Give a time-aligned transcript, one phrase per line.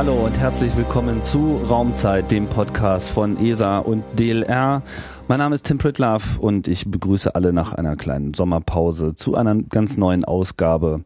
[0.00, 4.82] Hallo und herzlich willkommen zu Raumzeit, dem Podcast von ESA und DLR.
[5.28, 9.56] Mein Name ist Tim Pritlaff und ich begrüße alle nach einer kleinen Sommerpause zu einer
[9.56, 11.04] ganz neuen Ausgabe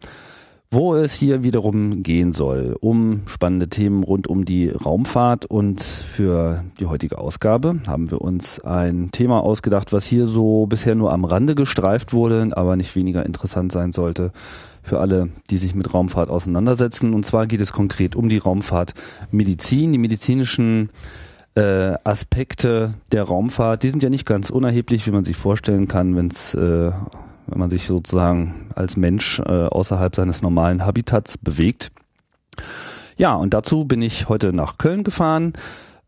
[0.71, 5.47] wo es hier wiederum gehen soll, um spannende Themen rund um die Raumfahrt.
[5.47, 10.95] Und für die heutige Ausgabe haben wir uns ein Thema ausgedacht, was hier so bisher
[10.95, 14.33] nur am Rande gestreift wurde, aber nicht weniger interessant sein sollte
[14.83, 17.15] für alle, die sich mit Raumfahrt auseinandersetzen.
[17.15, 20.91] Und zwar geht es konkret um die Raumfahrtmedizin, die medizinischen
[21.55, 23.83] äh, Aspekte der Raumfahrt.
[23.83, 26.91] Die sind ja nicht ganz unerheblich, wie man sich vorstellen kann, wenn es äh,
[27.47, 31.91] wenn man sich sozusagen als Mensch äh, außerhalb seines normalen Habitats bewegt.
[33.17, 35.53] Ja, und dazu bin ich heute nach Köln gefahren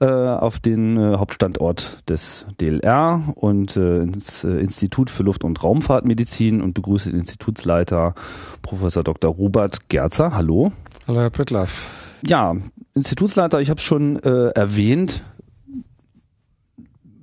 [0.01, 5.63] äh, auf den äh, Hauptstandort des DLR und äh, ins äh, Institut für Luft- und
[5.63, 8.15] Raumfahrtmedizin und begrüße den Institutsleiter
[8.63, 9.31] Professor Dr.
[9.31, 10.35] Robert Gerzer.
[10.35, 10.73] Hallo.
[11.07, 11.89] Hallo, Herr Prittlaff.
[12.27, 12.55] Ja,
[12.95, 15.23] Institutsleiter, ich habe es schon äh, erwähnt,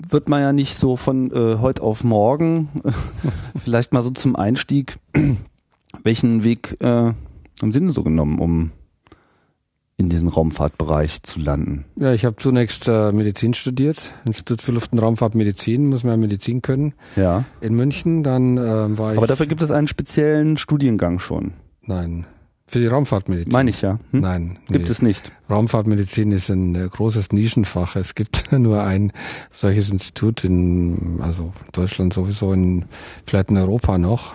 [0.09, 2.69] wird man ja nicht so von äh, heute auf morgen,
[3.63, 4.97] vielleicht mal so zum Einstieg,
[6.03, 7.13] welchen Weg äh,
[7.61, 8.71] Sie denn so genommen, um
[9.97, 11.85] in diesen Raumfahrtbereich zu landen?
[11.95, 16.17] Ja, ich habe zunächst äh, Medizin studiert, Institut für Luft- und Raumfahrtmedizin, muss man ja
[16.17, 16.93] Medizin können.
[17.15, 17.45] Ja.
[17.61, 19.17] In München, dann äh, war ich.
[19.17, 21.53] Aber dafür gibt es einen speziellen Studiengang schon.
[21.83, 22.25] Nein.
[22.65, 23.51] Für die Raumfahrtmedizin?
[23.51, 23.99] Meine ich ja.
[24.11, 24.21] Hm?
[24.21, 24.59] Nein.
[24.67, 24.91] Gibt nee.
[24.91, 25.31] es nicht.
[25.49, 27.95] Raumfahrtmedizin ist ein äh, großes Nischenfach.
[27.95, 29.11] Es gibt nur ein
[29.51, 32.85] solches Institut in, also Deutschland sowieso, in,
[33.25, 34.33] vielleicht in Europa noch.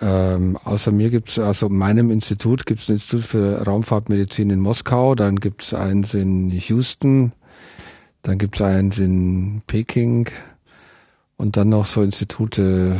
[0.00, 4.60] Ähm, außer mir gibt es, also meinem Institut gibt es ein Institut für Raumfahrtmedizin in
[4.60, 7.32] Moskau, dann gibt es eins in Houston,
[8.22, 10.28] dann gibt es eins in Peking
[11.36, 12.96] und dann noch so Institute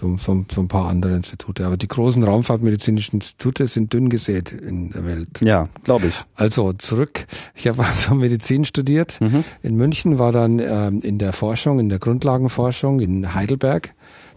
[0.00, 1.64] so, so, so ein paar andere Institute.
[1.64, 5.40] Aber die großen raumfahrtmedizinischen Institute sind dünn gesät in der Welt.
[5.40, 6.14] Ja, glaube ich.
[6.34, 7.26] Also zurück.
[7.54, 9.44] Ich habe also Medizin studiert mhm.
[9.62, 13.94] in München, war dann ähm, in der Forschung, in der Grundlagenforschung in Heidelberg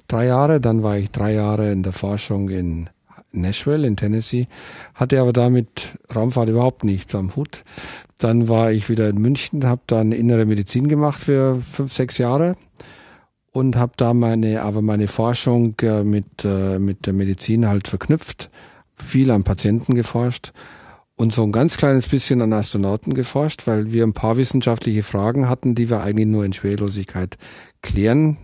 [0.08, 0.60] drei Jahre.
[0.60, 2.90] Dann war ich drei Jahre in der Forschung in
[3.32, 4.48] Nashville in Tennessee,
[4.96, 7.64] hatte aber damit Raumfahrt überhaupt nichts am Hut.
[8.18, 12.56] Dann war ich wieder in München, habe dann innere Medizin gemacht für fünf, sechs Jahre
[13.52, 18.50] und habe da meine, aber meine Forschung äh, mit, äh, mit der Medizin halt verknüpft,
[18.96, 20.52] viel an Patienten geforscht
[21.16, 25.50] und so ein ganz kleines bisschen an Astronauten geforscht, weil wir ein paar wissenschaftliche Fragen
[25.50, 27.38] hatten, die wir eigentlich nur in Schwerlosigkeit
[27.82, 28.38] klären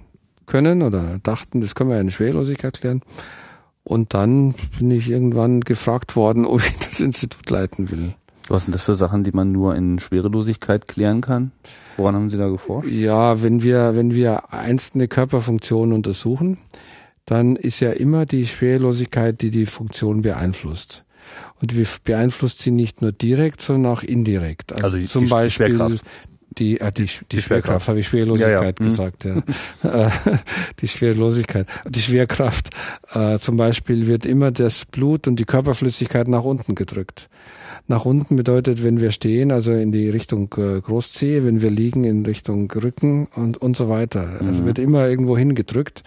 [0.45, 3.01] können oder dachten, das können wir in Schwerlosigkeit klären.
[3.85, 8.15] Und dann bin ich irgendwann gefragt worden, ob ich das Institut leiten will.
[8.47, 11.51] Was sind das für Sachen, die man nur in Schwerelosigkeit klären kann?
[11.97, 12.89] Woran haben Sie da geforscht?
[12.89, 16.59] Ja, wenn wir, wenn wir einzelne Körperfunktionen untersuchen,
[17.25, 21.03] dann ist ja immer die Schwerelosigkeit, die die Funktion beeinflusst.
[21.59, 24.73] Und die beeinflusst sie nicht nur direkt, sondern auch indirekt.
[24.73, 26.05] Also, also die, zum die, Beispiel die Schwerkraft.
[26.57, 28.89] Die, äh, die, die, die Schwerkraft, habe ich Schwerelosigkeit ja, ja.
[28.89, 29.41] gesagt, ja.
[30.79, 32.69] Die Schwerelosigkeit, die Schwerkraft.
[33.13, 37.29] Äh, zum Beispiel wird immer das Blut und die Körperflüssigkeit nach unten gedrückt.
[37.87, 42.03] Nach unten bedeutet, wenn wir stehen, also in die Richtung äh, Großzehe, wenn wir liegen
[42.03, 44.21] in Richtung Rücken und, und so weiter.
[44.21, 44.49] Also mhm.
[44.49, 46.03] Also wird immer irgendwo hingedrückt.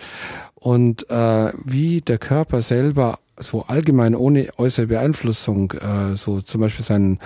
[0.55, 6.85] Und äh, wie der Körper selber so allgemein ohne äußere Beeinflussung äh, so zum Beispiel
[6.85, 7.19] seinen,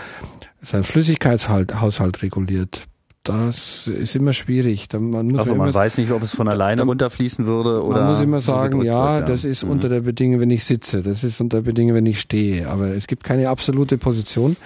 [0.61, 2.87] seinen Flüssigkeitshaushalt reguliert,
[3.23, 4.89] das ist immer schwierig.
[4.93, 8.01] Man muss also man immer, weiß nicht, ob es von alleine runterfließen würde oder.
[8.01, 9.71] Man muss immer sagen, ja, wird, ja, das ist mhm.
[9.71, 12.69] unter der Bedingung, wenn ich sitze, das ist unter der Bedingung, wenn ich stehe.
[12.69, 14.57] Aber es gibt keine absolute Position.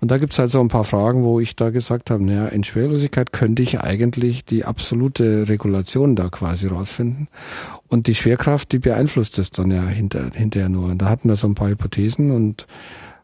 [0.00, 2.64] Und da gibt's halt so ein paar Fragen, wo ich da gesagt habe, naja, in
[2.64, 7.28] Schwerlosigkeit könnte ich eigentlich die absolute Regulation da quasi rausfinden.
[7.88, 10.90] Und die Schwerkraft, die beeinflusst das dann ja hinter, hinterher nur.
[10.90, 12.66] Und da hatten wir so ein paar Hypothesen und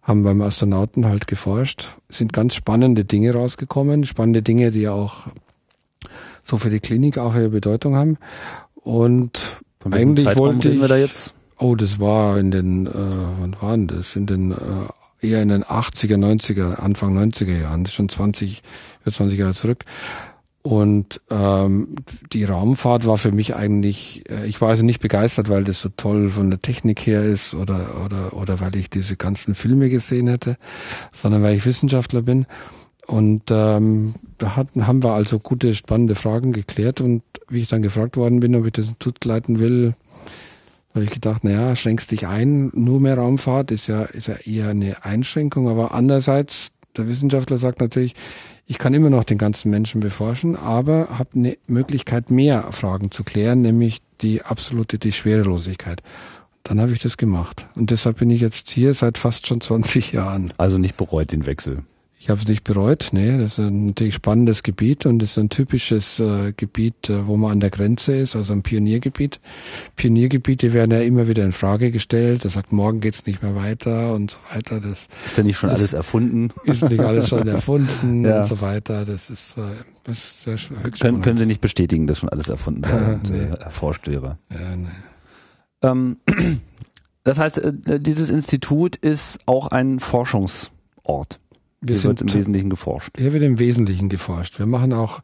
[0.02, 1.88] haben beim Astronauten halt geforscht.
[2.08, 5.26] Sind ganz spannende Dinge rausgekommen, spannende Dinge, die auch
[6.44, 8.18] so für die Klinik auch ihre Bedeutung haben.
[8.74, 11.34] Und Von eigentlich Zeitraum wollte ich, wir da jetzt?
[11.58, 14.16] Oh, das war in den, äh, wann waren das?
[14.16, 18.62] In den äh, eher in den 80er, 90er, Anfang 90er Jahren, das ist schon 20,
[19.02, 19.84] über 20 Jahre zurück.
[20.62, 21.96] Und ähm,
[22.34, 25.88] die Raumfahrt war für mich eigentlich, äh, ich war also nicht begeistert, weil das so
[25.96, 30.28] toll von der Technik her ist oder, oder, oder weil ich diese ganzen Filme gesehen
[30.28, 30.58] hätte,
[31.12, 32.46] sondern weil ich Wissenschaftler bin.
[33.06, 37.00] Und ähm, da hatten, haben wir also gute, spannende Fragen geklärt.
[37.00, 39.94] Und wie ich dann gefragt worden bin, ob ich das Institut leiten will,
[40.94, 44.68] habe ich gedacht, naja, schränkst dich ein, nur mehr Raumfahrt ist ja, ist ja eher
[44.68, 45.68] eine Einschränkung.
[45.68, 48.14] Aber andererseits, der Wissenschaftler sagt natürlich,
[48.70, 53.24] ich kann immer noch den ganzen Menschen beforschen, aber habe eine Möglichkeit, mehr Fragen zu
[53.24, 56.04] klären, nämlich die absolute, die Schwerelosigkeit.
[56.62, 57.66] Dann habe ich das gemacht.
[57.74, 60.52] Und deshalb bin ich jetzt hier seit fast schon 20 Jahren.
[60.56, 61.82] Also nicht bereut den Wechsel.
[62.22, 63.08] Ich habe es nicht bereut.
[63.12, 67.38] Nee, das ist ein natürlich spannendes Gebiet und ist ein typisches äh, Gebiet, äh, wo
[67.38, 69.40] man an der Grenze ist, also ein Pioniergebiet.
[69.96, 72.44] Pioniergebiete werden ja immer wieder in Frage gestellt.
[72.44, 74.80] Das sagt, morgen geht's nicht mehr weiter und so weiter.
[74.82, 76.50] Das ist ja nicht schon alles erfunden.
[76.64, 78.40] Ist nicht alles schon erfunden ja.
[78.42, 79.06] und so weiter.
[79.06, 79.62] Das ist, äh,
[80.04, 83.30] das ist sehr höchst können, können Sie nicht bestätigen, dass schon alles erfunden wäre und
[83.30, 83.48] nee.
[83.58, 84.36] erforscht wäre.
[84.50, 84.88] Ja, nee.
[85.80, 86.18] Ähm,
[87.24, 91.40] das heißt, äh, dieses Institut ist auch ein Forschungsort.
[91.80, 93.10] Wir Hier sind, wird im Wesentlichen geforscht.
[93.16, 94.58] Hier wird im Wesentlichen geforscht.
[94.58, 95.20] Wir machen auch,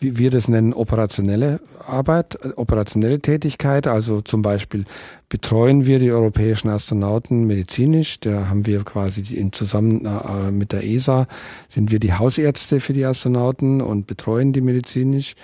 [0.00, 3.86] wie wir das nennen, operationelle Arbeit, äh, operationelle Tätigkeit.
[3.86, 4.84] Also zum Beispiel
[5.30, 8.20] betreuen wir die europäischen Astronauten medizinisch.
[8.20, 11.26] Da haben wir quasi in zusammen äh, mit der ESA
[11.68, 15.36] sind wir die Hausärzte für die Astronauten und betreuen die medizinisch.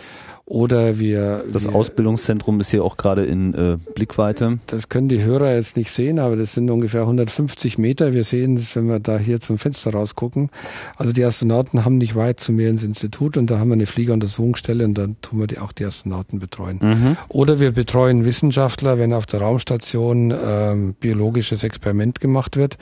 [0.47, 1.45] Oder wir.
[1.53, 4.59] Das wir, Ausbildungszentrum ist hier auch gerade in äh, Blickweite.
[4.67, 8.13] Das können die Hörer jetzt nicht sehen, aber das sind ungefähr 150 Meter.
[8.13, 10.51] Wir sehen es, wenn wir da hier zum Fenster rausgucken.
[10.97, 13.87] Also die Astronauten haben nicht weit zu mir ins Institut und da haben wir eine
[13.87, 16.81] Fliegeruntersuchungsstelle und dann tun wir die, auch die Astronauten betreuen.
[16.83, 17.17] Mhm.
[17.29, 22.77] Oder wir betreuen Wissenschaftler, wenn auf der Raumstation ähm, biologisches Experiment gemacht wird.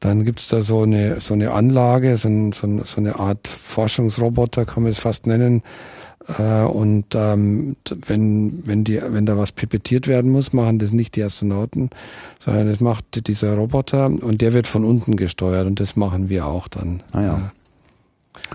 [0.00, 4.64] Dann gibt's da so eine, so eine Anlage, so, ein, so, so eine Art Forschungsroboter,
[4.64, 5.62] kann man es fast nennen
[6.26, 11.16] äh, und ähm, wenn, wenn, die, wenn da was pipettiert werden muss, machen das nicht
[11.16, 11.90] die Astronauten,
[12.44, 16.46] sondern das macht dieser Roboter und der wird von unten gesteuert und das machen wir
[16.46, 17.02] auch dann.
[17.12, 17.52] Ah, ja.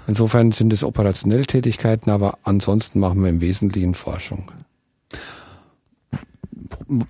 [0.07, 4.51] Insofern sind es operationelle Tätigkeiten, aber ansonsten machen wir im Wesentlichen Forschung.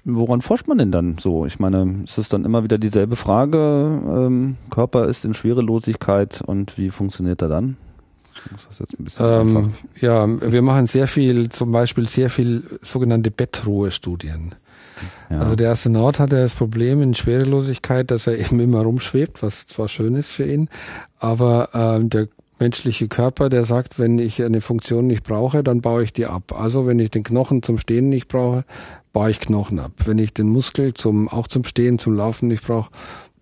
[0.04, 1.46] Woran forscht man denn dann so?
[1.46, 3.58] Ich meine, ist es dann immer wieder dieselbe Frage?
[3.58, 7.78] Ähm, Körper ist in Schwerelosigkeit und wie funktioniert er dann?
[9.20, 14.56] Ähm, ja, wir machen sehr viel, zum Beispiel sehr viel sogenannte Bettruhestudien.
[15.30, 15.40] Ja.
[15.40, 19.68] Also der Astronaut hat ja das Problem in Schwerelosigkeit, dass er eben immer rumschwebt, was
[19.68, 20.70] zwar schön ist für ihn,
[21.20, 22.28] aber ähm, der
[22.60, 26.58] menschliche Körper, der sagt, wenn ich eine Funktion nicht brauche, dann baue ich die ab.
[26.58, 28.64] Also wenn ich den Knochen zum Stehen nicht brauche,
[29.12, 29.92] baue ich Knochen ab.
[30.06, 32.92] Wenn ich den Muskel zum auch zum Stehen, zum Laufen nicht brauche,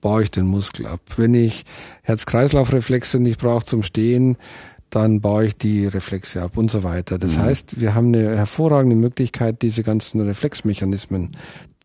[0.02, 1.00] baue ich den Muskel ab.
[1.16, 1.64] Wenn ich
[2.02, 4.38] Herz-Kreislauf-Reflexe nicht brauche zum Stehen,
[4.96, 7.18] dann baue ich die Reflexe ab und so weiter.
[7.18, 7.42] Das mhm.
[7.42, 11.32] heißt, wir haben eine hervorragende Möglichkeit, diese ganzen Reflexmechanismen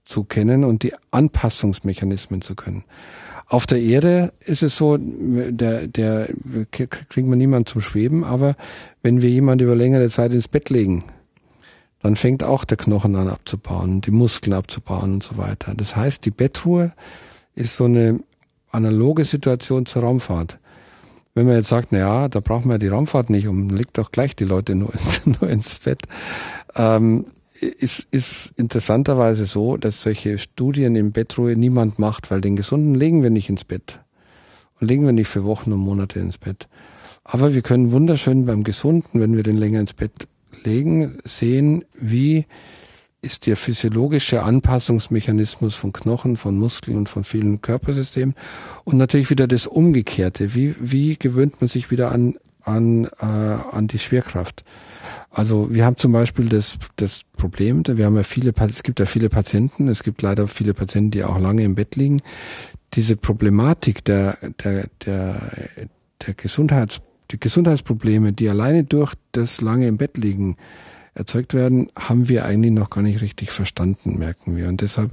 [0.04, 2.84] zu kennen und die Anpassungsmechanismen zu können.
[3.46, 6.28] Auf der Erde ist es so, der, der
[6.70, 8.56] kriegt man niemand zum Schweben, aber
[9.02, 11.04] wenn wir jemand über längere Zeit ins Bett legen,
[12.02, 15.72] dann fängt auch der Knochen an abzubauen, die Muskeln abzubauen und so weiter.
[15.74, 16.92] Das heißt, die Bettruhe
[17.54, 18.20] ist so eine
[18.70, 20.58] analoge Situation zur Raumfahrt.
[21.38, 23.96] Wenn man jetzt sagt, na ja, da braucht man ja die Raumfahrt nicht und legt
[23.96, 26.02] doch gleich die Leute nur ins, nur ins Bett,
[26.74, 27.26] ähm,
[27.60, 33.22] ist, ist interessanterweise so, dass solche Studien in Bettruhe niemand macht, weil den Gesunden legen
[33.22, 34.00] wir nicht ins Bett.
[34.80, 36.66] Und legen wir nicht für Wochen und Monate ins Bett.
[37.22, 40.26] Aber wir können wunderschön beim Gesunden, wenn wir den länger ins Bett
[40.64, 42.46] legen, sehen, wie
[43.20, 48.34] ist der physiologische Anpassungsmechanismus von Knochen, von Muskeln und von vielen Körpersystemen
[48.84, 50.54] und natürlich wieder das Umgekehrte.
[50.54, 54.64] Wie, wie gewöhnt man sich wieder an, an, äh, an die Schwerkraft?
[55.30, 59.06] Also wir haben zum Beispiel das, das Problem, wir haben ja viele, es gibt ja
[59.06, 62.22] viele Patienten, es gibt leider viele Patienten, die auch lange im Bett liegen.
[62.94, 65.40] Diese Problematik der, der, der,
[66.24, 70.56] der Gesundheits, die Gesundheitsprobleme, die alleine durch das lange im Bett liegen
[71.18, 74.68] erzeugt werden, haben wir eigentlich noch gar nicht richtig verstanden, merken wir.
[74.68, 75.10] Und deshalb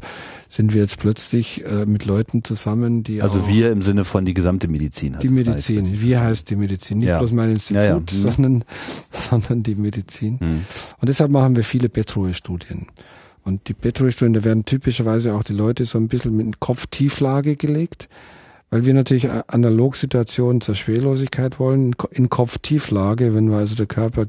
[0.47, 4.33] sind wir jetzt plötzlich äh, mit Leuten zusammen, die Also wir im Sinne von die
[4.33, 5.17] gesamte Medizin.
[5.21, 5.85] Die Medizin.
[5.85, 6.99] Heißt, wir heißt die Medizin.
[6.99, 7.19] Nicht ja.
[7.19, 7.99] bloß mein Institut, ja, ja.
[7.99, 8.05] Mhm.
[8.07, 8.63] Sondern,
[9.11, 10.37] sondern die Medizin.
[10.39, 10.65] Mhm.
[10.99, 12.87] Und deshalb machen wir viele Bettruhe-Studien.
[13.43, 18.09] Und die Bettruhe-Studien, da werden typischerweise auch die Leute so ein bisschen mit Kopftieflage gelegt
[18.71, 24.25] weil wir natürlich Analogsituationen zur Schwerlosigkeit wollen, in Kopftieflage, wenn wir also der Körper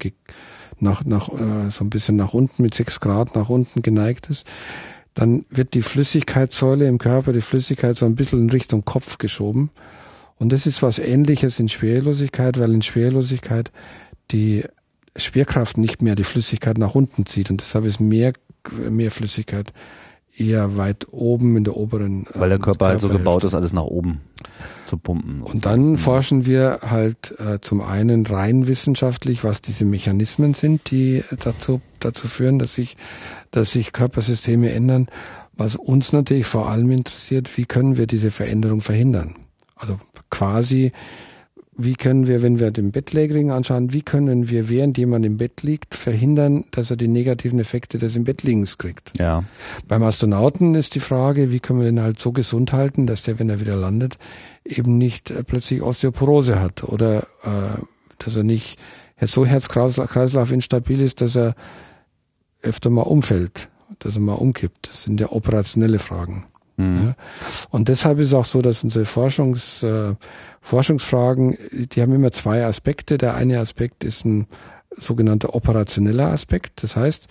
[0.81, 4.47] nach, nach äh, so ein bisschen nach unten mit sechs Grad nach unten geneigt ist,
[5.15, 9.71] dann wird die Flüssigkeitssäule im Körper, die Flüssigkeit so ein bisschen in Richtung Kopf geschoben.
[10.39, 13.73] Und das ist was ähnliches in Schwerlosigkeit, weil in Schwerlosigkeit
[14.31, 14.65] die
[15.17, 18.35] Schwerkraft nicht mehr die Flüssigkeit nach unten zieht und deshalb ist mehr,
[18.91, 19.73] mehr Flüssigkeit
[20.37, 22.27] eher weit oben in der oberen.
[22.35, 24.21] Weil der Körper halt so gebaut ist, alles nach oben
[24.87, 25.43] zu pumpen.
[25.43, 26.05] Und, und dann so.
[26.05, 32.29] forschen wir halt äh, zum einen rein wissenschaftlich, was diese Mechanismen sind, die dazu, dazu
[32.29, 32.97] führen, dass sich,
[33.51, 35.09] dass sich Körpersysteme ändern.
[35.55, 39.37] Was uns natürlich vor allem interessiert, wie können wir diese Veränderung verhindern?
[39.75, 39.99] Also
[40.31, 40.93] quasi
[41.79, 45.63] wie können wir, wenn wir den Bettlägerigen anschauen, wie können wir, während jemand im Bett
[45.63, 49.19] liegt, verhindern, dass er die negativen Effekte des im Bettliegens kriegt.
[49.19, 49.45] Ja.
[49.87, 53.39] Beim Astronauten ist die Frage, wie können wir den halt so gesund halten, dass der,
[53.39, 54.19] wenn er wieder landet,
[54.65, 57.81] eben nicht äh, plötzlich Osteoporose hat oder äh,
[58.19, 58.79] dass er nicht
[59.21, 61.55] so Herz-Kreislauf instabil ist, dass er
[62.63, 63.69] öfter mal umfällt,
[63.99, 64.89] dass er mal umkippt.
[64.89, 66.45] Das sind ja operationelle Fragen.
[66.77, 67.15] Mhm.
[67.71, 70.15] Und deshalb ist es auch so, dass unsere Forschungs, äh,
[70.61, 73.19] Forschungsfragen, die haben immer zwei Aspekte.
[73.19, 74.47] Der eine Aspekt ist ein
[74.91, 76.83] sogenannter operationeller Aspekt.
[76.83, 77.29] Das heißt,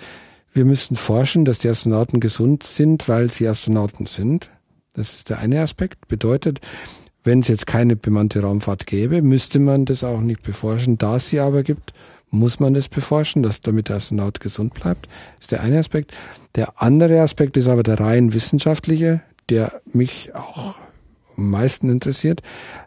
[0.54, 4.50] wir müssen forschen, dass die Astronauten gesund sind, weil sie Astronauten sind.
[4.94, 6.08] Das ist der eine Aspekt.
[6.08, 6.62] Bedeutet,
[7.24, 10.98] wenn es jetzt keine bemannte Raumfahrt gäbe, müsste man das auch nicht beforschen.
[10.98, 11.94] Da es sie aber gibt,
[12.30, 15.08] muss man das beforschen, dass damit der Astronaut gesund bleibt.
[15.38, 16.14] Das ist der eine Aspekt.
[16.56, 20.76] Der andere Aspekt ist aber der rein wissenschaftliche der mich auch
[21.38, 22.42] am meisten interessiert,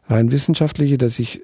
[0.09, 1.43] rein wissenschaftliche, dass ich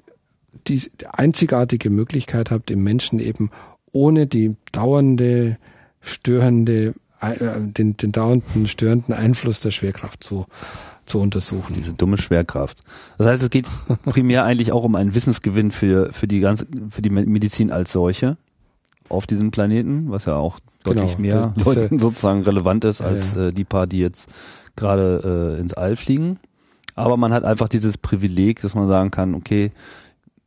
[0.67, 0.81] die
[1.11, 3.51] einzigartige Möglichkeit habe, den Menschen eben
[3.91, 5.57] ohne die dauernde,
[6.01, 10.45] störende, äh, den, den dauernden, störenden Einfluss der Schwerkraft zu,
[11.05, 11.73] zu untersuchen.
[11.75, 12.79] Diese dumme Schwerkraft.
[13.17, 13.67] Das heißt, es geht
[14.05, 18.37] primär eigentlich auch um einen Wissensgewinn für, für die ganze, für die Medizin als solche
[19.07, 23.47] auf diesem Planeten, was ja auch deutlich genau, mehr sozusagen relevant ist als ja.
[23.47, 24.29] Äh, die paar, die jetzt
[24.75, 26.39] gerade äh, ins All fliegen.
[26.95, 29.71] Aber man hat einfach dieses Privileg, dass man sagen kann, okay,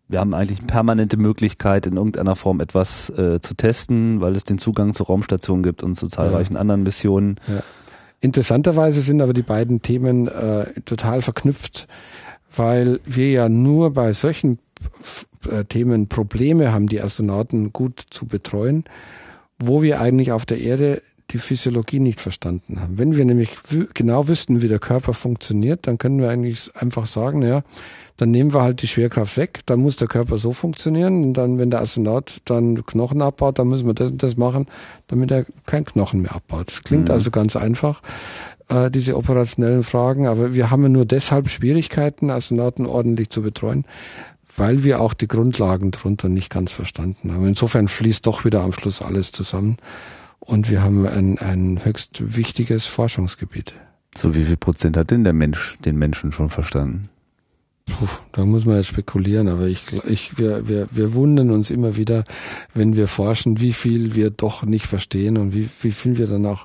[0.09, 4.59] wir haben eigentlich permanente Möglichkeit, in irgendeiner Form etwas äh, zu testen, weil es den
[4.59, 6.61] Zugang zur Raumstation gibt und zu zahlreichen ja.
[6.61, 7.37] anderen Missionen.
[7.47, 7.63] Ja.
[8.21, 11.87] Interessanterweise sind aber die beiden Themen äh, total verknüpft,
[12.57, 14.59] weil wir ja nur bei solchen
[15.49, 18.85] äh, Themen Probleme haben, die Astronauten gut zu betreuen,
[19.59, 22.97] wo wir eigentlich auf der Erde die Physiologie nicht verstanden haben.
[22.99, 23.51] Wenn wir nämlich
[23.95, 27.63] genau wüssten, wie der Körper funktioniert, dann können wir eigentlich einfach sagen, ja,
[28.17, 31.59] dann nehmen wir halt die Schwerkraft weg, dann muss der Körper so funktionieren und dann,
[31.59, 34.67] wenn der Astronaut dann Knochen abbaut, dann müssen wir das und das machen,
[35.07, 36.69] damit er kein Knochen mehr abbaut.
[36.69, 37.15] Das klingt mhm.
[37.15, 38.03] also ganz einfach,
[38.69, 43.85] äh, diese operationellen Fragen, aber wir haben ja nur deshalb Schwierigkeiten, Astronauten ordentlich zu betreuen,
[44.57, 47.47] weil wir auch die Grundlagen darunter nicht ganz verstanden haben.
[47.47, 49.77] Insofern fließt doch wieder am Schluss alles zusammen.
[50.49, 53.75] Und wir haben ein, ein höchst wichtiges Forschungsgebiet.
[54.17, 57.11] So wie viel Prozent hat denn der Mensch den Menschen schon verstanden?
[57.85, 61.97] Puh, da muss man jetzt spekulieren, aber ich, ich, wir, wir, wir wundern uns immer
[61.97, 62.25] wieder,
[62.73, 66.47] wenn wir forschen, wie viel wir doch nicht verstehen und wie, wie viel wir dann
[66.47, 66.65] auch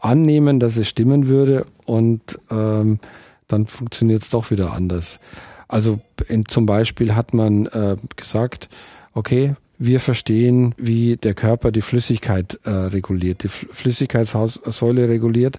[0.00, 3.00] annehmen, dass es stimmen würde und ähm,
[3.48, 5.18] dann funktioniert es doch wieder anders.
[5.66, 8.68] Also in, zum Beispiel hat man äh, gesagt,
[9.14, 15.58] okay, wir verstehen, wie der Körper die Flüssigkeit äh, reguliert, die Flüssigkeitssäule reguliert.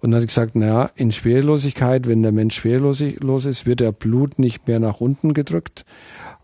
[0.00, 4.38] Und dann hat gesagt, naja, in Schwerelosigkeit, wenn der Mensch schwerelos ist, wird der Blut
[4.38, 5.86] nicht mehr nach unten gedrückt.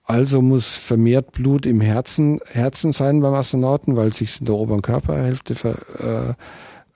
[0.04, 4.82] Also muss vermehrt Blut im Herzen, Herzen sein beim Astronauten, weil sich in der oberen
[4.82, 6.34] Körperhälfte ver, äh,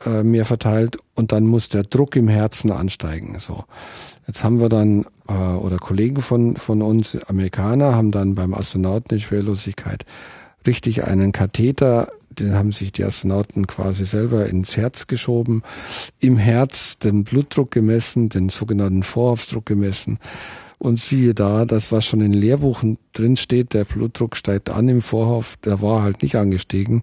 [0.07, 0.99] äh, mehr verteilt.
[1.15, 3.37] Und dann muss der Druck im Herzen ansteigen.
[3.39, 3.65] So.
[4.27, 9.17] Jetzt haben wir dann, äh, oder Kollegen von, von uns, Amerikaner, haben dann beim Astronauten
[9.17, 10.05] in Schwerlosigkeit
[10.67, 15.63] richtig einen Katheter, den haben sich die Astronauten quasi selber ins Herz geschoben,
[16.21, 20.19] im Herz den Blutdruck gemessen, den sogenannten Vorhofsdruck gemessen.
[20.79, 25.01] Und siehe da, das was schon in Lehrbuchen drin steht, der Blutdruck steigt an im
[25.01, 27.03] Vorhof, der war halt nicht angestiegen,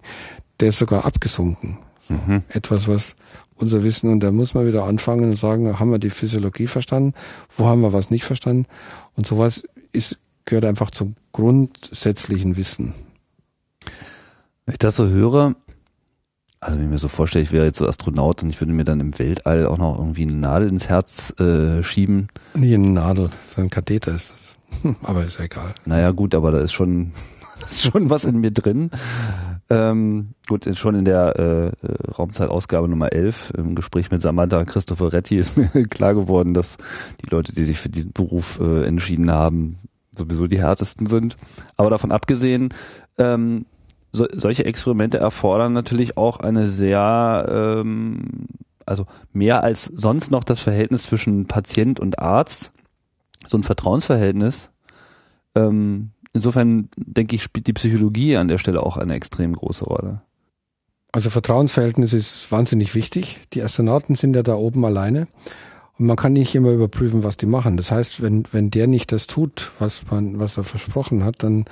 [0.60, 1.78] der ist sogar abgesunken.
[2.12, 2.42] Mhm.
[2.48, 3.16] Etwas, was
[3.56, 7.14] unser Wissen und da muss man wieder anfangen und sagen, haben wir die Physiologie verstanden,
[7.56, 8.66] wo haben wir was nicht verstanden
[9.16, 12.94] und sowas ist, gehört einfach zum grundsätzlichen Wissen.
[14.66, 15.54] Wenn ich das so höre,
[16.60, 18.84] also wenn ich mir so vorstelle, ich wäre jetzt so Astronaut und ich würde mir
[18.84, 22.28] dann im Weltall auch noch irgendwie eine Nadel ins Herz äh, schieben.
[22.54, 24.96] Nie eine Nadel, so ein Katheter ist das.
[25.02, 25.74] aber ist ja egal.
[25.84, 27.12] Naja gut, aber da ist schon,
[27.60, 28.90] ist schon was in mir drin.
[29.72, 35.38] Ähm, gut, schon in der äh, äh, Raumzeitausgabe Nummer 11 im Gespräch mit Samantha Cristoforetti
[35.38, 36.76] ist mir klar geworden, dass
[37.24, 39.78] die Leute, die sich für diesen Beruf äh, entschieden haben,
[40.14, 41.38] sowieso die härtesten sind.
[41.78, 42.68] Aber davon abgesehen,
[43.16, 43.64] ähm,
[44.10, 48.48] so, solche Experimente erfordern natürlich auch eine sehr, ähm,
[48.84, 52.74] also mehr als sonst noch das Verhältnis zwischen Patient und Arzt,
[53.46, 54.70] so ein Vertrauensverhältnis.
[55.54, 60.22] Ähm, Insofern denke ich, spielt die Psychologie an der Stelle auch eine extrem große Rolle.
[61.12, 63.40] Also Vertrauensverhältnis ist wahnsinnig wichtig.
[63.52, 65.28] Die Astronauten sind ja da oben alleine.
[65.98, 67.76] Und man kann nicht immer überprüfen, was die machen.
[67.76, 71.66] Das heißt, wenn, wenn der nicht das tut, was man, was er versprochen hat, dann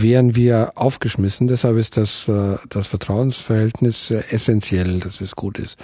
[0.00, 1.48] wären wir aufgeschmissen.
[1.48, 5.78] Deshalb ist das, äh, das Vertrauensverhältnis äh, essentiell, dass es gut ist.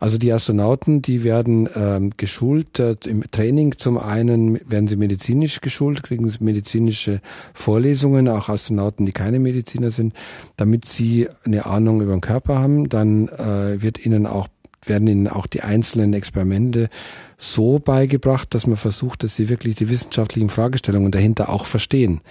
[0.00, 3.76] Also die Astronauten, die werden ähm, geschult äh, im Training.
[3.76, 7.20] Zum einen werden sie medizinisch geschult, kriegen sie medizinische
[7.52, 10.14] Vorlesungen, auch Astronauten, die keine Mediziner sind,
[10.56, 12.88] damit sie eine Ahnung über den Körper haben.
[12.88, 14.48] Dann äh, wird ihnen auch
[14.86, 16.88] werden ihnen auch die einzelnen Experimente
[17.36, 22.22] so beigebracht, dass man versucht, dass sie wirklich die wissenschaftlichen Fragestellungen dahinter auch verstehen.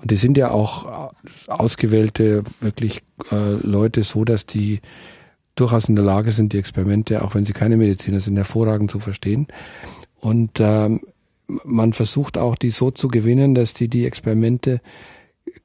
[0.00, 1.10] Und die sind ja auch
[1.48, 4.80] ausgewählte wirklich äh, Leute so, dass die
[5.54, 8.98] durchaus in der Lage sind, die Experimente, auch wenn sie keine Mediziner sind, hervorragend zu
[8.98, 9.46] verstehen.
[10.18, 11.00] Und ähm,
[11.64, 14.80] man versucht auch, die so zu gewinnen, dass die die Experimente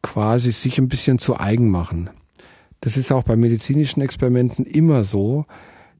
[0.01, 2.09] quasi sich ein bisschen zu eigen machen.
[2.81, 5.45] Das ist auch bei medizinischen Experimenten immer so,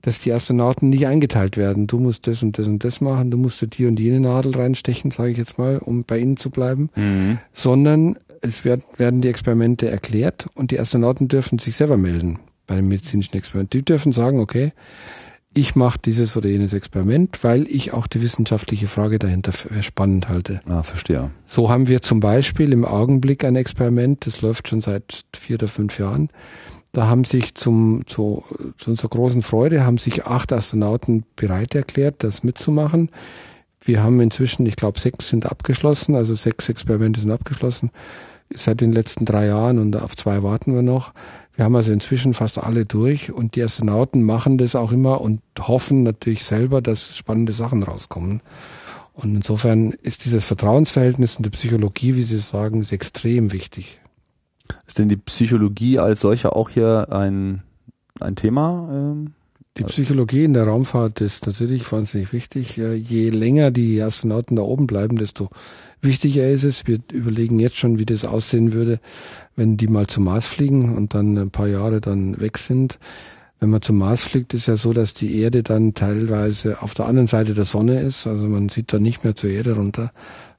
[0.06, 1.88] dass die Astronauten nicht eingeteilt werden.
[1.88, 5.10] Du musst das und das und das machen, du musst dir und jene Nadel reinstechen,
[5.10, 7.40] sage ich jetzt mal, um bei ihnen zu bleiben, mhm.
[7.54, 12.76] sondern es wird, werden die Experimente erklärt und die Astronauten dürfen sich selber melden bei
[12.76, 13.74] dem medizinischen Experiment.
[13.74, 14.74] Die dürfen sagen, okay,
[15.56, 20.60] ich mache dieses oder jenes Experiment, weil ich auch die wissenschaftliche Frage dahinter spannend halte.
[20.68, 21.32] Ah, verstehe.
[21.48, 25.68] So haben wir zum Beispiel im Augenblick ein Experiment, das läuft schon seit vier oder
[25.68, 26.30] fünf Jahren.
[26.96, 28.46] Da haben sich zum, zu,
[28.78, 33.12] zu unserer großen Freude haben sich acht Astronauten bereit erklärt, das mitzumachen.
[33.82, 37.92] Wir haben inzwischen, ich glaube, sechs sind abgeschlossen, also sechs Experimente sind abgeschlossen
[38.54, 41.14] seit den letzten drei Jahren und auf zwei warten wir noch.
[41.56, 45.42] Wir haben also inzwischen fast alle durch und die Astronauten machen das auch immer und
[45.60, 48.40] hoffen natürlich selber, dass spannende Sachen rauskommen.
[49.12, 54.00] Und insofern ist dieses Vertrauensverhältnis in der Psychologie, wie Sie sagen, ist extrem wichtig.
[54.88, 57.64] Ist denn die Psychologie als solche auch hier ein,
[58.20, 58.90] ein Thema?
[58.92, 59.34] Ähm?
[59.78, 62.78] Die Psychologie in der Raumfahrt ist natürlich wahnsinnig wichtig.
[62.78, 65.50] Je länger die Astronauten da oben bleiben, desto
[66.00, 66.88] wichtiger ist es.
[66.88, 69.02] Wir überlegen jetzt schon, wie das aussehen würde,
[69.58, 73.00] wenn die mal zum Mars fliegen und dann ein paar Jahre dann weg sind.
[73.60, 77.08] Wenn man zum Mars fliegt, ist ja so, dass die Erde dann teilweise auf der
[77.08, 78.28] anderen Seite der Sonne ist.
[78.28, 80.14] Also man sieht da nicht mehr zur Erde runter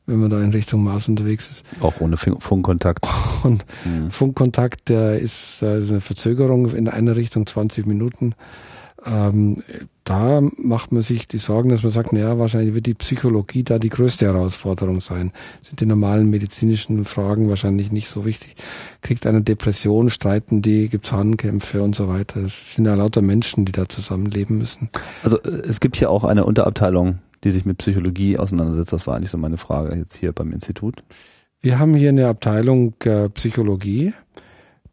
[0.07, 1.65] wenn man da in Richtung Mars unterwegs ist.
[1.81, 3.07] Auch ohne Funkkontakt.
[3.43, 4.11] Und mhm.
[4.11, 8.35] Funkkontakt, der ist, da ist eine Verzögerung in einer Richtung 20 Minuten.
[9.05, 9.63] Ähm,
[10.05, 13.79] da macht man sich die Sorgen, dass man sagt, naja, wahrscheinlich wird die Psychologie da
[13.79, 15.33] die größte Herausforderung sein.
[15.63, 18.55] Sind die normalen medizinischen Fragen wahrscheinlich nicht so wichtig.
[19.03, 22.41] Kriegt eine Depression, streiten die, gibt's Hahnkämpfe und so weiter.
[22.41, 24.91] Es sind ja lauter Menschen, die da zusammenleben müssen.
[25.23, 28.93] Also äh, es gibt hier auch eine Unterabteilung die sich mit Psychologie auseinandersetzt.
[28.93, 31.03] Das war eigentlich so meine Frage jetzt hier beim Institut.
[31.61, 34.13] Wir haben hier eine Abteilung äh, Psychologie.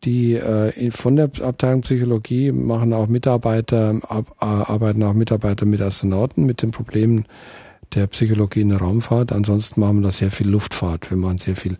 [0.04, 5.82] Die äh, von der Abteilung Psychologie machen auch Mitarbeiter, ab, äh, arbeiten auch Mitarbeiter mit
[5.82, 7.26] Astronauten mit den Problemen
[7.94, 9.32] der Psychologie in der Raumfahrt.
[9.32, 11.10] Ansonsten machen wir da sehr viel Luftfahrt.
[11.10, 11.78] Wir machen sehr viel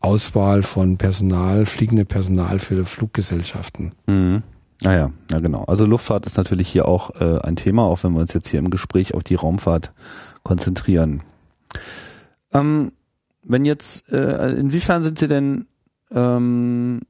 [0.00, 3.92] Auswahl von Personal, fliegende Personal für Fluggesellschaften.
[4.06, 4.42] Mhm.
[4.82, 5.64] Naja, ah ja, genau.
[5.64, 8.58] Also Luftfahrt ist natürlich hier auch äh, ein Thema, auch wenn wir uns jetzt hier
[8.58, 9.92] im Gespräch auf die Raumfahrt
[10.42, 11.22] konzentrieren.
[12.52, 12.92] Ähm,
[13.42, 15.66] wenn jetzt, äh, inwiefern sind Sie denn
[16.12, 17.00] ähm,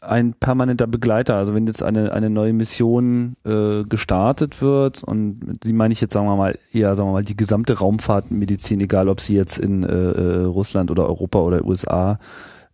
[0.00, 1.34] ein permanenter Begleiter?
[1.36, 6.12] Also wenn jetzt eine, eine neue Mission äh, gestartet wird und sie meine ich jetzt,
[6.12, 9.84] sagen wir mal, eher, sagen wir mal, die gesamte Raumfahrtmedizin, egal ob sie jetzt in
[9.84, 12.18] äh, äh Russland oder Europa oder USA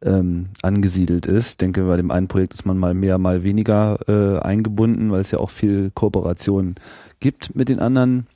[0.05, 1.51] ähm, angesiedelt ist.
[1.51, 5.21] Ich denke, bei dem einen Projekt ist man mal mehr, mal weniger äh, eingebunden, weil
[5.21, 6.75] es ja auch viel Kooperation
[7.21, 8.27] gibt mit den anderen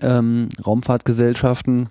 [0.00, 1.88] ähm, Raumfahrtgesellschaften.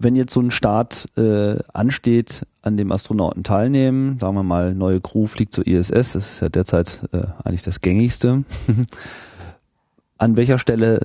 [0.00, 5.00] Wenn jetzt so ein Start äh, ansteht, an dem Astronauten teilnehmen, sagen wir mal, neue
[5.00, 8.44] Crew fliegt zur ISS, das ist ja derzeit äh, eigentlich das gängigste.
[10.18, 11.00] an welcher Stelle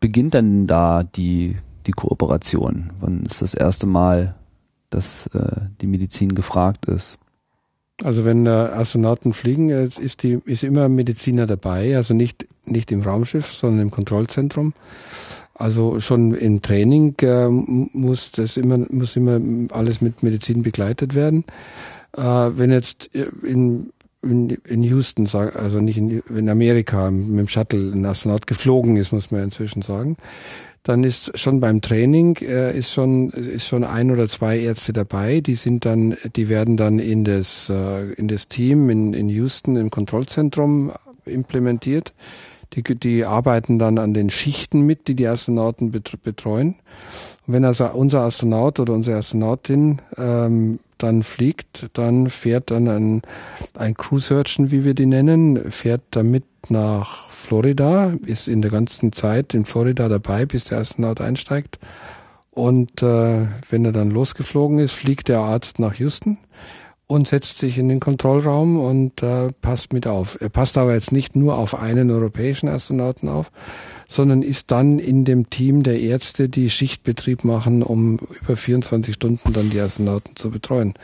[0.00, 2.90] beginnt denn da die, die Kooperation?
[2.98, 4.34] Wann ist das erste Mal
[4.94, 7.18] dass äh, die Medizin gefragt ist.
[8.02, 12.90] Also wenn äh, Astronauten fliegen, äh, ist die ist immer Mediziner dabei, also nicht nicht
[12.92, 14.72] im Raumschiff, sondern im Kontrollzentrum.
[15.54, 19.40] Also schon im Training äh, muss das immer muss immer
[19.72, 21.44] alles mit Medizin begleitet werden.
[22.16, 23.10] Äh, wenn jetzt
[23.42, 23.92] in
[24.24, 29.12] in, in Houston, also nicht in, in Amerika mit dem Shuttle ein Astronaut geflogen ist,
[29.12, 30.16] muss man inzwischen sagen,
[30.84, 35.40] dann ist schon beim Training äh, ist schon ist schon ein oder zwei Ärzte dabei,
[35.40, 39.76] die sind dann die werden dann in das äh, in das Team in in Houston
[39.76, 40.92] im Kontrollzentrum
[41.24, 42.12] implementiert.
[42.74, 46.76] Die, die arbeiten dann an den Schichten mit, die die Astronauten betreuen.
[47.46, 53.22] Und wenn also unser Astronaut oder unsere Astronautin ähm, dann fliegt, dann fährt dann ein,
[53.74, 59.12] ein Crew Surgeon, wie wir die nennen, fährt damit nach Florida, ist in der ganzen
[59.12, 61.78] Zeit in Florida dabei, bis der Astronaut einsteigt.
[62.50, 66.38] Und äh, wenn er dann losgeflogen ist, fliegt der Arzt nach Houston
[67.06, 70.38] und setzt sich in den Kontrollraum und äh, passt mit auf.
[70.40, 73.52] Er passt aber jetzt nicht nur auf einen europäischen Astronauten auf,
[74.08, 79.52] sondern ist dann in dem Team der Ärzte, die Schichtbetrieb machen, um über 24 Stunden
[79.52, 80.94] dann die Astronauten zu betreuen.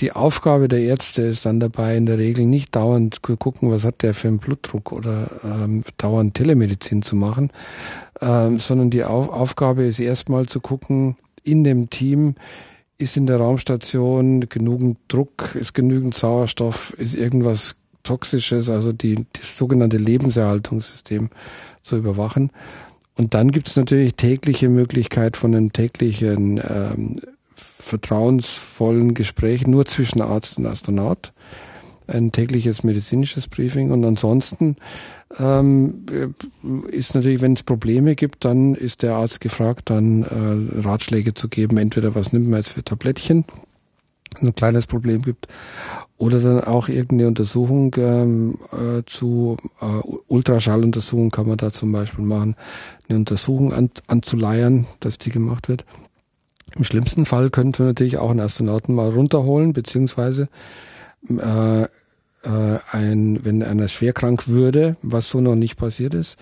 [0.00, 3.84] Die Aufgabe der Ärzte ist dann dabei, in der Regel nicht dauernd zu gucken, was
[3.84, 7.52] hat der für einen Blutdruck oder ähm, dauernd Telemedizin zu machen,
[8.20, 12.34] ähm, sondern die Auf Aufgabe ist erstmal zu gucken, in dem Team,
[12.98, 19.56] ist in der Raumstation genügend Druck, ist genügend Sauerstoff, ist irgendwas Toxisches, also die, das
[19.56, 21.30] sogenannte Lebenserhaltungssystem
[21.82, 22.50] zu überwachen.
[23.16, 27.20] Und dann gibt es natürlich tägliche Möglichkeit von einem täglichen ähm,
[27.84, 31.32] vertrauensvollen Gespräch nur zwischen Arzt und Astronaut.
[32.06, 33.90] Ein tägliches medizinisches Briefing.
[33.90, 34.76] Und ansonsten
[35.38, 36.04] ähm,
[36.88, 41.48] ist natürlich, wenn es Probleme gibt, dann ist der Arzt gefragt, dann äh, Ratschläge zu
[41.48, 41.76] geben.
[41.78, 43.44] Entweder was nimmt man jetzt für Tablettchen,
[44.40, 45.48] ein kleines Problem gibt,
[46.16, 49.84] oder dann auch irgendeine Untersuchung ähm, äh, zu äh,
[50.28, 52.56] Ultraschalluntersuchung kann man da zum Beispiel machen,
[53.08, 55.84] eine Untersuchung an, anzuleiern, dass die gemacht wird.
[56.76, 60.48] Im schlimmsten Fall könnte man natürlich auch einen Astronauten mal runterholen, beziehungsweise
[61.28, 61.88] äh, äh,
[62.90, 66.36] ein, wenn einer schwer krank würde, was so noch nicht passiert ist,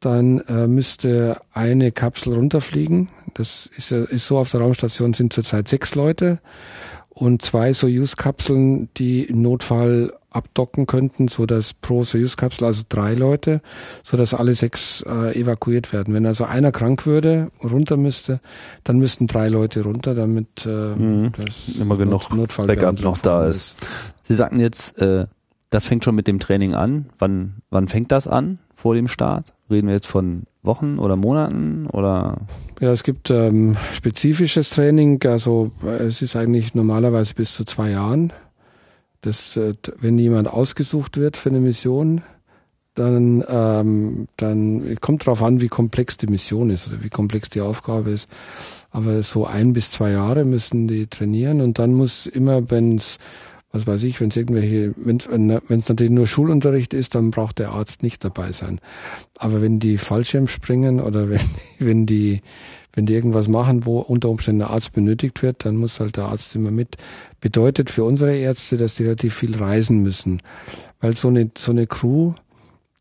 [0.00, 3.08] dann äh, müsste eine Kapsel runterfliegen.
[3.34, 6.40] Das ist, ist so, auf der Raumstation sind zurzeit sechs Leute
[7.08, 13.60] und zwei Soyuz-Kapseln, die im Notfall abdocken könnten, so dass pro Soyuz-Kapsel, also drei Leute,
[14.02, 16.14] so dass alle sechs äh, evakuiert werden.
[16.14, 18.40] Wenn also einer krank würde, runter müsste,
[18.84, 21.32] dann müssten drei Leute runter, damit äh, mhm.
[21.36, 23.56] das immer genug Notfall Backup noch da ist.
[23.56, 23.76] ist.
[24.22, 25.26] Sie sagten jetzt, äh,
[25.70, 27.06] das fängt schon mit dem Training an.
[27.18, 29.52] Wann, wann fängt das an vor dem Start?
[29.68, 32.38] Reden wir jetzt von Wochen oder Monaten oder?
[32.80, 35.20] Ja, es gibt ähm, spezifisches Training.
[35.24, 38.32] Also es ist eigentlich normalerweise bis zu zwei Jahren.
[39.26, 42.22] Das, äh, wenn jemand ausgesucht wird für eine Mission,
[42.94, 47.60] dann, ähm, dann kommt darauf an, wie komplex die Mission ist oder wie komplex die
[47.60, 48.28] Aufgabe ist.
[48.92, 53.18] Aber so ein bis zwei Jahre müssen die trainieren und dann muss immer, wenn es
[53.72, 55.18] was weiß ich, wenn es irgendwelche, wenn
[55.80, 58.80] es natürlich nur Schulunterricht ist, dann braucht der Arzt nicht dabei sein.
[59.36, 61.40] Aber wenn die Fallschirm springen oder wenn,
[61.78, 62.42] wenn die,
[62.96, 66.24] wenn die irgendwas machen, wo unter Umständen der Arzt benötigt wird, dann muss halt der
[66.24, 66.96] Arzt immer mit.
[67.40, 70.42] Bedeutet für unsere Ärzte, dass die relativ viel reisen müssen.
[71.00, 72.32] Weil so eine, so eine Crew,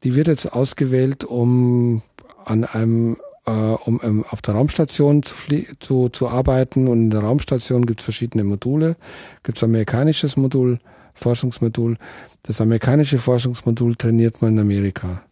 [0.04, 2.04] die wird jetzt ausgewählt, um
[2.44, 5.36] an einem äh, um ähm, auf der Raumstation zu,
[5.80, 6.90] zu, zu arbeiten.
[6.90, 8.98] Und in der Raumstation gibt es verschiedene Module.
[9.44, 10.80] Gibt es amerikanisches Modul,
[11.14, 11.98] Forschungsmodul.
[12.44, 15.25] Das amerikanische Forschungsmodul trainiert man in Amerika.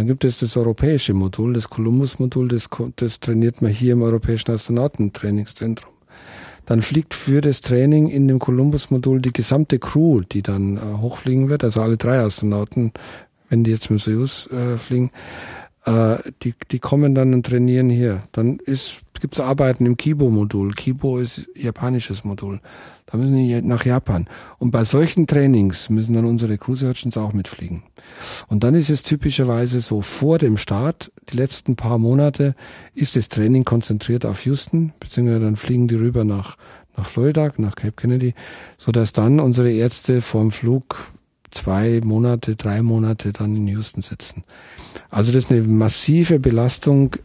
[0.00, 4.50] Dann gibt es das europäische Modul, das Columbus-Modul, das, das trainiert man hier im Europäischen
[4.50, 5.92] Astronautentrainingszentrum.
[6.64, 11.50] Dann fliegt für das Training in dem Columbus-Modul die gesamte Crew, die dann äh, hochfliegen
[11.50, 12.92] wird, also alle drei Astronauten,
[13.50, 15.10] wenn die jetzt mit Soyuz äh, fliegen,
[15.84, 18.22] äh, die, die kommen dann und trainieren hier.
[18.32, 20.72] Dann gibt es Arbeiten im Kibo-Modul.
[20.74, 22.60] Kibo ist japanisches Modul.
[23.06, 24.28] Da müssen die nach Japan.
[24.58, 27.82] Und bei solchen Trainings müssen dann unsere Crew Surgeons auch mitfliegen.
[28.48, 32.54] Und dann ist es typischerweise so, vor dem Start, die letzten paar Monate,
[32.94, 36.56] ist das Training konzentriert auf Houston, beziehungsweise dann fliegen die rüber nach,
[36.96, 38.34] nach Florida, nach Cape Kennedy,
[38.78, 41.10] so dass dann unsere Ärzte vorm Flug
[41.50, 44.44] zwei Monate, drei Monate dann in Houston sitzen.
[45.10, 47.16] Also das ist eine massive Belastung,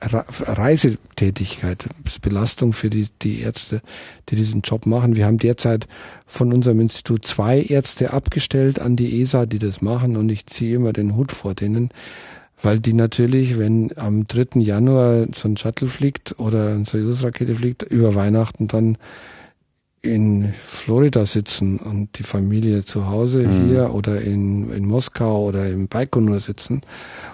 [0.00, 1.86] Reisetätigkeit,
[2.22, 3.80] Belastung für die, die Ärzte,
[4.28, 5.16] die diesen Job machen.
[5.16, 5.86] Wir haben derzeit
[6.26, 10.76] von unserem Institut zwei Ärzte abgestellt an die ESA, die das machen und ich ziehe
[10.76, 11.90] immer den Hut vor denen,
[12.62, 14.60] weil die natürlich, wenn am 3.
[14.60, 18.98] Januar so ein Shuttle fliegt oder eine Soyuz-Rakete fliegt, über Weihnachten dann
[20.02, 23.66] in Florida sitzen und die Familie zu Hause mhm.
[23.66, 26.82] hier oder in, in Moskau oder im Baikonur sitzen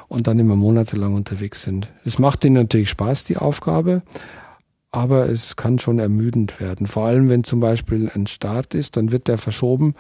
[0.08, 1.88] und dann immer monatelang unterwegs sind.
[2.04, 4.02] Es macht ihnen natürlich Spaß, die Aufgabe,
[4.90, 6.86] aber es kann schon ermüdend werden.
[6.86, 9.94] Vor allem, wenn zum Beispiel ein Start ist, dann wird der verschoben,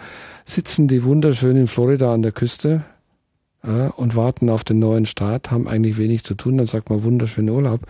[0.44, 2.84] sitzen die wunderschön in Florida an der Küste
[3.66, 7.02] ja, und warten auf den neuen Start, haben eigentlich wenig zu tun, dann sagt man
[7.02, 7.80] wunderschönen Urlaub.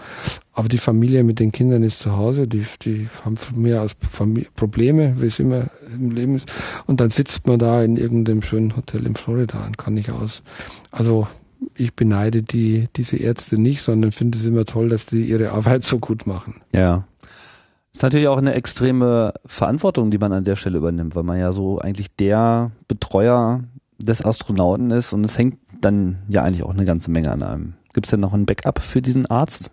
[0.53, 3.97] Aber die Familie mit den Kindern ist zu Hause, die, die haben von mir aus
[4.11, 6.51] Familie, Probleme, wie es immer im Leben ist.
[6.87, 10.43] Und dann sitzt man da in irgendeinem schönen Hotel in Florida und kann nicht aus.
[10.93, 11.27] Also
[11.75, 15.83] ich beneide die, diese Ärzte nicht, sondern finde es immer toll, dass die ihre Arbeit
[15.83, 16.61] so gut machen.
[16.73, 17.05] Ja.
[17.93, 21.51] ist natürlich auch eine extreme Verantwortung, die man an der Stelle übernimmt, weil man ja
[21.53, 23.65] so eigentlich der Betreuer
[24.05, 27.75] des Astronauten ist und es hängt dann ja eigentlich auch eine ganze Menge an einem.
[27.93, 29.71] Gibt es denn noch ein Backup für diesen Arzt?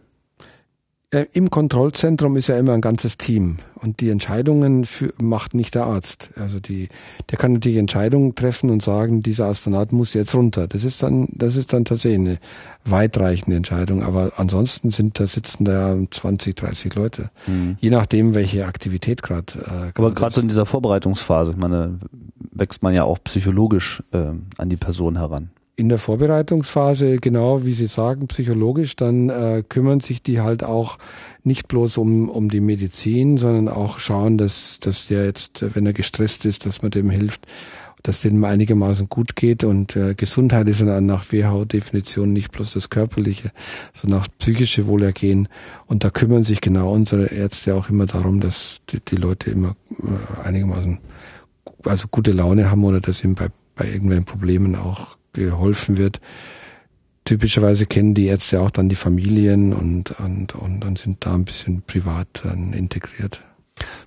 [1.13, 5.75] Äh, Im Kontrollzentrum ist ja immer ein ganzes Team und die Entscheidungen für, macht nicht
[5.75, 6.29] der Arzt.
[6.37, 6.87] Also die,
[7.29, 10.67] der kann natürlich Entscheidungen treffen und sagen, dieser Astronaut muss jetzt runter.
[10.69, 12.37] Das ist dann, das ist dann tatsächlich eine
[12.85, 14.03] weitreichende Entscheidung.
[14.03, 17.75] Aber ansonsten sind da sitzen da 20, 30 Leute, mhm.
[17.81, 19.53] je nachdem, welche Aktivität gerade.
[19.59, 21.99] Äh, Aber gerade so in dieser Vorbereitungsphase, ich meine,
[22.51, 27.73] wächst man ja auch psychologisch äh, an die Person heran in der Vorbereitungsphase, genau wie
[27.73, 30.99] Sie sagen, psychologisch, dann äh, kümmern sich die halt auch
[31.43, 35.93] nicht bloß um, um die Medizin, sondern auch schauen, dass, dass der jetzt, wenn er
[35.93, 37.47] gestresst ist, dass man dem hilft,
[38.03, 39.63] dass dem einigermaßen gut geht.
[39.63, 43.49] Und äh, Gesundheit ist dann nach WHO-Definition nicht bloß das körperliche,
[43.91, 45.47] sondern auch psychische Wohlergehen.
[45.87, 49.75] Und da kümmern sich genau unsere Ärzte auch immer darum, dass die, die Leute immer
[49.99, 50.99] äh, einigermaßen
[51.85, 56.19] also gute Laune haben oder dass ihnen bei, bei irgendwelchen Problemen auch geholfen wird.
[57.25, 61.45] Typischerweise kennen die Ärzte auch dann die Familien und, und, und, und sind da ein
[61.45, 63.41] bisschen privat dann integriert.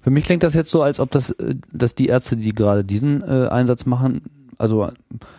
[0.02, 2.84] Für mich klingt das jetzt so, als ob das, äh, dass die Ärzte, die gerade
[2.84, 4.22] diesen äh, Einsatz machen,
[4.64, 4.88] also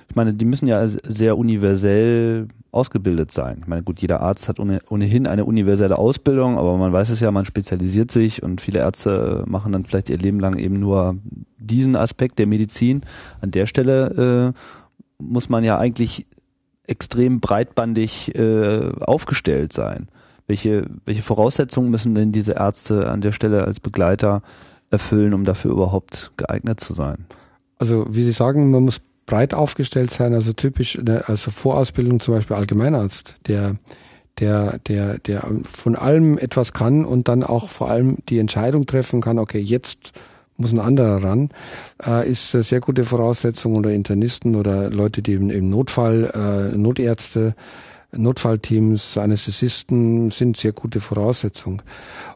[0.08, 3.58] ich meine, die müssen ja sehr universell ausgebildet sein.
[3.62, 7.32] Ich meine, gut, jeder Arzt hat ohnehin eine universelle Ausbildung, aber man weiß es ja,
[7.32, 11.18] man spezialisiert sich und viele Ärzte machen dann vielleicht ihr Leben lang eben nur
[11.58, 13.02] diesen Aspekt der Medizin.
[13.42, 16.28] An der Stelle äh, muss man ja eigentlich
[16.86, 20.08] extrem breitbandig äh, aufgestellt sein.
[20.46, 24.44] Welche, welche Voraussetzungen müssen denn diese Ärzte an der Stelle als Begleiter
[24.92, 27.26] erfüllen, um dafür überhaupt geeignet zu sein?
[27.80, 32.56] Also wie Sie sagen, man muss breit aufgestellt sein, also typisch, also Vorausbildung zum Beispiel
[32.56, 33.76] Allgemeinarzt, der
[34.40, 39.22] der, der, der von allem etwas kann und dann auch vor allem die Entscheidung treffen
[39.22, 40.12] kann, okay, jetzt
[40.58, 41.50] muss ein anderer ran,
[42.06, 46.78] äh, ist eine sehr gute Voraussetzung oder Internisten oder Leute, die im, im Notfall, äh,
[46.78, 47.56] Notärzte,
[48.14, 51.82] Notfallteams, Anästhesisten sind sehr gute Voraussetzungen.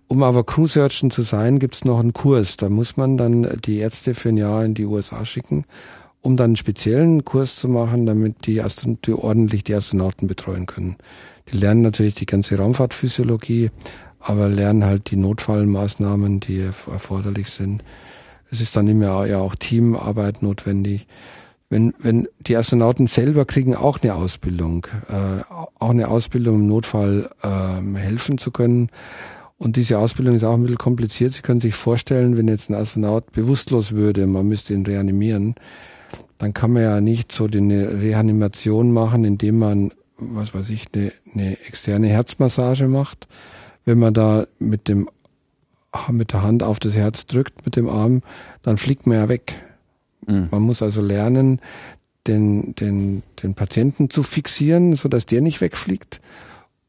[0.08, 2.58] Um aber Crew Surgeon zu sein, gibt's noch einen Kurs.
[2.58, 5.64] Da muss man dann die Ärzte für ein Jahr in die USA schicken,
[6.22, 10.98] um dann einen speziellen Kurs zu machen, damit die, Astronauten ordentlich die Astronauten betreuen können.
[11.52, 13.72] Die lernen natürlich die ganze Raumfahrtphysiologie,
[14.20, 17.84] aber lernen halt die Notfallmaßnahmen, die erforderlich sind.
[18.52, 21.08] Es ist dann immer ja auch Teamarbeit notwendig.
[21.70, 27.30] Wenn, wenn die Astronauten selber kriegen auch eine Ausbildung, äh, auch eine Ausbildung im Notfall
[27.44, 28.90] äh, helfen zu können.
[29.60, 31.34] Und diese Ausbildung ist auch ein bisschen kompliziert.
[31.34, 35.56] Sie können sich vorstellen, wenn jetzt ein Astronaut bewusstlos würde, man müsste ihn reanimieren,
[36.38, 41.12] dann kann man ja nicht so eine Reanimation machen, indem man, was weiß ich, eine,
[41.34, 43.28] eine externe Herzmassage macht.
[43.86, 45.10] Wenn man da mit dem
[46.12, 48.22] mit der Hand auf das Herz drückt mit dem Arm,
[48.62, 49.60] dann fliegt man ja weg.
[50.28, 50.48] Mhm.
[50.52, 51.60] Man muss also lernen,
[52.28, 56.22] den, den, den Patienten zu fixieren, so dass der nicht wegfliegt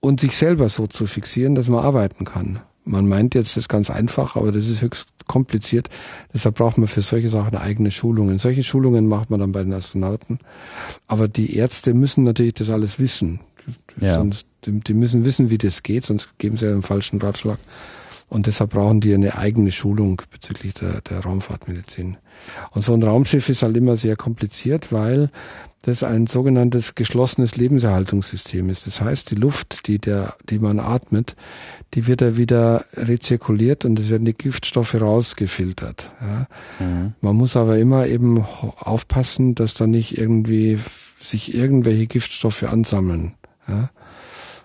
[0.00, 2.60] und sich selber so zu fixieren, dass man arbeiten kann.
[2.90, 5.88] Man meint jetzt, das ist ganz einfach, aber das ist höchst kompliziert.
[6.34, 8.40] Deshalb braucht man für solche Sachen eigene Schulungen.
[8.40, 10.40] Solche Schulungen macht man dann bei den Astronauten.
[11.06, 13.40] Aber die Ärzte müssen natürlich das alles wissen.
[14.00, 14.14] Ja.
[14.14, 17.58] Sonst, die, die müssen wissen, wie das geht, sonst geben sie einen falschen Ratschlag.
[18.30, 22.16] Und deshalb brauchen die eine eigene Schulung bezüglich der, der Raumfahrtmedizin.
[22.70, 25.30] Und so ein Raumschiff ist halt immer sehr kompliziert, weil
[25.82, 28.86] das ein sogenanntes geschlossenes Lebenserhaltungssystem ist.
[28.86, 31.34] Das heißt, die Luft, die der, die man atmet,
[31.94, 36.12] die wird da wieder rezirkuliert und es werden die Giftstoffe rausgefiltert.
[36.20, 36.46] Ja.
[36.78, 37.14] Mhm.
[37.20, 38.44] Man muss aber immer eben
[38.78, 40.78] aufpassen, dass da nicht irgendwie
[41.18, 43.34] sich irgendwelche Giftstoffe ansammeln.
[43.66, 43.90] Ja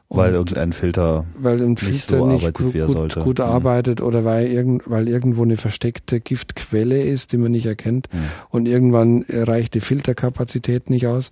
[0.09, 3.45] weil irgendein Filter, weil ein Filter nicht, so nicht gut, gut, gut, mhm.
[3.45, 8.19] arbeitet oder weil, irgend, weil irgendwo eine versteckte Giftquelle ist, die man nicht erkennt mhm.
[8.49, 11.31] und irgendwann reicht die Filterkapazität nicht aus.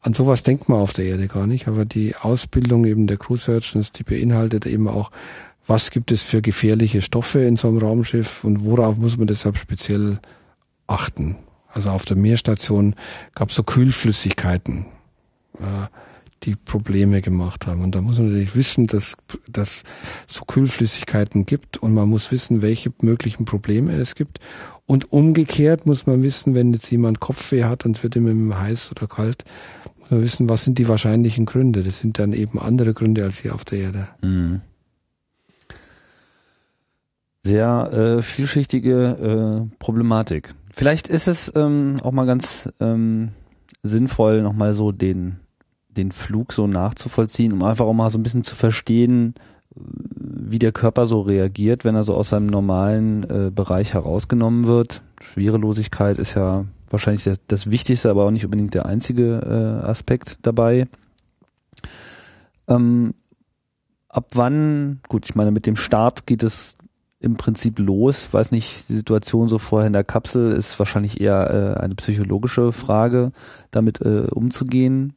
[0.00, 3.36] An sowas denkt man auf der Erde gar nicht, aber die Ausbildung eben der Crew
[3.36, 5.10] Surgeons, die beinhaltet eben auch,
[5.66, 9.58] was gibt es für gefährliche Stoffe in so einem Raumschiff und worauf muss man deshalb
[9.58, 10.18] speziell
[10.86, 11.36] achten.
[11.68, 12.94] Also auf der Meerstation
[13.34, 14.86] gab es so Kühlflüssigkeiten.
[15.58, 15.88] Äh,
[16.44, 17.82] die Probleme gemacht haben.
[17.82, 19.16] Und da muss man natürlich wissen, dass
[19.48, 19.82] dass
[20.26, 24.40] so Kühlflüssigkeiten gibt und man muss wissen, welche möglichen Probleme es gibt.
[24.86, 28.90] Und umgekehrt muss man wissen, wenn jetzt jemand Kopfweh hat und es wird ihm heiß
[28.92, 29.44] oder kalt,
[29.98, 31.82] muss man wissen, was sind die wahrscheinlichen Gründe.
[31.82, 34.08] Das sind dann eben andere Gründe als hier auf der Erde.
[34.22, 34.60] Mhm.
[37.42, 40.54] Sehr äh, vielschichtige äh, Problematik.
[40.72, 43.30] Vielleicht ist es ähm, auch mal ganz ähm,
[43.82, 45.40] sinnvoll, nochmal so den
[45.98, 49.34] den Flug so nachzuvollziehen, um einfach auch mal so ein bisschen zu verstehen,
[49.74, 55.02] wie der Körper so reagiert, wenn er so aus seinem normalen äh, Bereich herausgenommen wird.
[55.20, 60.38] Schwerelosigkeit ist ja wahrscheinlich das, das Wichtigste, aber auch nicht unbedingt der einzige äh, Aspekt
[60.42, 60.88] dabei.
[62.66, 63.14] Ähm,
[64.08, 66.76] ab wann, gut, ich meine, mit dem Start geht es
[67.20, 68.32] im Prinzip los.
[68.32, 72.72] Weiß nicht, die Situation so vorher in der Kapsel ist wahrscheinlich eher äh, eine psychologische
[72.72, 73.32] Frage,
[73.70, 75.14] damit äh, umzugehen.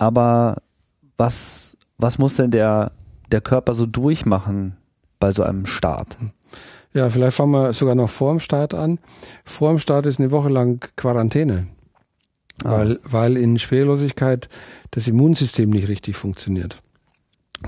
[0.00, 0.62] Aber
[1.18, 2.92] was, was muss denn der,
[3.30, 4.78] der Körper so durchmachen
[5.18, 6.16] bei so einem Start?
[6.94, 8.98] Ja, vielleicht fangen wir sogar noch vor dem Start an.
[9.44, 11.66] Vor dem Start ist eine Woche lang Quarantäne.
[12.64, 12.70] Ah.
[12.70, 14.48] Weil, weil in Schwerelosigkeit
[14.90, 16.82] das Immunsystem nicht richtig funktioniert.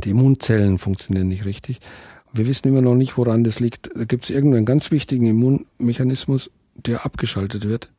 [0.03, 1.81] Die Immunzellen funktionieren nicht richtig.
[2.33, 3.91] Wir wissen immer noch nicht, woran das liegt.
[3.95, 7.91] Da gibt es irgendeinen ganz wichtigen Immunmechanismus, der abgeschaltet wird.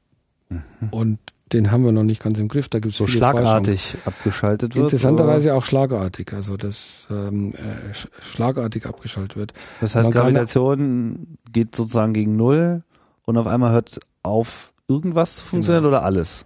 [0.50, 0.64] Mhm.
[0.90, 1.20] Und
[1.52, 2.70] den haben wir noch nicht ganz im Griff.
[2.70, 4.86] Da gibt es so schlagartig abgeschaltet wird.
[4.86, 5.58] Interessanterweise oder?
[5.58, 9.54] auch schlagartig, also dass ähm, äh, schlagartig abgeschaltet wird.
[9.82, 12.84] Das heißt, Gravitation geht sozusagen gegen null
[13.26, 15.98] und auf einmal hört auf, irgendwas zu funktionieren genau.
[15.98, 16.46] oder alles?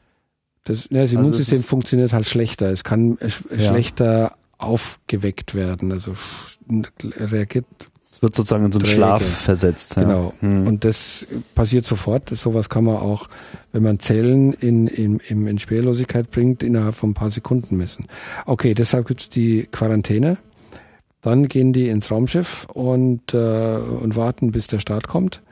[0.63, 2.71] Das, ne, das also Immunsystem also funktioniert halt schlechter.
[2.71, 3.59] Es kann äh, ja.
[3.59, 5.91] schlechter aufgeweckt werden.
[5.91, 6.15] Also
[7.15, 7.65] reagiert.
[8.17, 8.97] Es wird sozusagen in so einen träge.
[8.97, 9.95] Schlaf versetzt.
[9.95, 10.01] Ja.
[10.01, 10.33] Genau.
[10.39, 10.65] Hm.
[10.65, 12.29] Und das passiert sofort.
[12.35, 13.29] Sowas kann man auch,
[13.71, 18.07] wenn man Zellen in, in, in, in Schwerlosigkeit bringt, innerhalb von ein paar Sekunden messen.
[18.47, 20.37] Okay, deshalb gibt's die Quarantäne.
[21.21, 25.43] Dann gehen die ins Raumschiff und, äh, und warten, bis der Start kommt,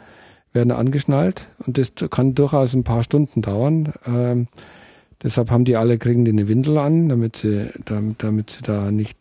[0.52, 3.94] werden angeschnallt und das kann durchaus ein paar Stunden dauern.
[4.08, 4.48] Ähm,
[5.24, 8.92] Deshalb haben die alle, kriegen die eine Windel an, damit sie, damit, damit sie da
[8.92, 9.18] nicht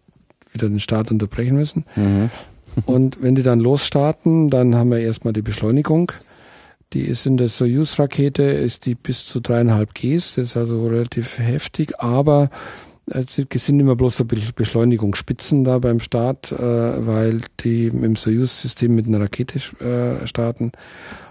[0.52, 1.84] wieder den Start unterbrechen müssen.
[1.96, 2.30] Mhm.
[2.86, 6.12] Und wenn die dann losstarten, dann haben wir erstmal die Beschleunigung.
[6.92, 11.38] Die ist in der Soyuz-Rakete, ist die bis zu dreieinhalb Gs, das ist also relativ
[11.38, 12.50] heftig, aber
[13.06, 16.58] es sind immer bloß so Beschleunigungsspitzen da beim Start, äh,
[17.06, 20.72] weil die im Soyuz-System mit einer Rakete äh, starten.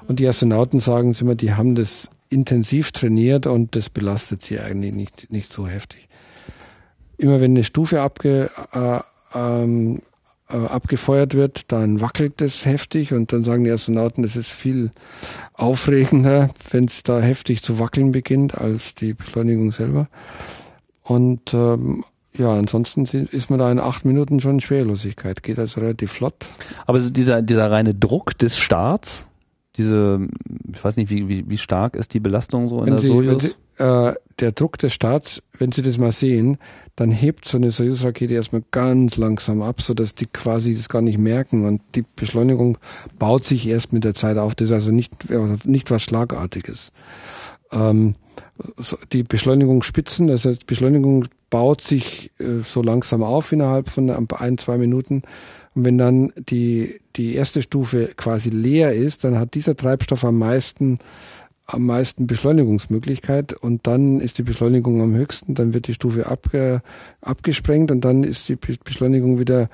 [0.08, 4.94] Und die Astronauten sagen immer, die haben das intensiv trainiert und das belastet sie eigentlich
[4.94, 6.08] nicht, nicht so heftig.
[7.18, 9.00] Immer wenn eine Stufe abge, äh,
[9.34, 10.02] ähm,
[10.50, 14.92] äh, abgefeuert wird, dann wackelt es heftig und dann sagen die Astronauten, es ist viel
[15.54, 20.08] aufregender, wenn es da heftig zu wackeln beginnt, als die Beschleunigung selber.
[21.04, 22.04] Und ähm,
[22.36, 26.48] ja, ansonsten ist man da in acht Minuten schon in Schwerelosigkeit, geht also relativ flott.
[26.88, 29.28] Aber dieser, dieser reine Druck des Starts,
[29.76, 30.28] diese,
[30.72, 33.08] ich weiß nicht, wie, wie, wie stark ist die Belastung so in wenn der Sie,
[33.08, 33.58] Sojus?
[33.78, 36.58] Äh, der Druck des Starts, wenn Sie das mal sehen,
[36.96, 41.02] dann hebt so eine Sojus-Rakete erstmal ganz langsam ab, so dass die quasi das gar
[41.02, 42.78] nicht merken und die Beschleunigung
[43.18, 44.56] baut sich erst mit der Zeit auf.
[44.56, 45.14] Das ist also nicht,
[45.66, 46.92] nicht was Schlagartiges.
[47.72, 48.14] Ähm,
[49.12, 54.58] die Beschleunigung spitzen, das heißt, Beschleunigung baut sich äh, so langsam auf innerhalb von ein,
[54.58, 55.24] zwei Minuten
[55.76, 60.38] und wenn dann die, die erste Stufe quasi leer ist, dann hat dieser Treibstoff am
[60.38, 61.00] meisten,
[61.66, 66.82] am meisten Beschleunigungsmöglichkeit und dann ist die Beschleunigung am höchsten, dann wird die Stufe abge,
[67.22, 69.70] abgesprengt und dann ist die Beschleunigung wieder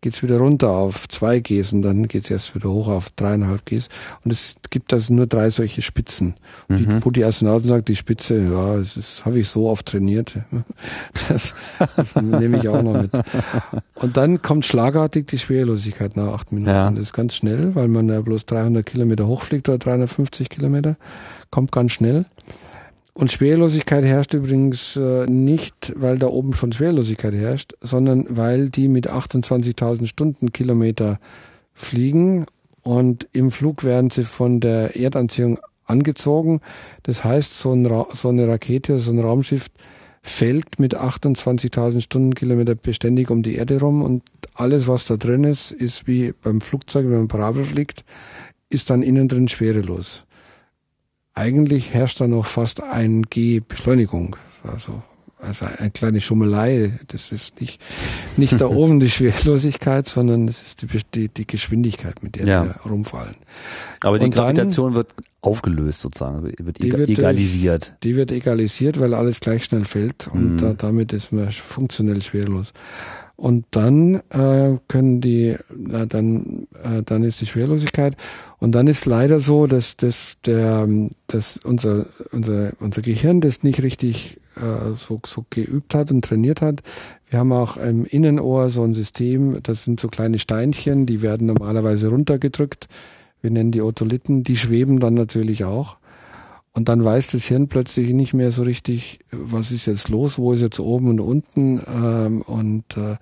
[0.00, 3.88] geht's wieder runter auf zwei Gs und dann geht's erst wieder hoch auf dreieinhalb Gs.
[4.24, 6.34] Und es gibt also nur drei solche Spitzen.
[6.68, 6.76] Mhm.
[6.76, 10.34] Die, wo die Astronauten sagen, die Spitze, ja, das, das habe ich so oft trainiert.
[11.28, 11.54] Das,
[11.96, 13.10] das nehme ich auch noch mit.
[13.94, 16.70] Und dann kommt schlagartig die Schwerelosigkeit nach acht Minuten.
[16.70, 16.90] Ja.
[16.90, 20.96] Das ist ganz schnell, weil man ja bloß 300 Kilometer hochfliegt oder 350 Kilometer.
[21.50, 22.26] Kommt ganz schnell.
[23.18, 28.86] Und Schwerelosigkeit herrscht übrigens äh, nicht, weil da oben schon Schwerelosigkeit herrscht, sondern weil die
[28.86, 31.18] mit 28.000 Stundenkilometer
[31.74, 32.46] fliegen
[32.84, 36.60] und im Flug werden sie von der Erdanziehung angezogen.
[37.02, 39.66] Das heißt, so, ein so eine Rakete, so ein Raumschiff
[40.22, 44.22] fällt mit 28.000 Stundenkilometer beständig um die Erde rum und
[44.54, 48.04] alles, was da drin ist, ist wie beim Flugzeug, wenn man Parabel fliegt,
[48.70, 50.22] ist dann innen drin schwerelos
[51.38, 54.36] eigentlich herrscht da noch fast ein G Beschleunigung.
[54.64, 55.02] Also,
[55.40, 56.98] also eine kleine Schummelei.
[57.08, 57.80] Das ist nicht,
[58.36, 62.64] nicht da oben die Schwerlosigkeit, sondern das ist die, die, die Geschwindigkeit, mit der ja.
[62.64, 63.36] wir rumfallen.
[64.00, 67.94] Aber die Und Gravitation dann, wird aufgelöst sozusagen, wird, die wird egalisiert.
[68.02, 70.58] Die wird egalisiert, weil alles gleich schnell fällt und mhm.
[70.58, 72.72] da, damit ist man funktionell schwerlos.
[73.38, 78.16] Und dann äh, können die, na, dann, äh, dann ist die Schwerlosigkeit.
[78.58, 80.88] Und dann ist leider so, dass, dass, der,
[81.28, 86.60] dass unser, unser, unser Gehirn das nicht richtig äh, so, so geübt hat und trainiert
[86.60, 86.82] hat.
[87.30, 91.46] Wir haben auch im Innenohr so ein System, das sind so kleine Steinchen, die werden
[91.46, 92.88] normalerweise runtergedrückt.
[93.40, 95.98] Wir nennen die Otolithen, die schweben dann natürlich auch.
[96.78, 100.52] Und dann weiß das Hirn plötzlich nicht mehr so richtig, was ist jetzt los, wo
[100.52, 101.82] ist jetzt oben und unten.
[101.92, 103.16] Ähm, und äh,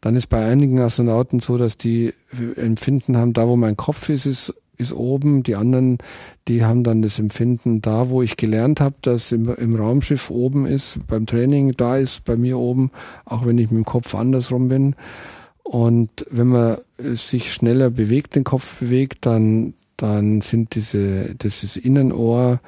[0.00, 2.14] dann ist bei einigen Astronauten so, dass die
[2.54, 5.98] Empfinden haben, da wo mein Kopf ist, ist, ist oben, die anderen,
[6.46, 10.64] die haben dann das Empfinden da, wo ich gelernt habe, dass im, im Raumschiff oben
[10.64, 12.92] ist, beim Training, da ist bei mir oben,
[13.24, 14.94] auch wenn ich mit dem Kopf andersrum bin.
[15.64, 21.76] Und wenn man sich schneller bewegt, den Kopf bewegt, dann, dann sind diese, das ist
[21.76, 22.60] Innenohr,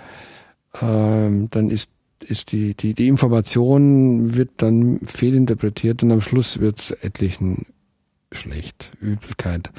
[0.80, 6.78] ähm, dann ist ist die, die, die Information wird dann fehlinterpretiert und am Schluss wird
[6.78, 7.66] es etlichen
[8.32, 9.70] schlecht, Übelkeit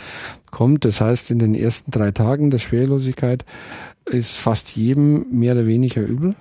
[0.52, 0.86] kommt.
[0.86, 3.46] Das heißt, in den ersten drei Tagen der Schwerlosigkeit
[4.06, 6.36] ist fast jedem mehr oder weniger übel.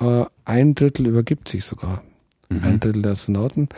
[0.00, 2.02] Äh, ein Drittel übergibt sich sogar.
[2.48, 2.64] Mhm.
[2.64, 3.68] Ein Drittel der Astronauten.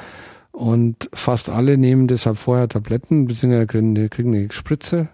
[0.53, 3.66] Und fast alle nehmen deshalb vorher Tabletten, beziehungsweise
[4.09, 5.09] kriegen eine Spritze,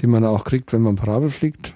[0.00, 1.74] die man auch kriegt, wenn man Parabel fliegt.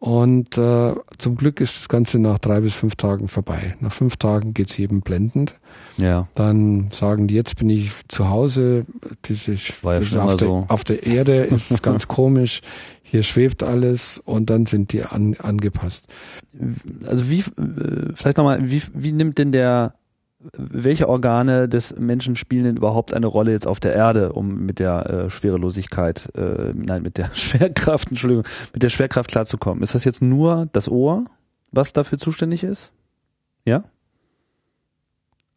[0.00, 3.76] Und äh, zum Glück ist das Ganze nach drei bis fünf Tagen vorbei.
[3.80, 5.60] Nach fünf Tagen geht's jedem blendend.
[5.98, 6.26] Ja.
[6.34, 8.86] Dann sagen die, jetzt bin ich zu Hause.
[9.26, 10.64] Diese, War ja diese auf, der, so.
[10.68, 12.62] auf der Erde ist es ganz komisch.
[13.02, 16.06] Hier schwebt alles und dann sind die an, angepasst.
[17.04, 19.92] Also wie, äh, vielleicht nochmal, wie, wie nimmt denn der
[20.56, 24.78] welche Organe des Menschen spielen denn überhaupt eine Rolle jetzt auf der Erde, um mit
[24.78, 29.82] der äh, Schwerelosigkeit, äh, nein, mit der Schwerkraft, Entschuldigung, mit der Schwerkraft klarzukommen?
[29.82, 31.24] Ist das jetzt nur das Ohr,
[31.72, 32.90] was dafür zuständig ist?
[33.64, 33.84] Ja?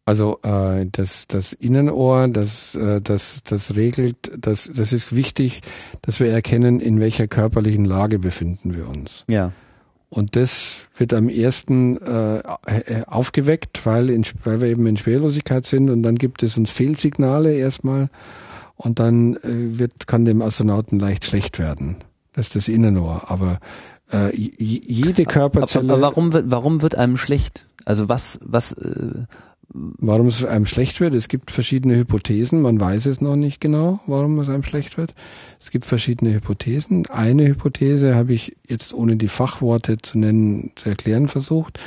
[0.05, 5.61] Also äh, das, das Innenohr, das, äh, das, das regelt, das, das ist wichtig,
[6.01, 9.23] dass wir erkennen, in welcher körperlichen Lage befinden wir uns.
[9.29, 9.53] Ja.
[10.13, 15.65] Und das wird am ersten äh, äh, aufgeweckt, weil, in, weil wir eben in Schwerlosigkeit
[15.65, 18.09] sind und dann gibt es uns Fehlsignale erstmal
[18.75, 21.95] und dann äh, wird, kann dem Astronauten leicht schlecht werden.
[22.33, 23.23] Das ist das Innenohr.
[23.29, 23.57] Aber
[24.11, 25.91] äh, jede Körperzelle.
[25.91, 27.65] Aber, aber warum wird, warum wird einem schlecht?
[27.83, 29.25] Also was, was, äh,
[29.69, 31.15] Warum es einem schlecht wird?
[31.15, 32.61] Es gibt verschiedene Hypothesen.
[32.61, 35.15] Man weiß es noch nicht genau, warum es einem schlecht wird.
[35.59, 37.07] Es gibt verschiedene Hypothesen.
[37.07, 41.79] Eine Hypothese habe ich jetzt ohne die Fachworte zu nennen, zu erklären versucht,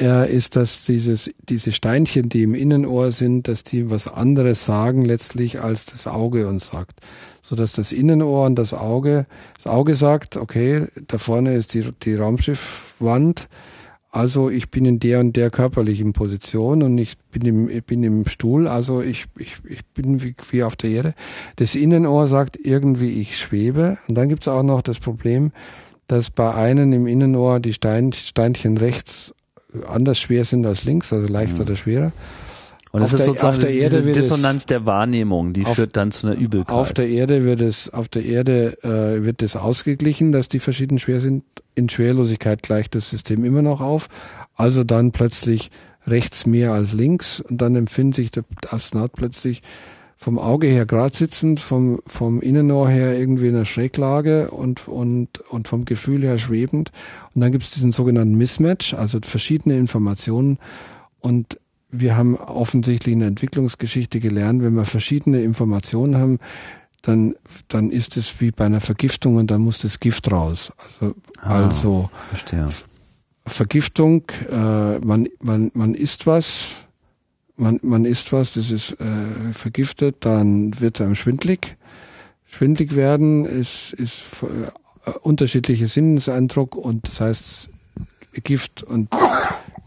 [0.00, 5.04] äh, ist, dass dieses, diese Steinchen, die im Innenohr sind, dass die was anderes sagen
[5.04, 7.00] letztlich, als das Auge uns sagt.
[7.42, 11.90] So dass das Innenohr und das Auge, das Auge sagt, okay, da vorne ist die,
[12.02, 13.48] die Raumschiffwand,
[14.14, 18.04] also ich bin in der und der körperlichen Position und ich bin im, ich bin
[18.04, 21.14] im Stuhl, also ich, ich, ich bin wie, wie auf der Erde.
[21.56, 23.98] Das Innenohr sagt irgendwie, ich schwebe.
[24.06, 25.50] Und dann gibt es auch noch das Problem,
[26.06, 29.34] dass bei einem im Innenohr die Stein, Steinchen rechts
[29.88, 31.62] anders schwer sind als links, also leichter mhm.
[31.62, 32.12] oder schwerer.
[32.92, 36.38] Und es ist sozusagen der diese Dissonanz der Wahrnehmung, die auf, führt dann zu einer
[36.38, 36.72] Übelkeit.
[36.72, 41.00] Auf der Erde wird es, auf der Erde äh, wird es ausgeglichen, dass die verschieden
[41.00, 41.42] schwer sind.
[41.74, 44.08] In Schwerlosigkeit gleicht das System immer noch auf.
[44.54, 45.70] Also dann plötzlich
[46.06, 49.62] rechts mehr als links und dann empfindet sich der Astronaut plötzlich
[50.16, 55.40] vom Auge her gerade sitzend, vom, vom Innenohr her irgendwie in einer Schräglage und, und,
[55.50, 56.92] und vom Gefühl her schwebend.
[57.34, 60.58] Und dann gibt es diesen sogenannten Mismatch, also verschiedene Informationen.
[61.20, 61.58] Und
[61.90, 66.38] wir haben offensichtlich in der Entwicklungsgeschichte gelernt, wenn wir verschiedene Informationen haben,
[67.04, 67.34] dann,
[67.68, 70.72] dann ist es wie bei einer Vergiftung und dann muss das Gift raus.
[70.84, 72.68] Also, ah, also verstehe.
[73.46, 76.70] Vergiftung, äh, man, man, man isst was,
[77.56, 81.76] man, man isst was, das ist äh, vergiftet, dann wird es einem schwindlig.
[82.46, 87.70] Schwindlig werden ist, ist äh, unterschiedlicher Sinneseindruck und das heißt
[88.42, 89.10] Gift und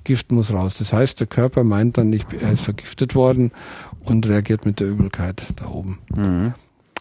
[0.03, 0.75] Gift muss raus.
[0.77, 3.51] Das heißt, der Körper meint dann nicht, er ist vergiftet worden
[3.99, 5.99] und reagiert mit der Übelkeit da oben.
[6.15, 6.53] Mhm.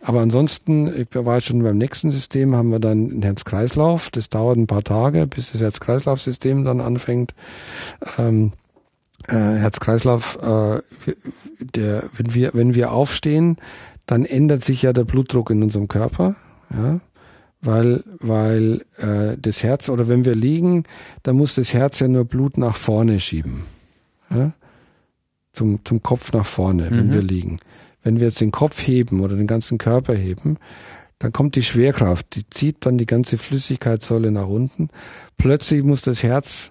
[0.07, 4.11] Aber ansonsten, ich war schon beim nächsten System, haben wir dann ein Herz-Kreislauf.
[4.11, 7.35] Das dauert ein paar Tage, bis das Herz-Kreislauf-System dann anfängt.
[8.17, 8.53] Ähm,
[9.27, 10.83] äh, Herz-Kreislauf, äh,
[11.59, 13.57] der, wenn wir, wenn wir aufstehen,
[14.07, 16.37] dann ändert sich ja der Blutdruck in unserem Körper.
[16.71, 17.01] Ja?
[17.67, 20.85] weil, weil äh, das Herz, oder wenn wir liegen,
[21.23, 23.65] dann muss das Herz ja nur Blut nach vorne schieben.
[24.31, 24.53] Ja?
[25.53, 27.13] Zum, zum Kopf nach vorne, wenn mhm.
[27.13, 27.59] wir liegen.
[28.07, 30.59] Wenn wir jetzt den Kopf heben oder den ganzen Körper heben,
[31.19, 34.91] dann kommt die Schwerkraft, die zieht dann die ganze Flüssigkeitssäule nach unten.
[35.39, 36.71] Plötzlich muss das Herz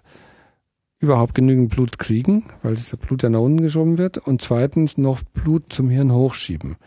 [1.00, 5.24] überhaupt genügend Blut kriegen, weil das Blut ja nach unten geschoben wird und zweitens noch
[5.24, 6.78] Blut zum Hirn hochschieben.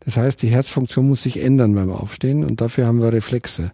[0.00, 3.70] Das heißt, die Herzfunktion muss sich ändern beim Aufstehen und dafür haben wir Reflexe.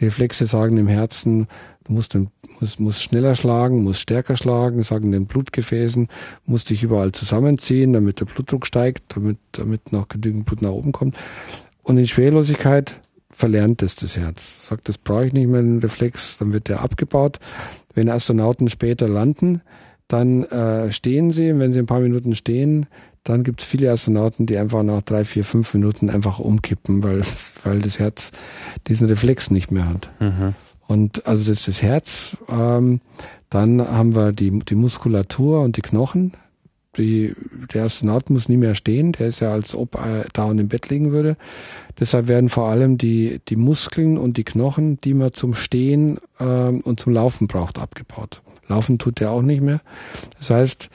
[0.00, 1.46] Die Reflexe sagen dem Herzen,
[1.92, 2.16] du musst,
[2.60, 6.08] musst, musst schneller schlagen, musst stärker schlagen, sagen den Blutgefäßen,
[6.46, 10.92] musst dich überall zusammenziehen, damit der Blutdruck steigt, damit, damit noch genügend Blut nach oben
[10.92, 11.16] kommt.
[11.82, 14.66] Und in Schwerlosigkeit verlernt es das Herz.
[14.66, 17.38] Sagt, das brauche ich nicht mehr, den Reflex, dann wird der abgebaut.
[17.94, 19.62] Wenn Astronauten später landen,
[20.08, 22.86] dann äh, stehen sie, wenn sie ein paar Minuten stehen,
[23.24, 27.22] dann gibt es viele Astronauten, die einfach nach drei, vier, fünf Minuten einfach umkippen, weil,
[27.62, 28.32] weil das Herz
[28.88, 30.10] diesen Reflex nicht mehr hat.
[30.20, 30.54] Mhm.
[30.86, 32.36] Und also das ist das Herz.
[32.48, 33.00] Ähm,
[33.50, 36.32] dann haben wir die, die Muskulatur und die Knochen.
[36.98, 37.34] Die,
[37.72, 40.68] der Astronaut muss nie mehr stehen, der ist ja als ob er da und im
[40.68, 41.38] Bett liegen würde.
[41.98, 46.82] Deshalb werden vor allem die, die Muskeln und die Knochen, die man zum Stehen ähm,
[46.82, 48.42] und zum Laufen braucht, abgebaut.
[48.68, 49.80] Laufen tut er auch nicht mehr.
[50.38, 50.90] Das heißt,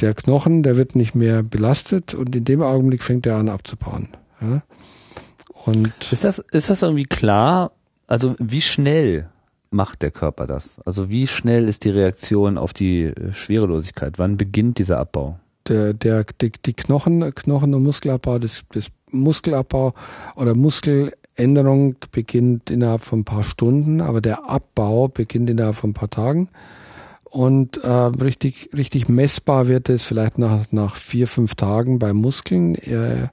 [0.00, 4.08] der Knochen, der wird nicht mehr belastet und in dem Augenblick fängt er an abzubauen.
[4.40, 4.62] Ja?
[5.64, 7.72] Und ist das, ist das irgendwie klar?
[8.06, 9.28] Also wie schnell
[9.70, 10.80] macht der Körper das?
[10.84, 14.18] Also wie schnell ist die Reaktion auf die äh, Schwerelosigkeit?
[14.18, 15.38] Wann beginnt dieser Abbau?
[15.68, 19.94] Der, der, die, die Knochen, Knochen- und Muskelabbau, das, das Muskelabbau
[20.36, 25.94] oder Muskeländerung beginnt innerhalb von ein paar Stunden, aber der Abbau beginnt innerhalb von ein
[25.94, 26.48] paar Tagen.
[27.24, 32.76] Und äh, richtig, richtig messbar wird es vielleicht nach, nach vier, fünf Tagen bei Muskeln.
[32.76, 33.28] Äh,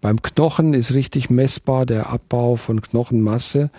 [0.00, 3.70] beim Knochen ist richtig messbar der Abbau von Knochenmasse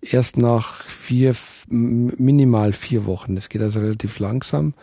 [0.00, 1.34] erst nach vier,
[1.68, 3.34] minimal vier Wochen.
[3.34, 4.74] Das geht also relativ langsam.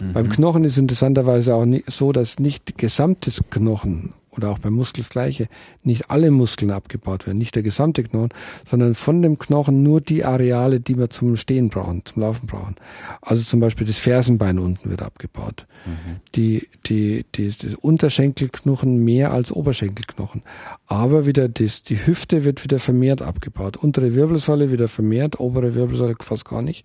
[0.00, 0.12] Mhm.
[0.12, 5.10] Beim Knochen ist interessanterweise auch so, dass nicht gesamtes Knochen oder auch beim Muskel das
[5.10, 5.46] Gleiche,
[5.82, 8.30] nicht alle Muskeln abgebaut werden, nicht der gesamte Knochen,
[8.66, 12.76] sondern von dem Knochen nur die Areale, die wir zum Stehen brauchen, zum Laufen brauchen.
[13.20, 15.66] Also zum Beispiel das Fersenbein unten wird abgebaut.
[15.86, 16.20] Mhm.
[16.34, 20.42] Die, die, die, die Unterschenkelknochen mehr als Oberschenkelknochen.
[20.86, 23.76] Aber wieder das, die Hüfte wird wieder vermehrt abgebaut.
[23.76, 26.84] Untere Wirbelsäule wieder vermehrt, obere Wirbelsäule fast gar nicht.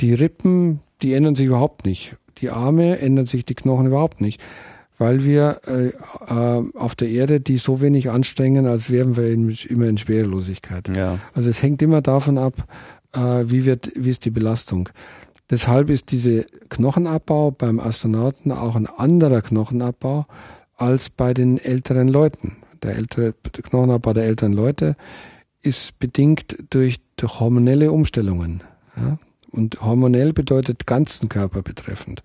[0.00, 2.16] Die Rippen, die ändern sich überhaupt nicht.
[2.38, 4.40] Die Arme ändern sich die Knochen überhaupt nicht
[5.02, 9.50] weil wir äh, äh, auf der Erde die so wenig anstrengen, als wären wir in,
[9.68, 10.88] immer in Schwerelosigkeit.
[10.94, 11.18] Ja.
[11.34, 12.54] Also es hängt immer davon ab,
[13.12, 14.88] äh, wie wird, wie ist die Belastung.
[15.50, 20.26] Deshalb ist diese Knochenabbau beim Astronauten auch ein anderer Knochenabbau
[20.76, 22.58] als bei den älteren Leuten.
[22.84, 24.94] Der ältere Knochenabbau der älteren Leute
[25.62, 28.62] ist bedingt durch, durch hormonelle Umstellungen.
[28.96, 29.18] Ja?
[29.50, 32.22] Und hormonell bedeutet ganzen Körper betreffend.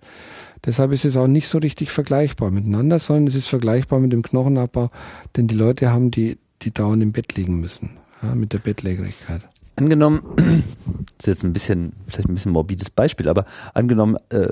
[0.64, 4.22] Deshalb ist es auch nicht so richtig vergleichbar miteinander, sondern es ist vergleichbar mit dem
[4.22, 4.90] Knochenabbau,
[5.36, 9.42] denn die Leute haben, die, die dauernd im Bett liegen müssen, ja, mit der Bettlägerigkeit.
[9.76, 13.44] Angenommen, das ist jetzt ein bisschen, vielleicht ein bisschen morbides Beispiel, aber
[13.74, 14.48] angenommen, äh,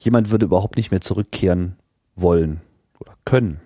[0.00, 1.76] jemand würde überhaupt nicht mehr zurückkehren
[2.16, 2.60] wollen
[2.98, 3.60] oder können.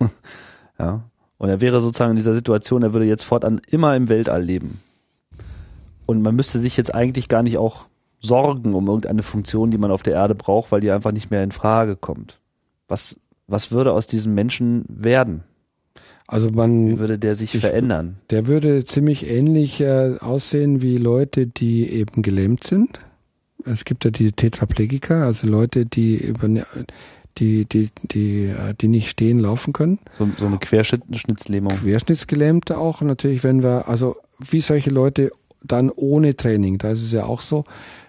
[0.78, 1.04] ja.
[1.36, 4.80] Und er wäre sozusagen in dieser Situation, er würde jetzt fortan immer im Weltall leben.
[6.06, 7.86] Und man müsste sich jetzt eigentlich gar nicht auch
[8.24, 11.44] Sorgen um irgendeine Funktion, die man auf der Erde braucht, weil die einfach nicht mehr
[11.44, 12.40] in Frage kommt.
[12.88, 13.16] Was,
[13.46, 15.44] was würde aus diesem Menschen werden?
[16.26, 16.88] Also man.
[16.88, 18.16] Wie würde der sich ich, verändern?
[18.30, 23.00] Der würde ziemlich ähnlich äh, aussehen wie Leute, die eben gelähmt sind.
[23.66, 26.48] Es gibt ja die Tetraplegiker, also Leute, die über
[27.38, 29.98] die, die, die, äh, die nicht stehen, laufen können.
[30.18, 31.76] So, so eine Querschnittslähmung.
[31.76, 33.02] Querschnittsgelähmte auch.
[33.02, 35.30] Natürlich, wenn wir, also wie solche Leute
[35.62, 37.64] dann ohne Training, da ist es ja auch so,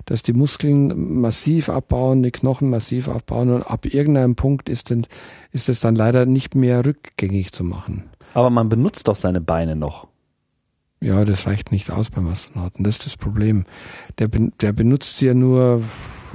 [0.05, 5.07] dass die Muskeln massiv abbauen, die Knochen massiv abbauen und ab irgendeinem Punkt ist, denn,
[5.51, 8.03] ist es dann leider nicht mehr rückgängig zu machen.
[8.33, 10.07] Aber man benutzt doch seine Beine noch.
[11.01, 12.83] Ja, das reicht nicht aus beim Astronauten.
[12.83, 13.65] Das ist das Problem.
[14.17, 15.83] Der, der benutzt sie ja nur,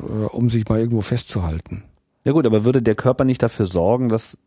[0.01, 1.85] äh, um sich mal irgendwo festzuhalten.
[2.25, 4.39] Ja gut, aber würde der Körper nicht dafür sorgen, dass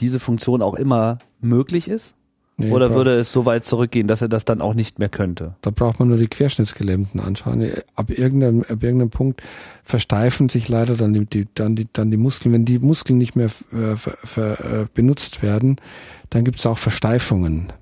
[0.00, 2.14] diese Funktion auch immer möglich ist?
[2.60, 5.54] Nee, Oder würde es so weit zurückgehen, dass er das dann auch nicht mehr könnte?
[5.62, 7.70] Da braucht man nur die Querschnittsgelähmten anschauen.
[7.94, 9.42] Ab irgendeinem, ab irgendeinem Punkt
[9.84, 12.52] versteifen sich leider dann die, die, dann die, dann die Muskeln.
[12.52, 15.76] Wenn die Muskeln nicht mehr äh, ver, ver, äh, benutzt werden,
[16.30, 17.72] dann gibt es auch Versteifungen.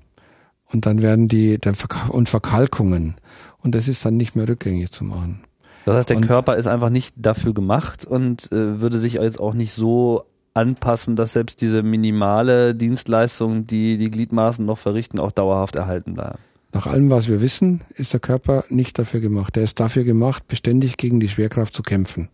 [0.71, 3.15] Und dann werden die, dann Verk und Verkalkungen.
[3.63, 5.41] Und das ist dann nicht mehr rückgängig zu machen.
[5.85, 9.39] Das heißt, der und, Körper ist einfach nicht dafür gemacht und äh, würde sich jetzt
[9.39, 10.25] auch nicht so
[10.57, 16.39] anpassen, dass selbst diese minimale Dienstleistung, die die Gliedmaßen noch verrichten, auch dauerhaft erhalten bleiben.
[16.73, 19.55] Nach allem, was wir wissen, ist der Körper nicht dafür gemacht.
[19.55, 22.29] Er ist dafür gemacht, beständig gegen die Schwerkraft zu kämpfen.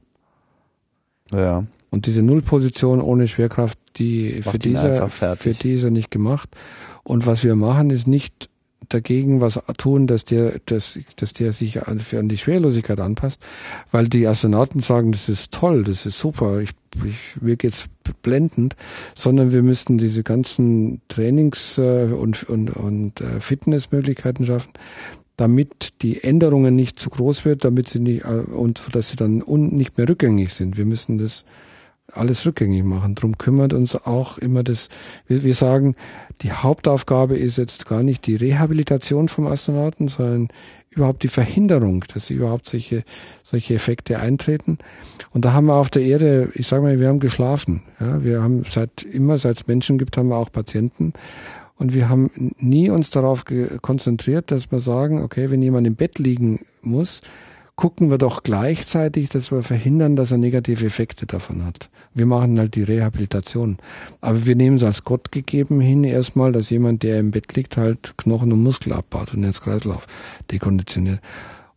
[1.32, 1.66] Ja.
[1.92, 6.50] Und diese Nullposition ohne Schwerkraft, die für diese, für diese nicht gemacht.
[7.04, 8.50] Und was wir machen, ist nicht
[8.94, 13.42] dagegen was tun, dass der, dass, dass der sich an, an die Schwerlosigkeit anpasst,
[13.92, 16.72] weil die Astronauten sagen, das ist toll, das ist super, ich,
[17.06, 17.86] ich, mir geht's
[18.22, 18.76] blendend,
[19.16, 24.74] sondern wir müssten diese ganzen Trainings- äh, und, und, und äh, Fitnessmöglichkeiten schaffen,
[25.38, 29.42] damit die Änderungen nicht zu groß wird, damit sie nicht, äh, und dass sie dann
[29.42, 30.78] un, nicht mehr rückgängig sind.
[30.78, 31.46] Wir müssen das
[32.16, 33.16] alles rückgängig machen.
[33.16, 34.90] Drum kümmert uns auch immer das,
[35.28, 35.96] wir, wir sagen,
[36.42, 40.50] die Hauptaufgabe ist jetzt gar nicht die Rehabilitation vom Astronauten, sondern
[40.90, 43.04] überhaupt die Verhinderung, dass überhaupt solche,
[43.44, 44.78] solche Effekte eintreten.
[45.32, 47.84] Und da haben wir auf der Erde, ich sage mal, wir haben geschlafen.
[48.00, 51.14] Ja, wir haben seit immer, seit es Menschen gibt, haben wir auch Patienten.
[51.76, 53.44] Und wir haben nie uns darauf
[53.82, 57.22] konzentriert, dass wir sagen, okay, wenn jemand im Bett liegen muss,
[57.76, 61.90] gucken wir doch gleichzeitig, dass wir verhindern, dass er negative Effekte davon hat.
[62.14, 63.78] Wir machen halt die Rehabilitation.
[64.22, 67.78] Aber wir nehmen es als Gott gegeben hin erstmal, dass jemand, der im Bett liegt,
[67.78, 70.06] halt Knochen und Muskel abbaut und ins Kreislauf
[70.52, 71.20] dekonditioniert.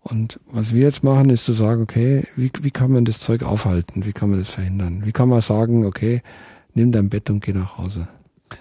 [0.02, 3.42] Und was wir jetzt machen, ist zu sagen, okay, wie, wie kann man das Zeug
[3.42, 4.04] aufhalten?
[4.04, 5.02] Wie kann man das verhindern?
[5.04, 6.22] Wie kann man sagen, okay,
[6.74, 8.06] nimm dein Bett und geh nach Hause?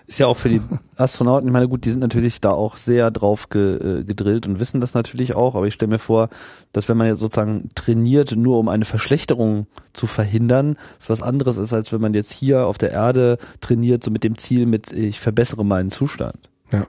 [0.07, 0.61] Ist ja auch für die
[0.95, 4.59] Astronauten, ich meine, gut, die sind natürlich da auch sehr drauf ge, äh, gedrillt und
[4.59, 6.29] wissen das natürlich auch, aber ich stelle mir vor,
[6.73, 11.57] dass wenn man jetzt sozusagen trainiert, nur um eine Verschlechterung zu verhindern, ist was anderes
[11.57, 14.91] ist, als wenn man jetzt hier auf der Erde trainiert, so mit dem Ziel, mit
[14.91, 16.49] ich verbessere meinen Zustand.
[16.71, 16.86] Ja.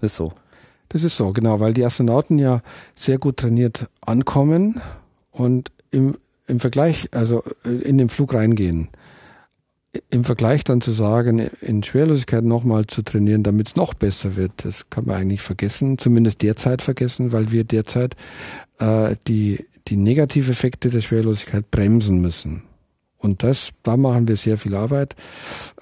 [0.00, 0.32] Ist so.
[0.88, 2.62] Das ist so, genau, weil die Astronauten ja
[2.96, 4.80] sehr gut trainiert ankommen
[5.30, 6.16] und im,
[6.46, 8.88] im Vergleich, also äh, in den Flug reingehen
[10.08, 14.52] im Vergleich dann zu sagen, in Schwerlosigkeit nochmal zu trainieren, damit es noch besser wird,
[14.64, 18.14] das kann man eigentlich vergessen, zumindest derzeit vergessen, weil wir derzeit
[18.78, 22.62] äh, die, die Negativeffekte der Schwerlosigkeit bremsen müssen.
[23.18, 25.14] Und das, da machen wir sehr viel Arbeit.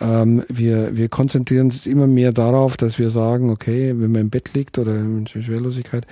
[0.00, 4.30] Ähm, wir, wir konzentrieren uns immer mehr darauf, dass wir sagen, okay, wenn man im
[4.30, 6.04] Bett liegt oder in Schwerlosigkeit,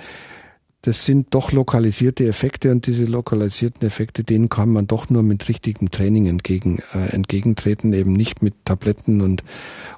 [0.87, 5.49] das sind doch lokalisierte Effekte und diese lokalisierten Effekte, denen kann man doch nur mit
[5.49, 9.43] richtigem Training entgegen, äh, entgegentreten, eben nicht mit Tabletten und,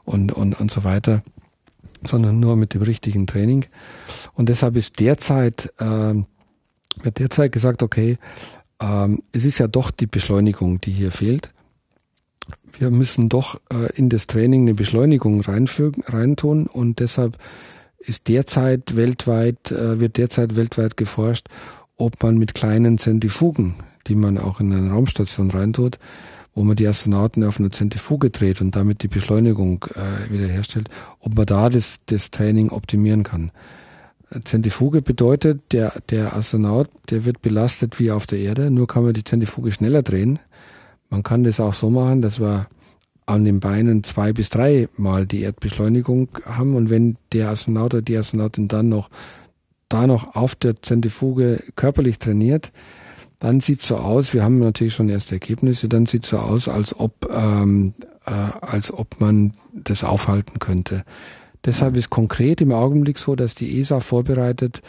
[0.04, 1.22] und, und, und so weiter,
[2.04, 3.68] sondern nur mit dem richtigen Training.
[4.34, 6.16] Und deshalb ist derzeit, äh,
[7.04, 8.18] wird derzeit gesagt, okay,
[8.82, 11.54] ähm, es ist ja doch die Beschleunigung, die hier fehlt.
[12.80, 17.38] Wir müssen doch äh, in das Training eine Beschleunigung reinfügen, reintun und deshalb
[18.00, 21.48] ist derzeit weltweit, äh, wird derzeit weltweit geforscht,
[21.98, 23.76] ob man mit kleinen Zentrifugen,
[24.08, 26.00] die man auch in eine Raumstation reintut,
[26.56, 30.90] wo man die Astronauten auf eine Zentrifuge dreht und damit die Beschleunigung äh, wiederherstellt,
[31.20, 33.52] ob man da das, das Training optimieren kann.
[34.46, 39.14] Zentrifuge bedeutet, der, der Astronaut, der wird belastet wie auf der Erde, nur kann man
[39.14, 40.40] die Zentrifuge schneller drehen.
[41.10, 42.68] Man kann das auch so machen, dass wir
[43.30, 48.02] an den Beinen zwei bis drei Mal die Erdbeschleunigung haben und wenn der Astronaut oder
[48.02, 49.10] die Astronautin dann noch
[49.90, 52.72] da noch auf der Zentrifuge körperlich trainiert,
[53.40, 56.98] dann sieht so aus, wir haben natürlich schon erste Ergebnisse, dann sieht so aus, als
[56.98, 57.94] ob, ähm,
[58.26, 61.04] äh, als ob man das aufhalten könnte.
[61.66, 64.82] Deshalb ist konkret im Augenblick so, dass die ESA vorbereitet,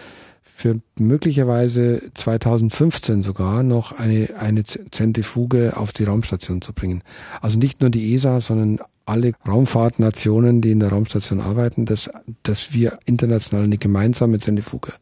[0.60, 7.02] für möglicherweise 2015 sogar noch eine, eine Zentrifuge auf die Raumstation zu bringen.
[7.40, 12.10] Also nicht nur die ESA, sondern alle Raumfahrtnationen, die in der Raumstation arbeiten, dass,
[12.42, 14.92] dass wir international eine gemeinsame Zentrifuge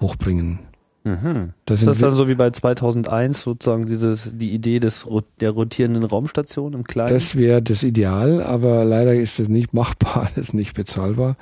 [0.00, 0.60] hochbringen.
[1.04, 1.52] Mhm.
[1.66, 5.06] Das ist das dann so wie bei 2001 sozusagen dieses, die Idee des,
[5.40, 7.12] der rotierenden Raumstation im Kleinen?
[7.12, 11.36] Das wäre das Ideal, aber leider ist es nicht machbar, das ist nicht bezahlbar,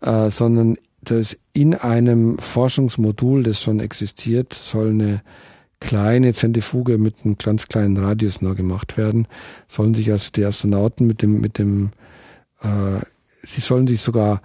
[0.00, 0.76] äh, sondern
[1.10, 5.22] dass in einem Forschungsmodul, das schon existiert, soll eine
[5.80, 9.28] kleine Zentrifuge mit einem ganz kleinen Radius nur gemacht werden.
[9.68, 11.90] Sollen sich also die Astronauten mit dem, mit dem,
[12.62, 13.00] äh,
[13.42, 14.40] sie sollen sich sogar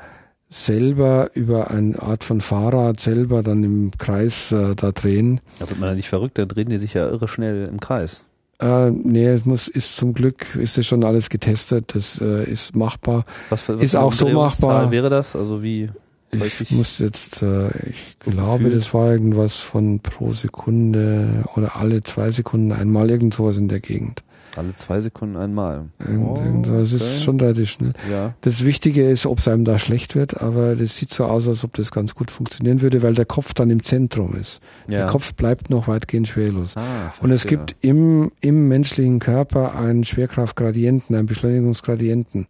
[0.50, 5.40] selber über eine Art von Fahrrad selber dann im Kreis äh, da drehen.
[5.60, 8.24] Da wird man ja nicht verrückt, da drehen die sich ja irre schnell im Kreis.
[8.60, 12.76] Äh, nee, es muss, ist zum Glück, ist es schon alles getestet, das äh, ist
[12.76, 13.26] machbar.
[13.50, 14.92] Was für, was ist auch so machbar.
[14.92, 15.36] wäre das?
[15.36, 15.90] Also wie?
[16.32, 18.76] Ich muss jetzt, äh, ich glaube, Gefühl.
[18.80, 23.82] das war irgendwas von pro Sekunde oder alle zwei Sekunden einmal, irgend sowas in der
[23.82, 24.24] Gegend.
[24.56, 25.86] Alle zwei Sekunden einmal.
[26.00, 26.94] Irgend, oh, irgend sowas.
[26.94, 27.04] Okay.
[27.04, 27.94] ist schon relativ schnell.
[28.12, 28.34] Ja.
[28.42, 31.64] Das Wichtige ist, ob es einem da schlecht wird, aber das sieht so aus, als
[31.64, 34.60] ob das ganz gut funktionieren würde, weil der Kopf dann im Zentrum ist.
[34.88, 35.00] Ja.
[35.00, 36.76] Der Kopf bleibt noch weitgehend schwerlos.
[36.76, 42.48] Ah, Und es gibt im, im menschlichen Körper einen Schwerkraftgradienten, einen Beschleunigungsgradienten.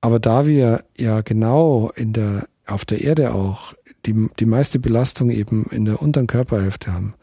[0.00, 5.30] Aber da wir ja genau in der auf der Erde auch die, die meiste Belastung
[5.30, 7.14] eben in der unteren Körperhälfte haben,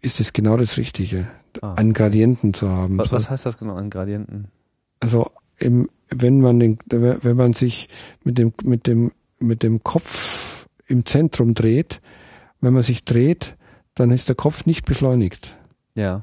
[0.00, 1.28] ist es genau das Richtige,
[1.62, 1.74] ah.
[1.74, 2.98] einen Gradienten zu haben.
[2.98, 4.48] Was, was heißt das genau, einen Gradienten?
[5.00, 7.88] Also im, wenn man den, wenn man sich
[8.24, 12.00] mit dem, mit dem, mit dem Kopf im Zentrum dreht,
[12.60, 13.56] wenn man sich dreht,
[13.94, 15.56] dann ist der Kopf nicht beschleunigt.
[15.94, 16.22] Ja.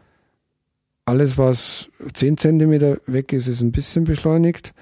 [1.06, 4.74] Alles, was 10 Zentimeter weg ist, ist ein bisschen beschleunigt.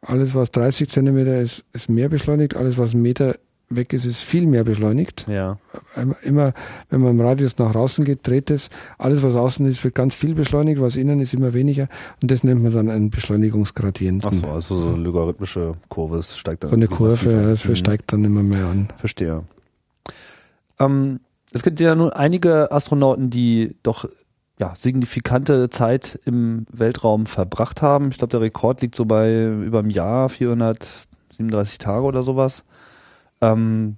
[0.00, 2.54] Alles, was 30 Zentimeter ist, ist mehr beschleunigt.
[2.54, 3.36] Alles, was einen Meter
[3.70, 5.26] weg ist, ist viel mehr beschleunigt.
[5.28, 5.58] Ja.
[6.22, 6.54] Immer,
[6.88, 8.70] wenn man im Radius nach draußen geht, dreht es.
[8.96, 11.88] Alles, was außen ist, wird ganz viel beschleunigt, was innen ist, immer weniger.
[12.22, 14.30] Und das nennt man dann einen Beschleunigungsgradienten.
[14.30, 16.70] Ach so, also so eine logarithmische Kurve, es steigt dann.
[16.70, 17.76] So eine Kurve, ja, es mhm.
[17.76, 18.88] steigt dann immer mehr an.
[18.96, 19.44] Verstehe.
[20.78, 21.20] Ähm,
[21.52, 24.08] es gibt ja nun einige Astronauten, die doch
[24.58, 28.08] ja, signifikante Zeit im Weltraum verbracht haben.
[28.10, 32.64] Ich glaube, der Rekord liegt so bei über einem Jahr, 437 Tage oder sowas.
[33.40, 33.96] Ähm,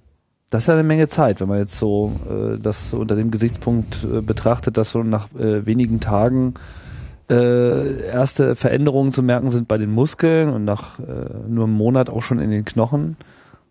[0.51, 4.03] das ist ja eine Menge Zeit, wenn man jetzt so äh, das unter dem Gesichtspunkt
[4.03, 6.53] äh, betrachtet, dass so nach äh, wenigen Tagen
[7.29, 12.09] äh, erste Veränderungen zu merken sind bei den Muskeln und nach äh, nur einem Monat
[12.09, 13.15] auch schon in den Knochen.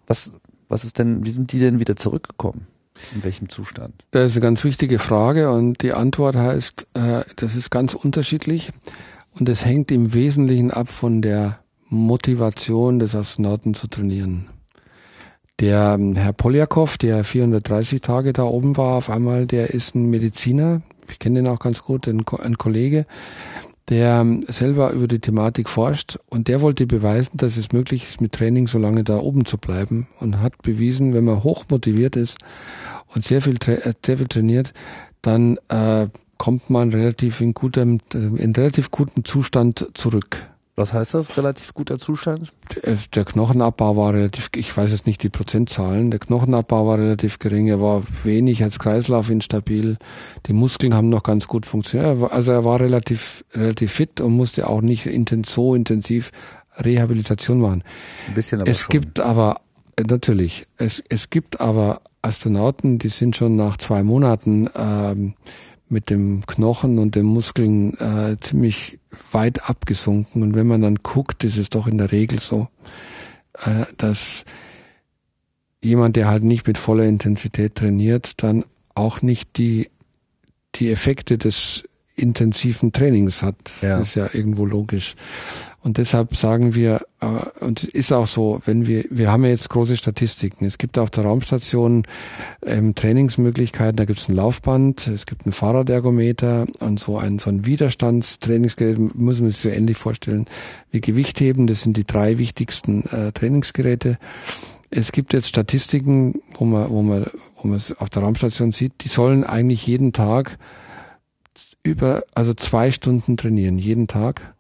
[0.07, 0.33] Was,
[0.69, 2.67] was ist denn, wie sind die denn wieder zurückgekommen?
[3.15, 4.05] In welchem Zustand?
[4.11, 8.71] Das ist eine ganz wichtige Frage und die Antwort heißt, äh, das ist ganz unterschiedlich
[9.39, 14.49] und es hängt im Wesentlichen ab von der Motivation des Astronauten zu trainieren.
[15.59, 20.09] Der ähm, Herr Poljakov, der 430 Tage da oben war, auf einmal, der ist ein
[20.09, 23.07] Mediziner, ich kenne den auch ganz gut, ein, ein Kollege,
[23.91, 28.21] der ähm, selber über die Thematik forscht und der wollte beweisen, dass es möglich ist,
[28.21, 32.17] mit Training so lange da oben zu bleiben und hat bewiesen, wenn man hoch motiviert
[32.17, 32.39] ist
[33.15, 34.73] und sehr viel, äh, sehr viel trainiert,
[35.23, 36.09] dann äh,
[36.39, 40.47] kommt man relativ in gutem, in relativ gutem Zustand zurück.
[40.77, 41.37] Was heißt das?
[41.37, 42.53] Relativ guter Zustand?
[42.87, 47.39] Der, der Knochenabbau war relativ, ich weiß jetzt nicht die Prozentzahlen, der Knochenabbau war relativ
[47.39, 49.99] gering, er war wenig als Kreislauf instabil,
[50.47, 54.67] die Muskeln haben noch ganz gut funktioniert, also er war relativ, relativ fit und musste
[54.67, 56.31] auch nicht intens, so intensiv
[56.79, 57.85] Rehabilitation machen.
[58.29, 58.93] Ein bisschen aber Es schon.
[58.93, 59.61] gibt aber,
[60.09, 65.35] natürlich, es, es gibt aber Astronauten, die sind schon nach zwei Monaten ähm,
[65.89, 68.99] mit dem Knochen und den Muskeln äh, ziemlich
[69.33, 70.43] weit abgesunken.
[70.43, 72.69] Und wenn man dann guckt, ist es doch in der Regel so,
[73.65, 74.45] äh, dass
[75.83, 78.65] jemand, der halt nicht mit voller Intensität trainiert, dann
[78.95, 79.91] auch nicht die,
[80.77, 83.57] die Effekte des intensiven Trainings hat.
[83.81, 83.99] Ja.
[83.99, 85.17] Das ist ja irgendwo logisch.
[85.83, 89.71] Und deshalb sagen wir, äh, und ist auch so, wenn wir, wir haben ja jetzt
[89.71, 90.67] große Statistiken.
[90.67, 92.03] Es gibt auf der Raumstation
[92.65, 97.49] ähm, Trainingsmöglichkeiten, da gibt es ein Laufband, es gibt ein Fahrradergometer und so ein, so
[97.49, 100.47] ein Widerstandstrainingsgerät, muss man sich so ähnlich vorstellen
[100.91, 101.67] wie Gewichtheben.
[101.67, 104.19] Das sind die drei wichtigsten äh, Trainingsgeräte.
[104.91, 107.27] Es gibt jetzt Statistiken, wo man, wo man,
[107.57, 110.59] wo man es auf der Raumstation sieht, die sollen eigentlich jeden Tag
[111.83, 114.55] über, also zwei Stunden trainieren, jeden Tag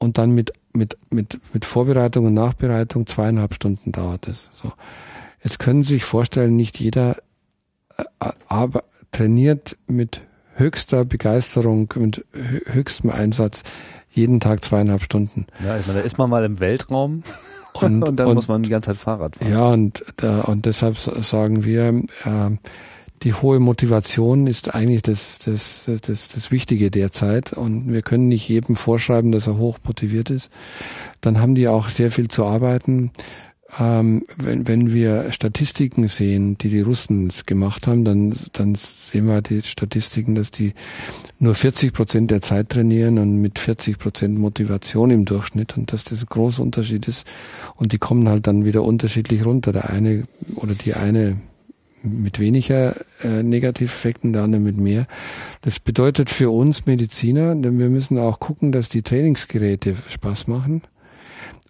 [0.00, 4.48] und dann mit, mit, mit, mit Vorbereitung und Nachbereitung zweieinhalb Stunden dauert es.
[4.52, 4.72] So.
[5.44, 7.18] Jetzt können Sie sich vorstellen, nicht jeder
[7.96, 10.22] äh, aber trainiert mit
[10.54, 13.62] höchster Begeisterung, mit höchstem Einsatz
[14.10, 15.46] jeden Tag zweieinhalb Stunden.
[15.64, 17.22] Ja, ich meine, da ist man mal im Weltraum
[17.74, 19.52] und, und dann und, muss man die ganze Zeit Fahrrad fahren.
[19.52, 22.56] Ja, und, da, und deshalb sagen wir, äh,
[23.22, 27.52] die hohe Motivation ist eigentlich das, das, das, das Wichtige derzeit.
[27.52, 30.50] Und wir können nicht jedem vorschreiben, dass er hoch motiviert ist.
[31.20, 33.10] Dann haben die auch sehr viel zu arbeiten.
[33.78, 39.42] Ähm, wenn, wenn wir Statistiken sehen, die die Russen gemacht haben, dann, dann sehen wir
[39.42, 40.72] die Statistiken, dass die
[41.38, 46.04] nur 40 Prozent der Zeit trainieren und mit 40 Prozent Motivation im Durchschnitt und dass
[46.04, 47.26] das ein großer Unterschied ist.
[47.76, 49.72] Und die kommen halt dann wieder unterschiedlich runter.
[49.72, 50.24] Der eine
[50.56, 51.36] oder die eine
[52.02, 55.06] mit weniger äh, Negativeffekten, der andere mit mehr.
[55.62, 60.82] Das bedeutet für uns Mediziner, denn wir müssen auch gucken, dass die Trainingsgeräte Spaß machen.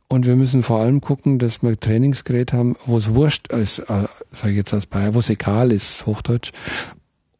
[0.08, 4.08] Und wir müssen vor allem gucken, dass wir Trainingsgeräte haben, wo es wurscht ist, äh,
[4.32, 6.52] sage ich jetzt als Bayer, wo es egal ist, Hochdeutsch,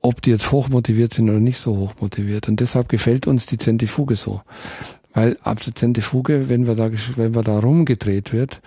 [0.01, 2.49] ob die jetzt hochmotiviert sind oder nicht so hochmotiviert.
[2.49, 4.43] Und deshalb gefällt uns die Zentrifuge so.
[5.13, 8.61] Weil ab der Zentrifuge, wenn wir da, wenn wir da rumgedreht wird,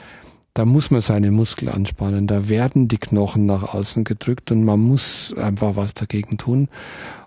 [0.54, 4.80] da muss man seine Muskeln anspannen, da werden die Knochen nach außen gedrückt und man
[4.80, 6.70] muss einfach was dagegen tun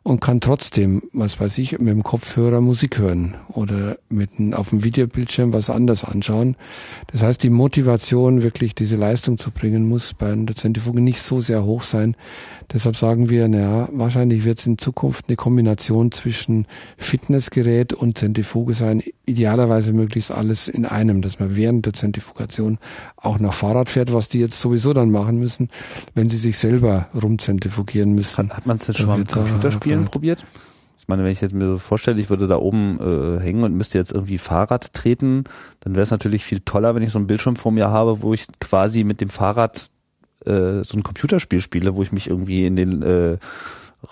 [0.07, 4.69] und kann trotzdem, was weiß ich, mit dem Kopfhörer Musik hören oder mit einem, auf
[4.69, 6.55] dem Videobildschirm was anderes anschauen.
[7.09, 11.41] Das heißt, die Motivation, wirklich diese Leistung zu bringen, muss bei der Zentrifuge nicht so
[11.41, 12.15] sehr hoch sein.
[12.73, 16.67] Deshalb sagen wir, naja, wahrscheinlich wird es in Zukunft eine Kombination zwischen
[16.99, 19.03] Fitnessgerät und Zentrifuge sein.
[19.25, 22.79] Idealerweise möglichst alles in einem, dass man während der Zentrifugation
[23.17, 25.69] auch noch Fahrrad fährt, was die jetzt sowieso dann machen müssen,
[26.15, 28.51] wenn sie sich selber rumzentrifugieren müssen.
[28.51, 30.44] Hat, hat man es jetzt schon mal mit Computerspielen Spielen probiert?
[30.99, 33.74] Ich meine, wenn ich jetzt mir so vorstelle, ich würde da oben äh, hängen und
[33.74, 35.44] müsste jetzt irgendwie Fahrrad treten,
[35.80, 38.34] dann wäre es natürlich viel toller, wenn ich so einen Bildschirm vor mir habe, wo
[38.34, 39.88] ich quasi mit dem Fahrrad
[40.44, 43.38] äh, so ein Computerspiel spiele, wo ich mich irgendwie in den äh,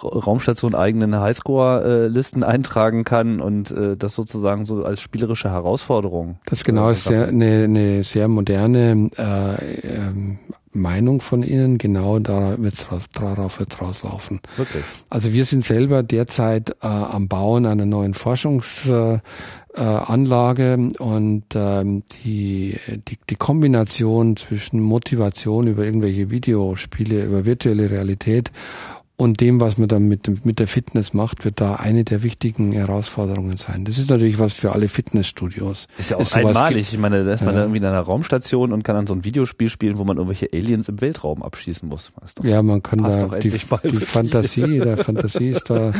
[0.03, 6.39] Raumstation eigenen Highscore-Listen äh, eintragen kann und äh, das sozusagen so als spielerische Herausforderung.
[6.47, 10.39] Das genau ist sehr, eine, eine sehr moderne äh, ähm,
[10.75, 14.41] Meinung von Ihnen, genau darauf wird raus, darauf wird rauslaufen.
[14.57, 14.85] Wirklich?
[15.09, 19.22] Also wir sind selber derzeit äh, am Bauen einer neuen Forschungsanlage
[20.72, 22.77] äh, und ähm, die,
[23.09, 28.51] die, die Kombination zwischen Motivation über irgendwelche Videospiele, über virtuelle Realität
[29.17, 32.73] und dem, was man dann mit, mit der Fitness macht, wird da eine der wichtigen
[32.73, 33.85] Herausforderungen sein.
[33.85, 35.87] Das ist natürlich was für alle Fitnessstudios.
[35.99, 36.93] Ist ja auch ist einmalig.
[36.93, 37.61] Ich meine, da ist man ja.
[37.61, 40.89] irgendwie in einer Raumstation und kann dann so ein Videospiel spielen, wo man irgendwelche Aliens
[40.89, 42.11] im Weltraum abschießen muss.
[42.35, 45.93] Doch, ja, man kann da die, die Fantasie, der Fantasie ist da,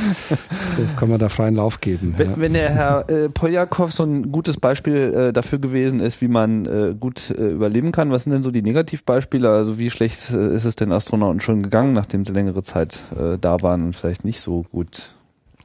[0.97, 2.15] kann man da freien Lauf geben.
[2.17, 2.37] Wenn, ja.
[2.37, 6.67] wenn der Herr äh, Poljakov so ein gutes Beispiel äh, dafür gewesen ist, wie man
[6.67, 9.49] äh, gut äh, überleben kann, was sind denn so die Negativbeispiele?
[9.49, 13.39] Also wie schlecht äh, ist es den Astronauten schon gegangen, nachdem sie längere Zeit äh,
[13.41, 15.15] da waren und vielleicht nicht so gut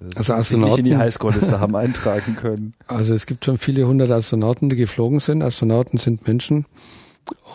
[0.01, 2.73] äh, also Astronauten, nicht in die Highscore-Liste haben eintragen können.
[2.87, 5.41] Also es gibt schon viele hundert Astronauten, die geflogen sind.
[5.41, 6.65] Astronauten sind Menschen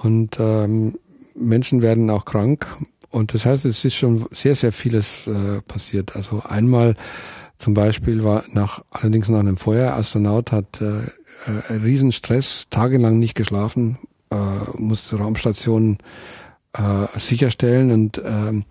[0.03, 0.99] und ähm,
[1.35, 2.67] Menschen werden auch krank.
[3.11, 6.17] Und das heißt, es ist schon sehr, sehr vieles äh, passiert.
[6.17, 6.97] Also einmal
[7.59, 10.99] zum Beispiel war nach allerdings nach einem Feuer, Astronaut hat äh,
[11.47, 13.99] äh, Riesenstress, tagelang nicht geschlafen,
[14.31, 14.37] äh,
[14.77, 15.99] musste Raumstationen
[16.73, 18.63] äh, sicherstellen und äh,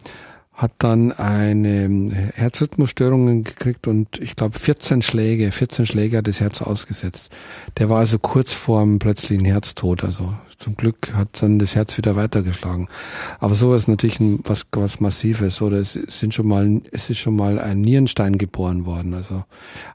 [0.54, 6.62] hat dann eine Herzrhythmusstörungen gekriegt und ich glaube 14 Schläge, 14 Schläge hat das Herz
[6.62, 7.32] ausgesetzt.
[7.80, 12.16] Der war also kurz vorm plötzlichen Herztod, also zum Glück hat dann das Herz wieder
[12.16, 12.88] weitergeschlagen.
[13.40, 17.18] Aber sowas ist natürlich ein, was, was Massives, oder es sind schon mal, es ist
[17.18, 19.14] schon mal ein Nierenstein geboren worden.
[19.14, 19.44] Also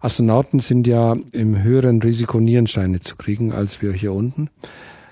[0.00, 4.50] Astronauten sind ja im höheren Risiko Nierensteine zu kriegen als wir hier unten.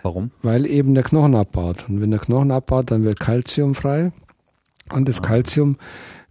[0.03, 0.31] Warum?
[0.43, 1.87] Weil eben der Knochen abbaut.
[1.89, 4.13] Und wenn der Knochen abbaut, dann wird Kalzium frei
[4.93, 5.77] und das Calcium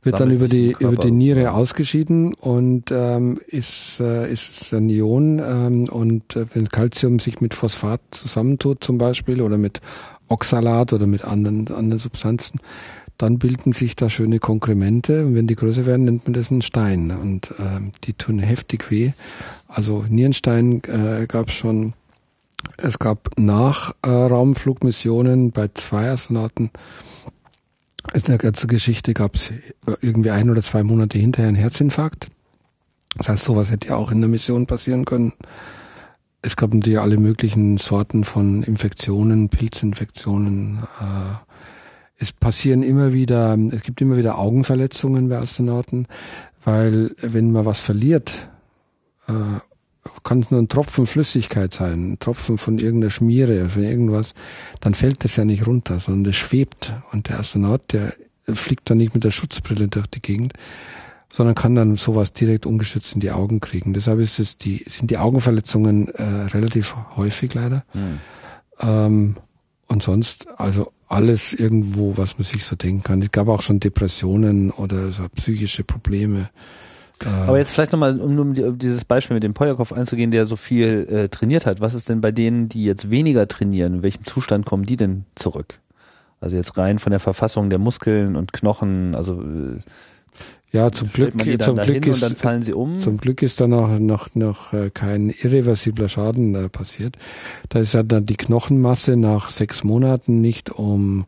[0.02, 5.40] wird dann über die über die Niere ausgeschieden und ähm, ist äh, ist ein Ion
[5.40, 9.82] ähm, und äh, wenn Calcium sich mit Phosphat zusammentut zum Beispiel oder mit
[10.28, 12.60] Oxalat oder mit anderen anderen Substanzen,
[13.18, 16.62] dann bilden sich da schöne Konkremente und wenn die größer werden, nennt man das einen
[16.62, 17.12] Stein.
[17.12, 19.14] Und ähm, die tun heftig weh.
[19.68, 21.94] Also Nierenstein äh, gab es schon.
[22.78, 24.28] Es gab nach äh,
[25.52, 26.72] bei zwei Astronauten
[28.14, 29.52] in der ganzen Geschichte gab es
[30.02, 32.30] irgendwie ein oder zwei Monate hinterher einen Herzinfarkt.
[33.18, 35.34] Das heißt, sowas hätte ja auch in der Mission passieren können.
[36.42, 40.84] Es gab natürlich alle möglichen Sorten von Infektionen, Pilzinfektionen.
[41.00, 41.54] Äh,
[42.18, 46.08] es passieren immer wieder, es gibt immer wieder Augenverletzungen bei Astronauten,
[46.64, 48.50] weil wenn man was verliert,
[49.28, 49.34] äh,
[50.24, 54.34] kann es nur ein Tropfen Flüssigkeit sein, ein Tropfen von irgendeiner Schmiere, von irgendwas,
[54.82, 56.94] dann fällt das ja nicht runter, sondern das schwebt.
[57.12, 58.14] Und der Astronaut, der
[58.54, 60.54] fliegt dann nicht mit der Schutzbrille durch die Gegend,
[61.30, 63.94] sondern kann dann sowas direkt ungeschützt in die Augen kriegen.
[63.94, 67.84] Deshalb ist es die, sind die Augenverletzungen äh, relativ häufig leider.
[67.94, 68.20] Mhm.
[68.80, 69.36] Ähm,
[69.88, 73.22] und sonst, also alles irgendwo, was man sich so denken kann.
[73.22, 76.50] Es gab auch schon Depressionen oder so psychische Probleme.
[77.24, 81.08] Aber jetzt vielleicht nochmal, um, um dieses Beispiel mit dem Poljakov einzugehen, der so viel
[81.10, 81.80] äh, trainiert hat.
[81.80, 83.96] Was ist denn bei denen, die jetzt weniger trainieren?
[83.96, 85.80] In welchem Zustand kommen die denn zurück?
[86.42, 89.80] Also jetzt rein von der Verfassung der Muskeln und Knochen, also äh,
[90.72, 91.32] ja, zum Glück,
[91.64, 93.00] zum Glück ist, dann fallen sie um.
[93.00, 97.18] Zum Glück ist da noch, noch, noch äh, kein irreversibler Schaden äh, passiert.
[97.70, 101.26] Da ist ja dann die Knochenmasse nach sechs Monaten nicht um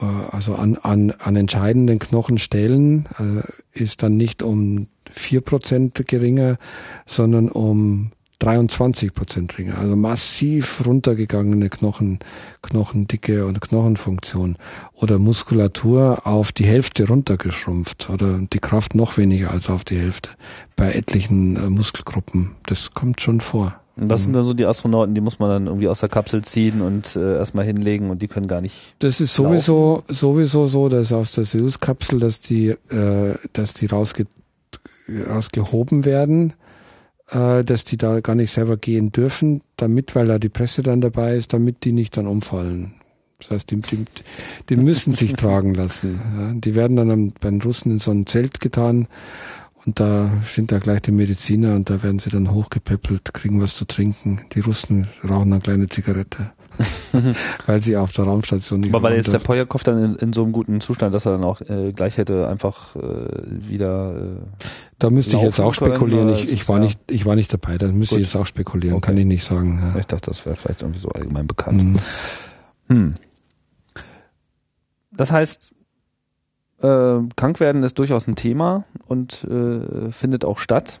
[0.00, 6.58] äh, also an, an, an entscheidenden Knochenstellen äh, ist dann nicht um vier Prozent geringer,
[7.06, 9.78] sondern um 23 Prozent geringer.
[9.78, 12.18] Also massiv runtergegangene Knochen,
[12.62, 14.56] Knochendicke und Knochenfunktion
[14.94, 20.30] oder Muskulatur auf die Hälfte runtergeschrumpft oder die Kraft noch weniger als auf die Hälfte
[20.76, 22.50] bei etlichen äh, Muskelgruppen.
[22.66, 23.80] Das kommt schon vor.
[23.96, 26.42] Und was sind dann so die Astronauten, die muss man dann irgendwie aus der Kapsel
[26.42, 28.74] ziehen und äh, erstmal hinlegen und die können gar nicht.
[28.98, 30.14] Das ist sowieso laufen.
[30.14, 34.26] sowieso so, dass aus der Soyuz-Kapsel, dass die, äh, dass die rausge
[35.08, 36.54] rausgehoben werden,
[37.30, 41.00] äh, dass die da gar nicht selber gehen dürfen, damit, weil da die Presse dann
[41.00, 42.94] dabei ist, damit die nicht dann umfallen.
[43.38, 44.04] Das heißt, die, die,
[44.68, 46.20] die müssen sich tragen lassen.
[46.36, 46.52] Ja.
[46.54, 49.08] Die werden dann bei den Russen in so ein Zelt getan
[49.84, 53.74] und da sind da gleich die Mediziner und da werden sie dann hochgepäppelt, kriegen was
[53.74, 54.40] zu trinken.
[54.54, 56.52] Die Russen rauchen eine kleine Zigarette.
[57.66, 60.42] weil sie auf der Raumstation nicht Aber weil jetzt der Pojakov dann in, in, so
[60.42, 63.00] einem guten Zustand, dass er dann auch äh, gleich hätte einfach äh,
[63.44, 64.16] wieder.
[64.16, 64.66] Äh,
[64.98, 66.30] da müsste ich jetzt auch spekulieren.
[66.30, 66.84] Ich, ich war ja.
[66.84, 67.78] nicht, ich war nicht dabei.
[67.78, 68.22] Da müsste Gut.
[68.22, 68.96] ich jetzt auch spekulieren.
[68.96, 69.06] Okay.
[69.06, 69.80] Kann ich nicht sagen.
[69.94, 70.00] Ja.
[70.00, 71.82] Ich dachte, das wäre vielleicht irgendwie so allgemein bekannt.
[71.82, 71.96] Mhm.
[72.88, 73.14] Hm.
[75.12, 75.74] Das heißt,
[76.82, 81.00] äh, krank werden ist durchaus ein Thema und äh, findet auch statt.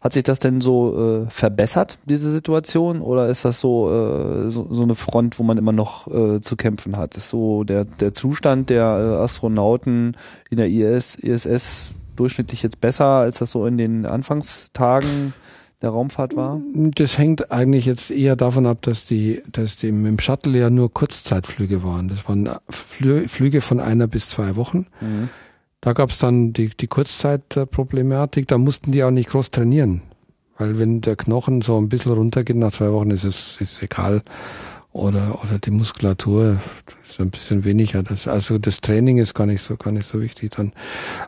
[0.00, 4.66] Hat sich das denn so äh, verbessert, diese Situation, oder ist das so, äh, so,
[4.70, 7.16] so eine Front, wo man immer noch äh, zu kämpfen hat?
[7.16, 10.16] Ist so der, der Zustand der äh, Astronauten
[10.50, 15.34] in der IS, ISS durchschnittlich jetzt besser, als das so in den Anfangstagen
[15.82, 16.60] der Raumfahrt war?
[16.74, 20.92] Das hängt eigentlich jetzt eher davon ab, dass die, dass die im Shuttle ja nur
[20.92, 22.08] Kurzzeitflüge waren.
[22.08, 24.86] Das waren Flü Flüge von einer bis zwei Wochen.
[25.00, 25.28] Mhm.
[25.82, 30.00] Da gab es dann die, die Kurzzeitproblematik, da mussten die auch nicht groß trainieren.
[30.56, 34.22] Weil wenn der Knochen so ein bisschen runtergeht nach zwei Wochen, ist es ist egal.
[34.92, 36.58] Oder, oder die Muskulatur,
[37.02, 38.02] ist ein bisschen weniger.
[38.02, 40.52] Das, also das Training ist gar nicht so, gar nicht so wichtig.
[40.56, 40.72] Dann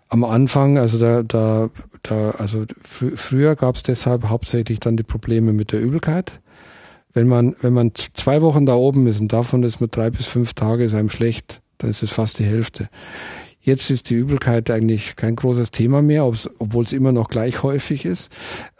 [0.08, 1.70] am Anfang, also da, da
[2.04, 6.40] da, also fr früher gab es deshalb hauptsächlich dann die Probleme mit der Übelkeit.
[7.12, 10.26] Wenn man, wenn man zwei Wochen da oben ist und davon ist mit drei bis
[10.26, 12.88] fünf Tage ist einem schlecht, dann ist es fast die Hälfte.
[13.64, 18.04] Jetzt ist die Übelkeit eigentlich kein großes Thema mehr, obwohl es immer noch gleich häufig
[18.04, 18.30] ist,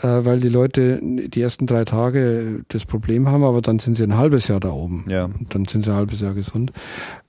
[0.03, 4.05] äh, weil die Leute die ersten drei Tage das Problem haben, aber dann sind sie
[4.05, 5.07] ein halbes Jahr da oben.
[5.09, 5.24] Ja.
[5.24, 6.70] Und dann sind sie ein halbes Jahr gesund.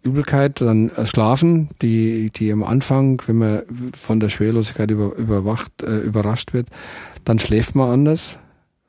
[0.04, 3.62] Übelkeit, dann äh, Schlafen, die, die am Anfang, wenn man
[3.98, 6.68] von der Schwerlosigkeit über, überwacht, äh, überrascht wird,
[7.24, 8.36] dann schläft man anders.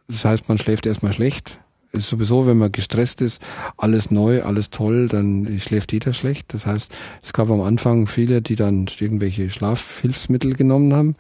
[0.09, 1.61] Das heißt, man schläft erstmal schlecht,
[1.93, 3.41] ist sowieso, wenn man gestresst ist,
[3.77, 6.53] alles neu, alles toll, dann schläft jeder schlecht.
[6.55, 11.17] Das heißt, es gab am Anfang viele, die dann irgendwelche Schlafhilfsmittel genommen haben.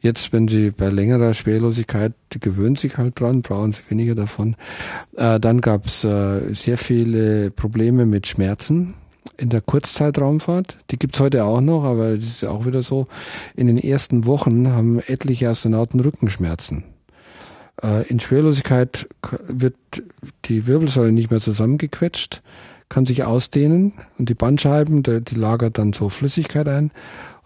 [0.00, 4.56] Jetzt, wenn sie bei längerer Schwerlosigkeit, die gewöhnen sich halt dran, brauchen sie weniger davon.
[5.16, 8.94] Äh, dann gab es äh, sehr viele Probleme mit Schmerzen
[9.36, 10.78] in der Kurzzeitraumfahrt.
[10.90, 13.06] Die gibt's heute auch noch, aber das ist auch wieder so.
[13.54, 16.84] In den ersten Wochen haben etliche Astronauten Rückenschmerzen.
[17.80, 19.08] Äh, in Schwerlosigkeit
[19.46, 19.74] wird
[20.46, 22.42] die Wirbelsäule nicht mehr zusammengequetscht,
[22.88, 26.90] kann sich ausdehnen und die Bandscheiben, die lagert dann so Flüssigkeit ein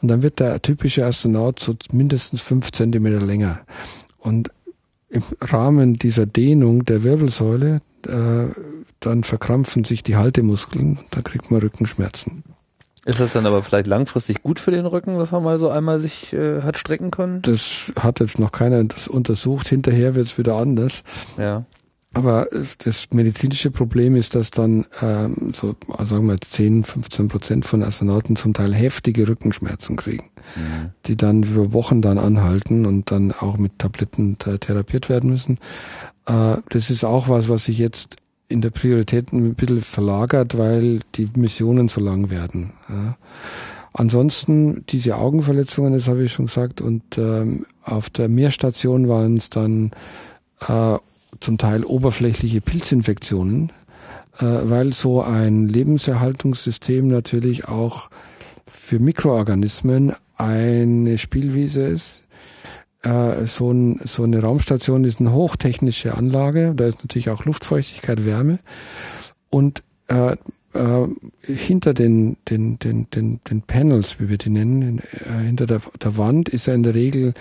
[0.02, 3.60] und dann wird der typische Astronaut so mindestens fünf Zentimeter länger.
[4.18, 4.50] Und
[5.08, 8.52] im Rahmen dieser Dehnung der Wirbelsäule, äh,
[9.00, 12.42] dann verkrampfen sich die Haltemuskeln und dann kriegt man Rückenschmerzen.
[13.06, 16.00] Ist das dann aber vielleicht langfristig gut für den Rücken, dass man mal so einmal
[16.00, 17.40] sich äh, hat strecken können?
[17.42, 19.68] Das hat jetzt noch keiner das untersucht.
[19.68, 21.04] Hinterher wird es wieder anders.
[21.38, 21.64] Ja.
[22.14, 27.64] Aber äh, das medizinische Problem ist, dass dann ähm, so, sagen wir 10, 15 Prozent
[27.64, 30.90] von Astronauten zum Teil heftige Rückenschmerzen kriegen, mhm.
[31.06, 35.58] die dann über Wochen dann anhalten und dann auch mit Tabletten therapiert werden müssen.
[36.26, 38.16] Äh, das ist auch was, was sich jetzt
[38.48, 42.72] in der Priorität ein bisschen verlagert, weil die Missionen so lang werden.
[42.88, 43.16] Ja.
[43.92, 49.48] Ansonsten diese Augenverletzungen, das habe ich schon gesagt, und ähm, auf der Meerstation waren es
[49.48, 49.90] dann
[50.68, 50.98] äh,
[51.40, 53.72] zum Teil oberflächliche Pilzinfektionen,
[54.38, 58.10] äh, weil so ein Lebenserhaltungssystem natürlich auch
[58.66, 62.22] für Mikroorganismen eine Spielwiese ist,
[63.06, 68.24] äh, so, ein, so eine Raumstation ist eine hochtechnische Anlage, da ist natürlich auch Luftfeuchtigkeit,
[68.24, 68.58] Wärme
[69.48, 70.36] und äh,
[70.72, 71.08] äh,
[71.40, 76.16] hinter den, den, den, den, den Panels, wie wir die nennen, äh, hinter der, der
[76.16, 77.34] Wand ist ja in der Regel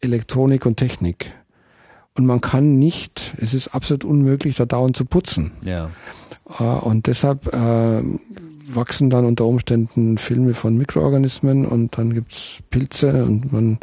[0.00, 1.32] Elektronik und Technik.
[2.14, 5.52] Und man kann nicht, es ist absolut unmöglich, da dauernd zu putzen.
[5.64, 5.90] Ja.
[6.58, 8.02] Äh, und deshalb äh,
[8.68, 13.78] wachsen dann unter Umständen Filme von Mikroorganismen und dann gibt's Pilze und man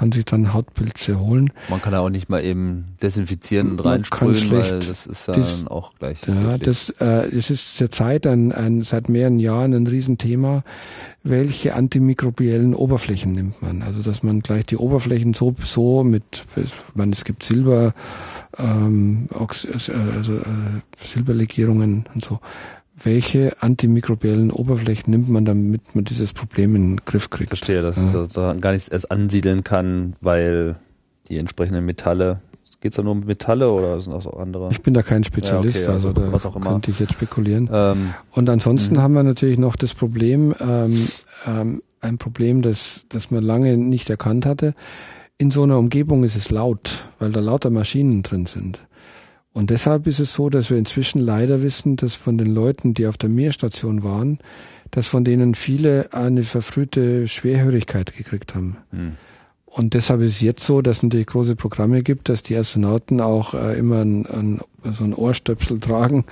[0.00, 1.52] kann sich dann Hautpilze holen.
[1.68, 5.92] Man kann auch nicht mal eben desinfizieren und reinsprühen, weil das ist dann dies, auch
[5.98, 6.26] gleich.
[6.26, 10.64] Ja, das, äh, das ist zur Zeit ein, ein, seit mehreren Jahren ein Riesenthema.
[11.22, 13.82] Welche antimikrobiellen Oberflächen nimmt man?
[13.82, 16.46] Also, dass man gleich die Oberflächen so, so mit,
[16.94, 17.92] meine, es gibt Silber,
[18.56, 22.40] ähm, also, äh, Silberlegierungen und so
[23.02, 27.50] welche antimikrobiellen Oberflächen nimmt man, damit man dieses Problem in den Griff kriegt.
[27.50, 28.04] Verstehe, dass ja.
[28.04, 30.76] es sozusagen gar nichts erst ansiedeln kann, weil
[31.28, 32.40] die entsprechenden Metalle
[32.80, 34.70] Geht es da nur um Metalle oder sind das auch andere?
[34.70, 36.70] Ich bin da kein Spezialist, ja, okay, also, also da was auch immer.
[36.70, 37.68] könnte ich jetzt spekulieren.
[37.70, 39.02] Ähm, und ansonsten mh.
[39.02, 41.08] haben wir natürlich noch das Problem, ähm,
[41.46, 44.74] ähm, ein Problem, das, das man lange nicht erkannt hatte.
[45.36, 48.78] In so einer Umgebung ist es laut, weil da lauter Maschinen drin sind.
[49.52, 53.06] Und deshalb ist es so, dass wir inzwischen leider wissen, dass von den Leuten, die
[53.06, 54.38] auf der Meerstation waren,
[54.90, 58.76] dass von denen viele eine verfrühte Schwerhörigkeit gekriegt haben.
[58.92, 59.12] Mhm.
[59.66, 63.20] Und deshalb ist es jetzt so, dass es natürlich große Programme gibt, dass die Astronauten
[63.20, 66.24] auch äh, immer ein, ein, so ein Ohrstöpsel tragen,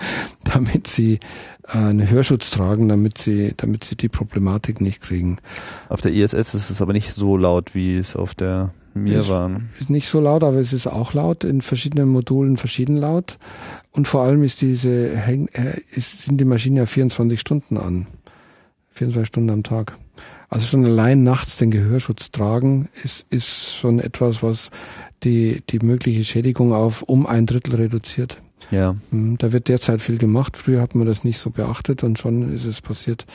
[0.43, 1.21] damit sie
[1.69, 5.39] äh, einen Hörschutz tragen, damit sie, damit sie die Problematik nicht kriegen.
[5.89, 9.29] Auf der ISS ist es aber nicht so laut, wie es auf der mir ist,
[9.29, 9.71] waren.
[9.79, 13.39] Ist nicht so laut, aber es ist auch laut, in verschiedenen Modulen verschieden laut.
[13.93, 18.07] Und vor allem ist diese, äh, ist, sind die Maschinen ja 24 Stunden an.
[18.93, 19.97] 24 Stunden am Tag.
[20.51, 24.71] Also schon allein nachts den Gehörschutz tragen ist, ist schon etwas, was
[25.23, 28.41] die, die mögliche Schädigung auf um ein Drittel reduziert.
[28.71, 28.95] Ja.
[29.11, 30.57] Hm, Da wird derzeit viel gemacht.
[30.57, 33.27] Früher hat man das nicht so beachtet und schon ist es passiert.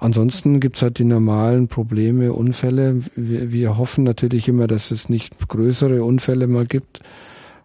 [0.00, 3.00] Ansonsten gibt's halt die normalen Probleme, Unfälle.
[3.14, 7.00] Wir, wir hoffen natürlich immer, dass es nicht größere Unfälle mal gibt,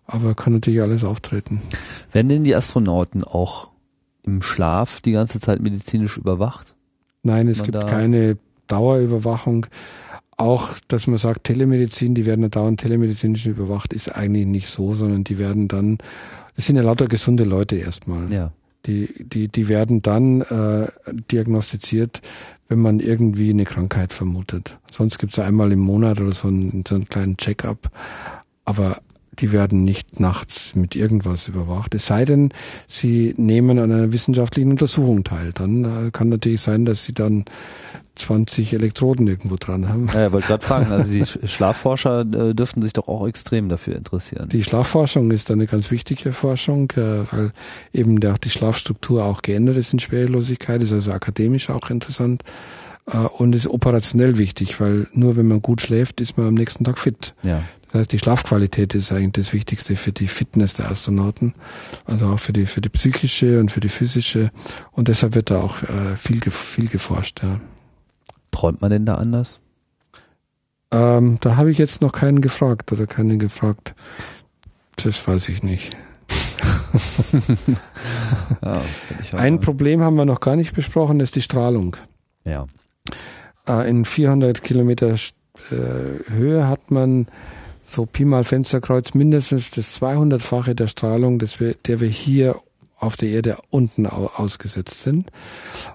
[0.06, 1.62] aber kann natürlich alles auftreten.
[2.12, 3.70] Werden denn die Astronauten auch
[4.24, 6.76] im Schlaf die ganze Zeit medizinisch überwacht?
[7.24, 8.38] Nein, es gibt keine
[8.68, 9.66] Dauerüberwachung.
[10.38, 14.94] Auch, dass man sagt, Telemedizin, die werden ja dauernd telemedizinisch überwacht, ist eigentlich nicht so,
[14.96, 15.98] sondern die werden dann,
[16.60, 18.30] das sind ja lauter gesunde Leute erstmal.
[18.30, 18.52] Ja.
[18.86, 20.90] Die, die, die werden dann äh,
[21.32, 22.22] diagnostiziert,
[22.68, 24.78] wenn man irgendwie eine Krankheit vermutet.
[24.92, 27.90] Sonst gibt's ja einmal im Monat oder so einen, so einen kleinen Check-up.
[28.66, 28.98] Aber
[29.40, 31.96] die werden nicht nachts mit irgendwas überwacht.
[31.96, 32.50] Es sei denn,
[32.90, 35.54] sie nehmen an einer wissenschaftlichen Untersuchung teil.
[35.54, 37.46] Dann äh, kann natürlich sein, dass sie dann
[38.20, 40.08] 20 Elektroden irgendwo dran haben.
[40.14, 43.70] Ja, ich wollte gerade fragen, also die Sch- Schlafforscher äh, dürften sich doch auch extrem
[43.70, 44.50] dafür interessieren.
[44.50, 47.52] Die Schlafforschung ist eine ganz wichtige Forschung, äh, weil
[47.94, 52.44] eben der, die Schlafstruktur auch geändert ist in Schwerelosigkeit, ist also akademisch auch interessant
[53.08, 56.84] äh, und ist operationell wichtig, weil nur wenn man gut schläft, ist man am nächsten
[56.84, 57.34] Tag fit.
[57.44, 57.64] Ja.
[57.92, 61.56] Das heißt, die Schlafqualität ist eigentlich das Wichtigste für die Fitness der Astronauten,
[62.06, 64.52] also auch für die für die psychische und für die physische
[64.92, 67.42] und deshalb wird da auch äh, viel viel geforscht.
[67.42, 67.60] Ja.
[68.52, 69.60] Träumt man denn da anders?
[70.92, 73.94] Ähm, da habe ich jetzt noch keinen gefragt oder keine gefragt.
[74.96, 75.90] Das weiß ich nicht.
[78.64, 78.82] Ja,
[79.22, 81.96] ich Ein Problem haben wir noch gar nicht besprochen, das ist die Strahlung.
[82.44, 82.66] Ja.
[83.68, 87.28] Äh, in 400 Kilometer äh, Höhe hat man
[87.84, 92.56] so Pi mal Fensterkreuz mindestens das 200-fache der Strahlung, wir, der wir hier
[93.00, 95.32] auf der Erde unten au ausgesetzt sind.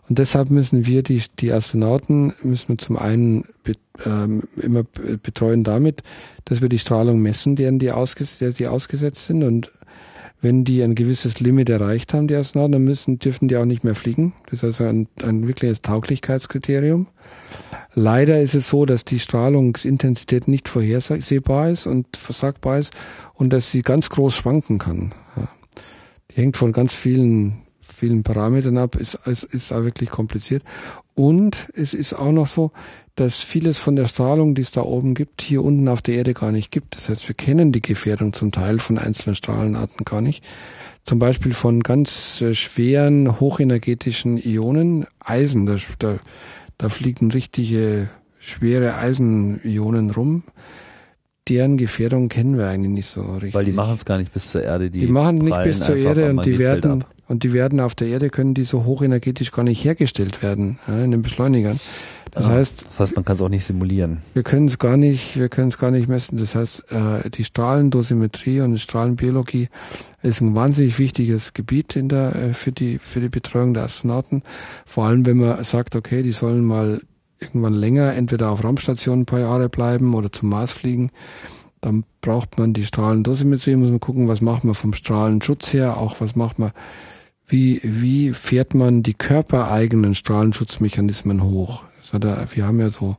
[0.09, 3.75] Und deshalb müssen wir, die, die Astronauten, müssen wir zum einen be
[4.05, 6.03] ähm, immer betreuen damit,
[6.47, 9.45] dass wir die Strahlung messen, deren die, ausges der die ausgesetzt sind.
[9.45, 9.71] Und
[10.41, 13.85] wenn die ein gewisses Limit erreicht haben, die Astronauten, dann müssen, dürfen die auch nicht
[13.85, 14.33] mehr fliegen.
[14.47, 17.07] Das ist also ein, ein wirkliches Tauglichkeitskriterium.
[17.95, 22.93] Leider ist es so, dass die Strahlungsintensität nicht vorhersehbar ist und versagbar ist
[23.35, 25.15] und dass sie ganz groß schwanken kann.
[26.31, 30.63] Die hängt von ganz vielen, vielen Parametern ab, ist, ist, ist auch wirklich kompliziert.
[31.15, 32.73] Und es ist auch noch so,
[33.15, 36.35] dass vieles von der Strahlung, die es da oben gibt, hier unten auf der Erde
[36.35, 36.97] gar nicht gibt.
[36.97, 40.45] Das heißt, wir kennen die Gefährdung zum Teil von einzelnen Strahlenarten gar nicht.
[41.05, 46.19] Zum Beispiel von ganz äh, schweren, hochenergetischen Ionen, Eisen, da, da,
[46.79, 48.09] da fliegen richtige
[48.39, 50.43] schwere Eisenionen rum.
[51.49, 53.55] Deren Gefährdung kennen wir eigentlich nicht so richtig.
[53.55, 54.91] Weil die machen es gar nicht bis zur Erde.
[54.91, 57.11] Die, Die machen nicht bis zur Erde und die werden ab.
[57.29, 61.05] und die werden auf der Erde können die so hochenergetisch gar nicht hergestellt werden ja,
[61.05, 61.79] in den Beschleunigern.
[62.31, 64.23] Das Ah, heißt, das heißt, man kann es auch nicht simulieren.
[64.33, 66.37] wir können es gar nicht, wir können es gar nicht messen.
[66.39, 69.69] Das heißt, äh, die Strahlendosimetrie und die Strahlenbiologie
[70.23, 74.43] ist ein wahnsinnig wichtiges Gebiet in der äh, für die für die Betreuung der Astronauten.
[74.87, 77.03] Vor allem, wenn man sagt, okay, die sollen mal
[77.45, 81.11] irgendwann länger entweder auf Raumstationen ein paar Jahre bleiben oder zum Mars fliegen.
[81.81, 86.21] Dann braucht man die Strahlendosimetrie, muss man gucken, was macht man vom Strahlenschutz her, auch
[86.21, 86.73] was macht man,
[87.47, 91.83] wie, wie fährt man die körpereigenen Strahlenschutzmechanismen hoch.
[92.55, 93.17] Wir haben ja so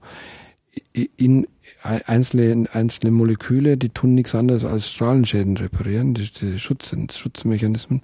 [1.17, 1.47] in
[1.83, 8.01] einzelne, einzelne Moleküle, die tun nichts anderes als Strahlenschäden reparieren, die, die Schutz, Schutzmechanismen.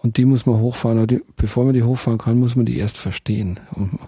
[0.00, 0.98] Und die muss man hochfahren.
[0.98, 3.58] Aber die, bevor man die hochfahren kann, muss man die erst verstehen.
[3.74, 3.98] Und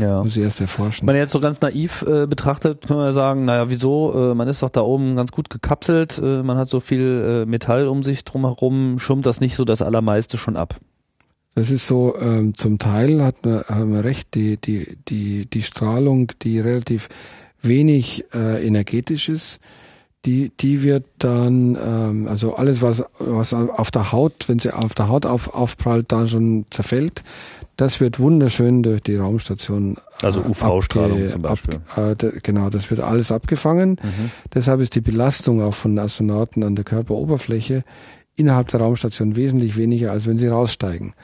[0.00, 0.22] Ja.
[0.22, 1.06] muss sie erst erforschen.
[1.06, 4.30] Wenn man jetzt so ganz naiv äh, betrachtet, können wir sagen, naja, wieso?
[4.32, 7.50] Äh, man ist doch da oben ganz gut gekapselt, äh, man hat so viel äh,
[7.50, 10.76] Metall um sich drumherum, schirmt das nicht so das Allermeiste schon ab.
[11.54, 15.62] Das ist so, ähm, zum Teil hat man, haben wir recht, die, die, die, die
[15.62, 17.08] Strahlung, die relativ
[17.60, 19.58] wenig äh, energetisch ist,
[20.26, 24.94] die, die wird dann, ähm, also alles, was, was auf der Haut, wenn sie auf
[24.94, 27.22] der Haut auf, aufprallt, dann schon zerfällt,
[27.76, 29.96] das wird wunderschön durch die Raumstation.
[30.20, 31.80] Also äh, UV-Strahlung abge- zum Beispiel.
[31.94, 33.90] Ab, äh, genau, das wird alles abgefangen.
[34.02, 34.30] Mhm.
[34.52, 37.84] Deshalb ist die Belastung auch von Astronauten an der Körperoberfläche
[38.34, 41.14] innerhalb der Raumstation wesentlich weniger, als wenn sie raussteigen.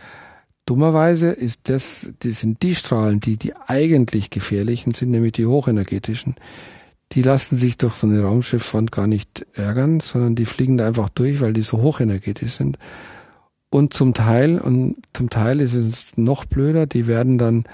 [0.67, 6.37] Dummerweise ist das, die sind die Strahlen, die die eigentlich gefährlichen sind, nämlich die hochenergetischen.
[7.15, 11.09] Die lassen sich durch so eine Raumschiffwand gar nicht ärgern, sondern die fliegen da einfach
[11.09, 12.79] durch, weil die so hochenergetisch sind.
[13.71, 17.65] Und zum Teil, und zum Teil ist es noch blöder, die werden dann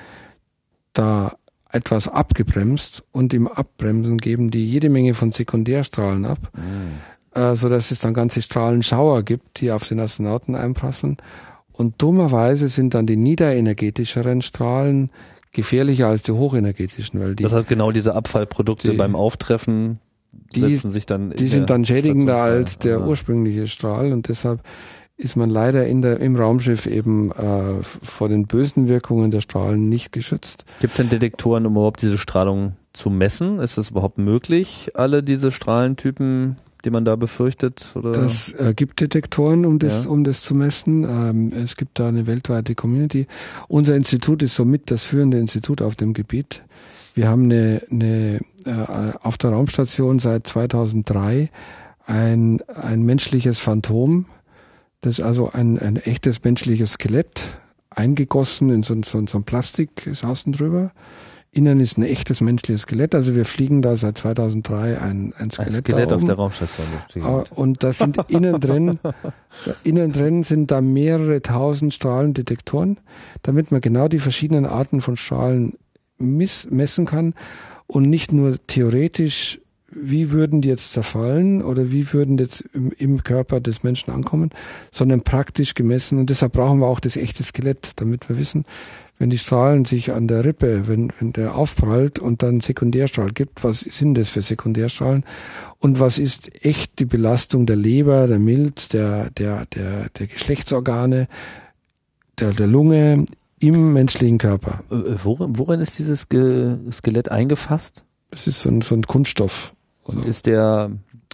[0.93, 1.33] da
[1.71, 7.41] etwas abgebremst und im Abbremsen geben die jede Menge von Sekundärstrahlen ab, Mhm.
[7.41, 11.17] äh, so dass es dann ganze Strahlenschauer gibt, die auf den Astronauten einprasseln.
[11.73, 15.11] Und dummerweise sind dann die niederenergetischeren Strahlen
[15.53, 17.43] gefährlicher als die hochenergetischen, weil die.
[17.43, 19.99] Das heißt genau diese Abfallprodukte die, beim Auftreffen
[20.55, 21.31] die setzen sich dann.
[21.31, 23.07] Die sind dann schädigender als der ja.
[23.07, 24.63] ursprüngliche Strahl und deshalb
[25.17, 29.89] ist man leider in der, im Raumschiff eben äh, vor den bösen Wirkungen der Strahlen
[29.89, 30.65] nicht geschützt.
[30.81, 33.59] Gibt es denn Detektoren, um überhaupt diese Strahlung zu messen?
[33.61, 37.93] Ist es überhaupt möglich, alle diese Strahlentypen die man da befürchtet?
[37.95, 38.13] Oder?
[38.13, 40.11] Das äh, gibt Detektoren, um das, ja.
[40.11, 41.05] um das zu messen.
[41.05, 43.27] Ähm, es gibt da eine weltweite Community.
[43.69, 46.63] Unser Institut ist somit das führende Institut auf dem Gebiet.
[47.15, 51.51] Wir haben eine, eine äh, auf der Raumstation seit 2003
[52.07, 54.27] ein, ein menschliches Phantom,
[55.01, 57.53] das ist also ein, ein echtes menschliches Skelett,
[57.89, 60.93] eingegossen in so, so, so ein Plastik ist außen drüber.
[61.53, 63.13] Innen ist ein echtes menschliches Skelett.
[63.13, 65.75] Also wir fliegen da seit 2003 ein, ein Skelett.
[65.75, 66.87] Ein Skelett auf der Raumstation.
[67.23, 68.93] Ah, und da sind innen drin,
[69.85, 72.99] innen drin sind da mehrere tausend Strahlendetektoren,
[73.43, 75.75] damit man genau die verschiedenen Arten von Strahlen
[76.19, 77.35] messen kann
[77.89, 79.61] und nicht nur theoretisch,
[79.91, 84.13] wie würden die jetzt zerfallen oder wie würden die jetzt im, im, Körper des Menschen
[84.13, 84.51] ankommen,
[84.93, 86.19] sondern praktisch gemessen.
[86.19, 88.65] Und deshalb brauchen wir auch das echte Skelett, damit wir wissen,
[89.21, 93.63] wenn die Strahlen sich an der Rippe, wenn, wenn der aufprallt und dann Sekundärstrahl gibt,
[93.63, 95.25] was sind das für Sekundärstrahlen?
[95.79, 101.29] Und was ist echt die Belastung der Leber, der Milz, der, der, der, der Geschlechtsorgane,
[102.39, 103.27] der, der Lunge
[103.59, 104.83] im menschlichen Körper.
[104.91, 108.05] Äh, äh, worin, worin ist dieses Skelett eingefasst?
[108.31, 109.75] Das ist so ein, so ein Kunststoff.
[110.03, 110.91] Und ist der,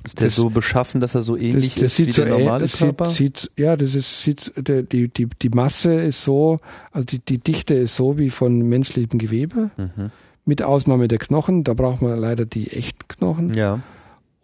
[0.06, 2.38] ist der das, so beschaffen, dass er so ähnlich das, das ist wie der so
[2.38, 3.06] normale Körper?
[3.06, 6.58] Sieht, sieht, ja, das ist, sieht, der, die, die, die Masse ist so,
[6.92, 10.10] also die, die Dichte ist so wie von menschlichem Gewebe, mhm.
[10.44, 11.64] mit Ausnahme der Knochen.
[11.64, 13.54] Da braucht man leider die echten Knochen.
[13.54, 13.80] Ja.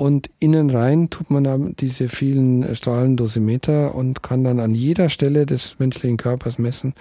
[0.02, 5.46] Und innen rein tut man dann diese vielen Strahlendosimeter und kann dann an jeder Stelle
[5.46, 6.94] des menschlichen Körpers messen,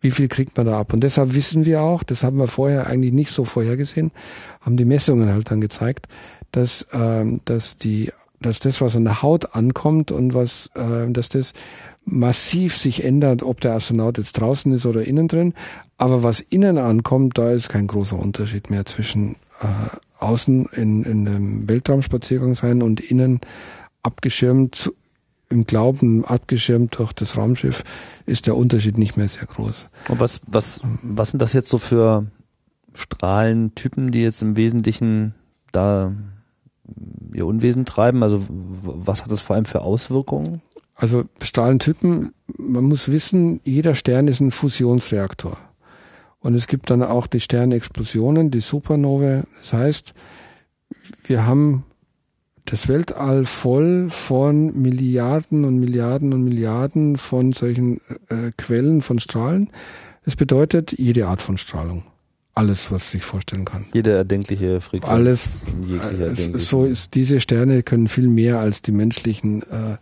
[0.00, 0.92] wie viel kriegt man da ab.
[0.92, 4.10] Und deshalb wissen wir auch, das haben wir vorher eigentlich nicht so vorhergesehen,
[4.60, 6.08] haben die Messungen halt dann gezeigt,
[6.52, 11.28] dass, ähm, dass die, dass das, was an der Haut ankommt und was, äh, dass
[11.28, 11.52] das
[12.04, 15.54] massiv sich ändert, ob der Astronaut jetzt draußen ist oder innen drin.
[15.98, 21.28] Aber was innen ankommt, da ist kein großer Unterschied mehr zwischen äh, außen in, in
[21.28, 23.40] einem Weltraumspaziergang sein und innen
[24.02, 24.90] abgeschirmt
[25.50, 27.82] im Glauben abgeschirmt durch das Raumschiff,
[28.26, 29.88] ist der Unterschied nicht mehr sehr groß.
[30.08, 32.26] Und was, was, was sind das jetzt so für
[32.94, 35.34] Strahlentypen, die jetzt im Wesentlichen
[35.72, 36.12] da
[37.32, 38.22] ihr Unwesen treiben?
[38.22, 40.62] Also was hat das vor allem für Auswirkungen?
[40.94, 45.56] Also Strahlentypen, man muss wissen, jeder Stern ist ein Fusionsreaktor.
[46.40, 49.44] Und es gibt dann auch die Sternexplosionen, die Supernovae.
[49.60, 50.14] Das heißt,
[51.24, 51.84] wir haben
[52.64, 59.70] das Weltall voll von Milliarden und Milliarden und Milliarden von solchen äh, Quellen von Strahlen.
[60.24, 62.04] Das bedeutet jede Art von Strahlung.
[62.58, 63.86] Alles, was sich vorstellen kann.
[63.92, 65.12] Jede erdenkliche Frequenz.
[65.12, 65.48] Alles.
[66.18, 69.96] Äh, so ist, diese Sterne können viel mehr als die menschlichen äh,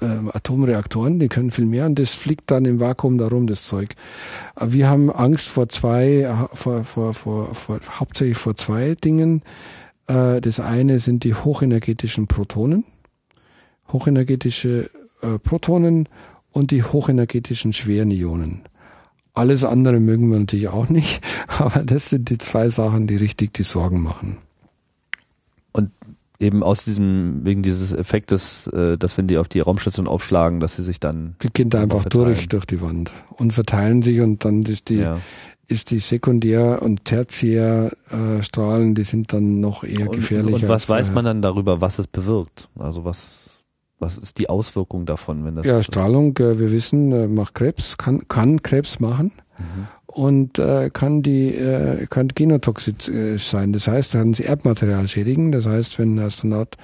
[0.00, 3.94] äh, Atomreaktoren, die können viel mehr und das fliegt dann im Vakuum darum, das Zeug.
[4.58, 9.42] Wir haben Angst vor zwei, äh, vor, vor, vor, vor hauptsächlich vor zwei Dingen.
[10.06, 12.84] Äh, das eine sind die hochenergetischen Protonen,
[13.92, 14.90] hochenergetische
[15.20, 16.08] äh, Protonen
[16.52, 18.62] und die hochenergetischen schweren Ionen.
[19.38, 23.54] Alles andere mögen wir natürlich auch nicht, aber das sind die zwei Sachen, die richtig
[23.54, 24.38] die Sorgen machen.
[25.72, 25.90] Und
[26.40, 30.76] eben aus diesem, wegen dieses Effektes, äh, dass wenn die auf die Raumstation aufschlagen, dass
[30.76, 31.36] sie sich dann.
[31.42, 34.96] Die gehen da einfach durch, durch die Wand und verteilen sich und dann ist die,
[34.96, 35.18] ja
[35.68, 40.56] ist die Sekundär- und Tertiärstrahlen, die sind dann noch eher gefährlicher.
[40.56, 42.70] Und, und was weiß man dann darüber, was es bewirkt?
[42.78, 43.57] Also was,
[43.98, 45.66] was ist die Auswirkung davon, wenn das?
[45.66, 49.32] Ja, Strahlung, äh, wir wissen, äh, macht Krebs, kann, kann Krebs machen.
[49.58, 49.88] Mhm.
[50.06, 53.72] Und äh, kann die äh, kann genotoxisch sein.
[53.72, 55.52] Das heißt, kann sie Erbmaterial schädigen.
[55.52, 56.76] Das heißt, wenn ein Astronaut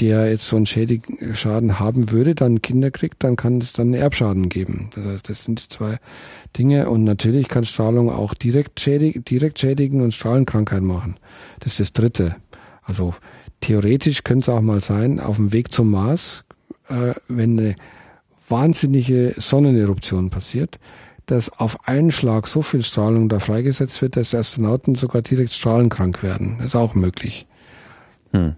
[0.00, 1.18] der jetzt so einen Schädigen,
[1.78, 4.90] haben würde, dann Kinder kriegt, dann kann es dann Erbschaden geben.
[4.94, 5.98] Das heißt, das sind die zwei
[6.56, 6.88] Dinge.
[6.88, 11.18] Und natürlich kann Strahlung auch direkt, schädig, direkt schädigen und Strahlenkrankheit machen.
[11.60, 12.36] Das ist das Dritte.
[12.82, 13.14] Also
[13.62, 16.44] theoretisch könnte es auch mal sein, auf dem Weg zum Mars,
[16.88, 17.76] äh, wenn eine
[18.48, 20.78] wahnsinnige Sonneneruption passiert,
[21.26, 26.22] dass auf einen Schlag so viel Strahlung da freigesetzt wird, dass Astronauten sogar direkt strahlenkrank
[26.22, 26.56] werden.
[26.58, 27.46] Das ist auch möglich.
[28.32, 28.56] Hm.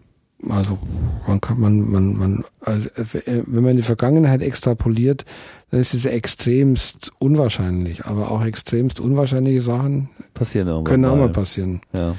[0.49, 0.79] Also
[1.27, 2.89] man kann man man man also
[3.47, 5.25] wenn man die Vergangenheit extrapoliert,
[5.71, 11.81] dann ist es extremst unwahrscheinlich, aber auch extremst unwahrscheinliche Sachen passieren können auch mal passieren.
[11.93, 12.17] Ja.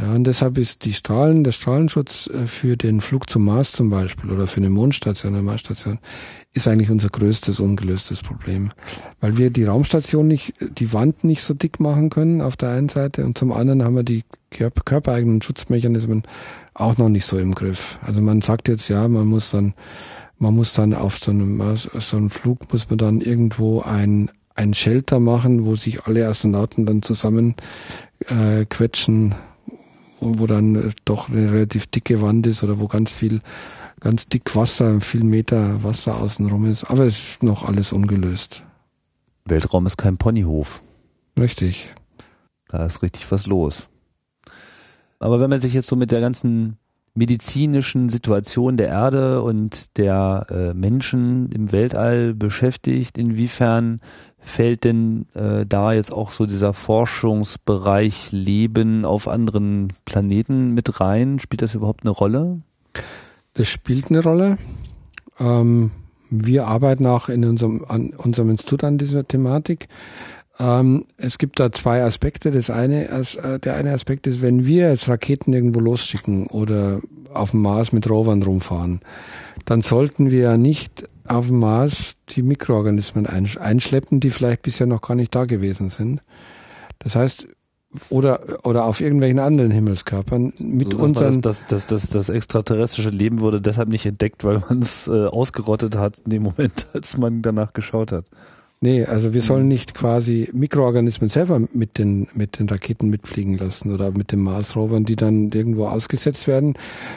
[0.00, 3.90] Ja, und deshalb ist die Strahlen, der Strahlenschutz äh, für den Flug zum Mars zum
[3.90, 5.98] Beispiel oder für eine Mondstation, eine Marsstation,
[6.52, 8.70] ist eigentlich unser größtes ungelöstes Problem.
[9.20, 12.88] Weil wir die Raumstation nicht, die Wand nicht so dick machen können auf der einen
[12.88, 16.22] Seite und zum anderen haben wir die körpereigenen Schutzmechanismen
[16.74, 17.98] auch noch nicht so im Griff.
[18.02, 19.74] Also man sagt jetzt ja, man muss dann,
[20.38, 24.74] man muss dann auf so einem, so einem Flug muss man dann irgendwo ein, ein
[24.74, 27.56] Shelter machen, wo sich alle Astronauten dann zusammen
[28.28, 29.34] äh, quetschen
[30.20, 33.40] wo dann äh, doch eine relativ dicke Wand ist oder wo ganz viel,
[34.00, 36.84] ganz dick Wasser, viel Meter Wasser außenrum ist.
[36.84, 38.62] Aber es ist noch alles ungelöst.
[39.44, 40.82] Weltraum ist kein Ponyhof.
[41.38, 41.88] Richtig.
[42.68, 43.88] Da ist richtig was los.
[45.18, 46.76] Aber wenn man sich jetzt so mit der ganzen
[47.14, 54.00] medizinischen Situation der Erde und der äh, Menschen im Weltall beschäftigt, inwiefern
[54.40, 61.38] fällt denn äh, da jetzt auch so dieser Forschungsbereich Leben auf anderen Planeten mit rein?
[61.38, 62.62] Spielt das überhaupt eine Rolle?
[63.54, 64.58] Das spielt eine Rolle.
[65.38, 65.90] Ähm,
[66.30, 69.88] wir arbeiten auch in unserem, an unserem Institut an dieser Thematik.
[70.58, 72.50] Ähm, es gibt da zwei Aspekte.
[72.50, 77.00] Das eine, äh, der eine Aspekt ist, wenn wir jetzt Raketen irgendwo losschicken oder
[77.32, 79.00] auf dem Mars mit Rovern rumfahren,
[79.64, 85.02] dann sollten wir ja nicht auf dem Mars die Mikroorganismen einschleppen, die vielleicht bisher noch
[85.02, 86.22] gar nicht da gewesen sind.
[86.98, 87.46] Das heißt,
[88.10, 91.40] oder, oder auf irgendwelchen anderen Himmelskörpern mit so unseren.
[91.40, 95.96] Das, das, das, das, extraterrestrische Leben wurde deshalb nicht entdeckt, weil man es äh, ausgerottet
[95.96, 98.26] hat in dem Moment, als man danach geschaut hat.
[98.80, 103.92] Nee, also wir sollen nicht quasi Mikroorganismen selber mit den, mit den Raketen mitfliegen lassen
[103.92, 106.74] oder mit den Mars-Rovern, die dann irgendwo ausgesetzt werden.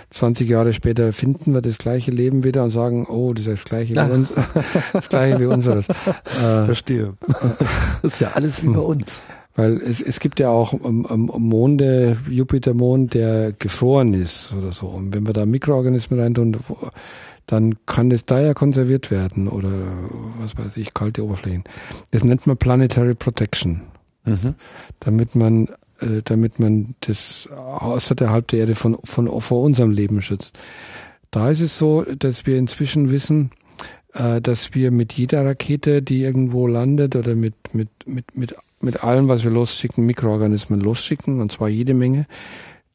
[0.10, 3.66] 20 Jahre später finden wir das gleiche Leben wieder und sagen, oh, das ist das
[3.66, 4.30] gleiche, wie, uns,
[4.94, 5.88] das gleiche wie unseres.
[5.88, 7.14] Äh, Verstehe.
[8.02, 9.22] Das ist ja alles wie bei uns.
[9.56, 14.88] Weil es, es gibt ja auch Monde, Jupiter-Mond, der gefroren ist oder so.
[14.88, 16.58] Und wenn wir da Mikroorganismen reintun,
[17.48, 19.72] dann kann es da ja konserviert werden oder
[20.40, 21.64] was weiß ich, kalte Oberflächen.
[22.12, 23.82] Das nennt man Planetary Protection.
[24.24, 24.56] Mhm.
[25.00, 25.68] Damit man,
[26.00, 30.58] äh, damit man das außerhalb der Erde von, von, vor unserem Leben schützt.
[31.32, 33.52] Da ist es so, dass wir inzwischen wissen,
[34.14, 39.04] äh, dass wir mit jeder Rakete, die irgendwo landet oder mit, mit, mit, mit, mit
[39.04, 42.28] allem, was wir losschicken, Mikroorganismen losschicken, und zwar jede Menge,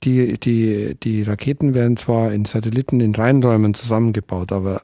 [0.05, 4.83] die, die, die Raketen werden zwar in Satelliten in Reinräumen zusammengebaut, aber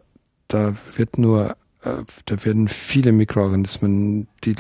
[0.49, 1.91] da wird nur, äh,
[2.27, 4.55] da werden viele Mikroorganismen, die,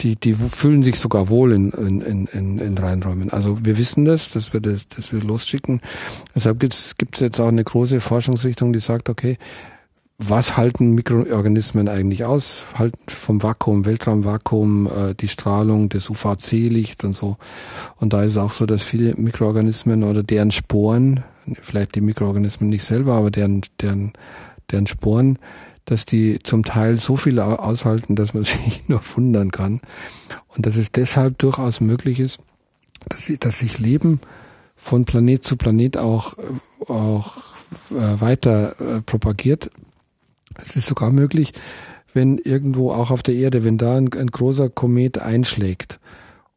[0.00, 3.30] die, die fühlen sich sogar wohl in, in, in, in Reinräumen.
[3.30, 5.80] Also wir wissen das, dass wir das, dass wir losschicken.
[6.34, 9.38] Deshalb gibt es jetzt auch eine große Forschungsrichtung, die sagt, okay,
[10.18, 12.62] was halten Mikroorganismen eigentlich aus?
[12.74, 17.36] Halten vom Vakuum, Weltraumvakuum, äh, die Strahlung des UVC-Licht und so.
[17.96, 21.22] Und da ist es auch so, dass viele Mikroorganismen oder deren Sporen,
[21.62, 24.12] vielleicht die Mikroorganismen nicht selber, aber deren, deren,
[24.72, 25.38] deren Sporen,
[25.84, 29.80] dass die zum Teil so viel aushalten, dass man sich nur wundern kann.
[30.48, 32.40] Und dass es deshalb durchaus möglich ist,
[33.08, 34.20] dass, dass sich Leben
[34.74, 36.34] von Planet zu Planet auch,
[36.88, 37.36] auch
[37.90, 39.70] äh, weiter äh, propagiert
[40.58, 41.52] es ist sogar möglich,
[42.14, 46.00] wenn irgendwo auch auf der Erde, wenn da ein, ein großer Komet einschlägt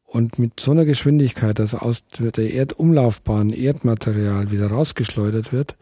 [0.06, 5.78] und mit so einer Geschwindigkeit, dass aus der Erdumlaufbahn Erdmaterial wieder rausgeschleudert wird,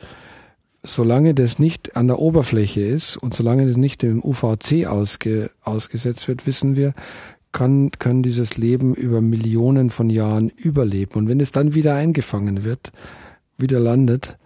[0.83, 6.27] solange das nicht an der Oberfläche ist und solange das nicht im UVC ausge, ausgesetzt
[6.27, 6.93] wird, wissen wir,
[7.51, 11.15] kann, kann dieses Leben über Millionen von Jahren überleben.
[11.15, 12.91] Und wenn es dann wieder eingefangen wird,
[13.57, 14.37] wieder landet,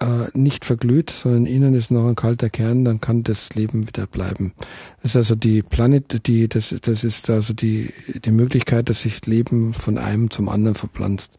[0.00, 4.06] äh, nicht verglüht, sondern innen ist noch ein kalter Kern, dann kann das Leben wieder
[4.06, 4.52] bleiben.
[5.02, 7.92] Das ist also die Planet, die, das, das ist also die,
[8.24, 11.36] die Möglichkeit, dass sich Leben von einem zum anderen verpflanzt.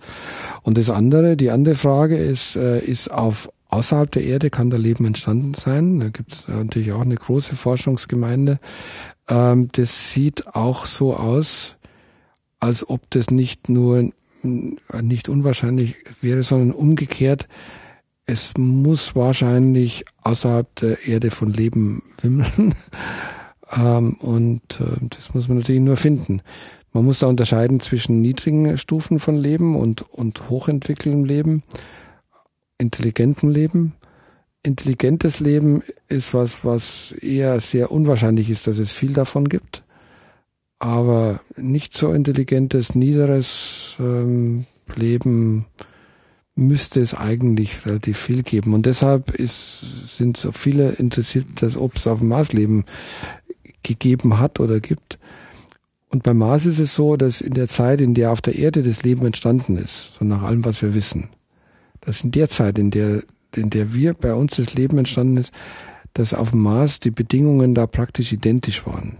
[0.62, 4.78] Und das andere, die andere Frage ist, äh, ist auf außerhalb der Erde kann da
[4.78, 6.00] Leben entstanden sein.
[6.00, 8.60] Da gibt es natürlich auch eine große Forschungsgemeinde.
[9.28, 11.78] Ähm, das sieht auch so aus,
[12.60, 14.12] als ob das nicht nur
[14.44, 17.48] nicht unwahrscheinlich wäre, sondern umgekehrt
[18.32, 22.74] es muss wahrscheinlich außerhalb der Erde von Leben wimmeln.
[23.78, 26.42] ähm, und äh, das muss man natürlich nur finden.
[26.94, 31.64] Man muss da unterscheiden zwischen niedrigen Stufen von Leben und, und hochentwickeltem Leben,
[32.78, 33.94] intelligentem Leben.
[34.64, 39.84] Intelligentes Leben ist was, was eher sehr unwahrscheinlich ist, dass es viel davon gibt.
[40.80, 45.66] Aber nicht so intelligentes, niederes ähm, Leben,
[46.62, 48.74] müsste es eigentlich relativ viel geben.
[48.74, 52.86] Und deshalb ist, sind so viele interessiert, dass ob es auf dem Mars Leben
[53.84, 55.20] gegeben hat oder gibt.
[56.10, 58.84] Und beim Mars ist es so, dass in der Zeit, in der auf der Erde
[58.84, 61.30] das Leben entstanden ist, so nach allem, was wir wissen,
[62.02, 63.24] dass in der Zeit, in der,
[63.56, 65.54] in der wir bei uns das Leben entstanden ist,
[66.14, 69.18] dass auf dem Mars die Bedingungen da praktisch identisch waren.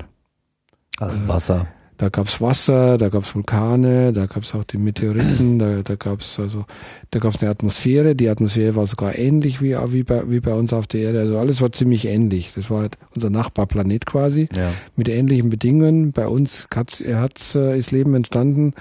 [1.00, 1.68] Also Wasser.
[2.02, 6.66] Da gab's Wasser, da gab's Vulkane, da gab's auch die Meteoriten, da, da gab's also,
[7.12, 8.16] da gab's eine Atmosphäre.
[8.16, 11.20] Die Atmosphäre war sogar ähnlich wie, wie, bei, wie bei uns auf der Erde.
[11.20, 12.54] Also alles war ziemlich ähnlich.
[12.56, 14.72] Das war halt unser Nachbarplanet quasi Ja.
[14.96, 16.12] mit ähnlichen Bedingungen.
[16.12, 18.74] Bei uns hat's, hat's, äh, ist Leben entstanden.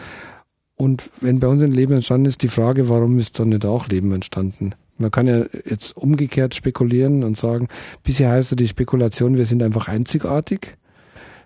[0.76, 3.86] Und wenn bei uns ein Leben entstanden ist, die Frage, warum ist dann nicht auch
[3.88, 4.74] Leben entstanden?
[4.96, 7.68] Man kann ja jetzt umgekehrt spekulieren und sagen,
[8.02, 10.74] bisher heißt ja die Spekulation, wir sind einfach einzigartig.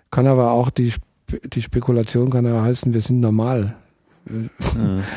[0.09, 0.93] Kann aber auch die,
[1.53, 3.75] die Spekulation kann ja heißen, wir sind normal.
[4.25, 4.49] Mhm.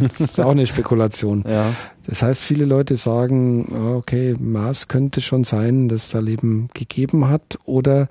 [0.00, 1.44] Das ist auch eine Spekulation.
[1.46, 1.74] Ja.
[2.06, 7.58] Das heißt, viele Leute sagen, okay, Mars könnte schon sein, dass da Leben gegeben hat
[7.66, 8.08] oder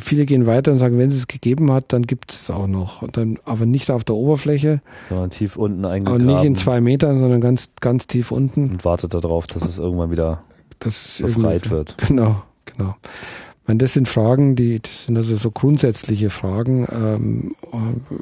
[0.00, 2.66] viele gehen weiter und sagen, wenn es es gegeben hat, dann gibt es es auch
[2.66, 3.02] noch.
[3.02, 6.26] Und dann, aber nicht auf der Oberfläche Sondern tief unten und eingegraben.
[6.26, 8.70] nicht in zwei Metern, sondern ganz, ganz tief unten.
[8.70, 10.42] und wartet darauf, dass es irgendwann wieder
[10.78, 11.96] Das befreit wird.
[12.08, 12.96] Genau, genau.
[13.72, 17.54] Meine, das sind Fragen, die, das sind also so grundsätzliche Fragen, ähm,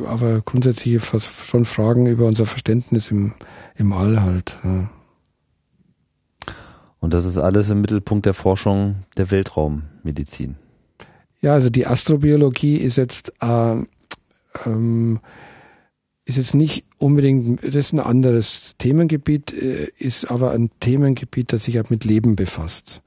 [0.07, 3.33] aber grundsätzliche schon Fragen über unser Verständnis im,
[3.75, 4.57] im All halt.
[4.63, 4.89] Ja.
[7.01, 10.55] Und das ist alles im Mittelpunkt der Forschung der Weltraummedizin.
[11.41, 13.83] Ja, also die Astrobiologie ist jetzt äh,
[14.67, 15.19] ähm,
[16.27, 21.65] ist jetzt nicht unbedingt, das ist ein anderes Themengebiet, äh, ist aber ein Themengebiet, das
[21.65, 23.03] sich halt mit Leben befasst.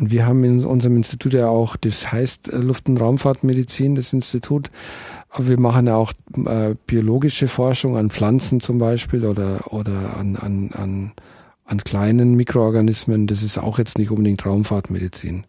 [0.00, 4.14] Und wir haben in unserem Institut ja auch, das heißt äh, Luft- und Raumfahrtmedizin, das
[4.14, 4.70] Institut,
[5.28, 6.14] aber wir machen ja auch
[6.46, 11.12] äh, biologische Forschung an Pflanzen zum Beispiel oder, oder an, an, an,
[11.66, 13.26] an kleinen Mikroorganismen.
[13.26, 15.44] Das ist auch jetzt nicht unbedingt Raumfahrtmedizin.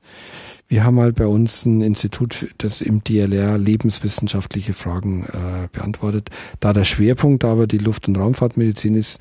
[0.68, 6.30] Wir haben halt bei uns ein Institut, das im DLR lebenswissenschaftliche Fragen äh, beantwortet.
[6.60, 9.19] Da der Schwerpunkt aber die Luft- und Raumfahrtmedizin ist,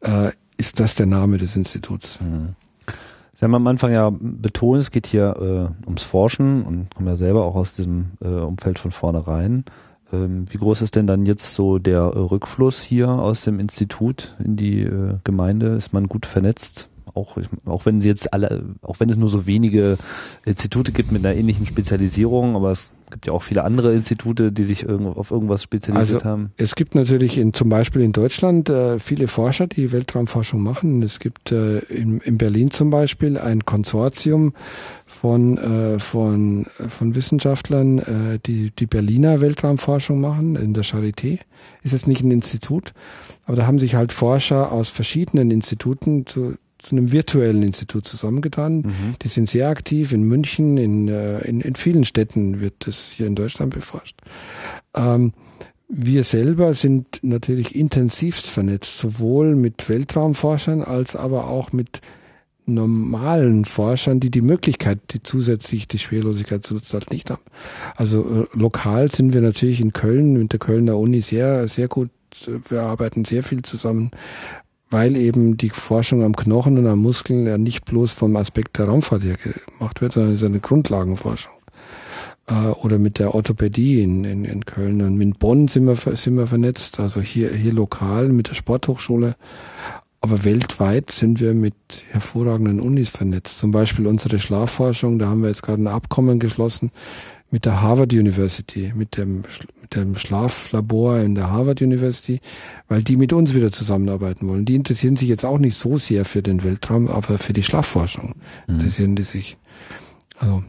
[0.00, 2.18] äh, ist das der Name des Instituts.
[2.20, 2.56] Mhm.
[3.36, 7.16] Sie haben am Anfang ja betont, es geht hier äh, ums Forschen und kommen ja
[7.16, 9.64] selber auch aus diesem äh, Umfeld von vornherein.
[10.12, 14.34] Ähm, wie groß ist denn dann jetzt so der äh, Rückfluss hier aus dem Institut
[14.42, 15.68] in die äh, Gemeinde?
[15.68, 16.88] Ist man gut vernetzt?
[17.14, 19.98] Auch, auch wenn sie jetzt alle, auch wenn es nur so wenige
[20.44, 24.64] Institute gibt mit einer ähnlichen Spezialisierung, aber es gibt ja auch viele andere Institute, die
[24.64, 26.50] sich auf irgendwas spezialisiert Also, haben.
[26.56, 31.00] Es gibt natürlich in, zum Beispiel in Deutschland äh, viele Forscher, die Weltraumforschung machen.
[31.00, 34.52] Es gibt äh, in, in Berlin zum Beispiel ein Konsortium
[35.06, 41.38] von, äh, von, von Wissenschaftlern, äh, die die Berliner Weltraumforschung machen, in der Charité.
[41.84, 42.94] Ist jetzt nicht ein Institut,
[43.46, 48.76] aber da haben sich halt Forscher aus verschiedenen Instituten zu, zu einem virtuellen Institut zusammengetan.
[48.76, 48.92] Mhm.
[49.22, 53.26] Die sind sehr aktiv in München, in, äh, in, in vielen Städten wird das hier
[53.26, 54.16] in Deutschland beforscht.
[54.94, 55.32] Ähm,
[55.88, 62.00] wir selber sind natürlich intensivst vernetzt, sowohl mit Weltraumforschern als aber auch mit
[62.66, 67.42] normalen Forschern, die die Möglichkeit, die zusätzlich die Schwerlosigkeit zu nutzen, halt nicht haben.
[67.96, 72.10] Also äh, lokal sind wir natürlich in Köln mit der Kölner Uni sehr, sehr gut.
[72.68, 74.10] Wir arbeiten sehr viel zusammen,
[74.94, 78.86] weil eben die Forschung am Knochen und am Muskeln ja nicht bloß vom Aspekt der
[78.86, 81.52] Raumfahrt her gemacht wird, sondern es ist eine Grundlagenforschung.
[82.46, 85.02] Äh, oder mit der Orthopädie in, in, in Köln.
[85.02, 89.34] Und in Bonn sind wir, sind wir vernetzt, also hier, hier lokal mit der Sporthochschule.
[90.20, 91.74] Aber weltweit sind wir mit
[92.10, 93.58] hervorragenden Unis vernetzt.
[93.58, 96.92] Zum Beispiel unsere Schlafforschung, da haben wir jetzt gerade ein Abkommen geschlossen
[97.54, 99.44] mit der Harvard University, mit dem,
[99.80, 102.40] mit dem Schlaflabor in der Harvard University,
[102.88, 104.64] weil die mit uns wieder zusammenarbeiten wollen.
[104.64, 108.34] Die interessieren sich jetzt auch nicht so sehr für den Weltraum, aber für die Schlafforschung
[108.66, 108.74] Mhm.
[108.74, 109.56] interessieren die sich.
[110.40, 110.64] Also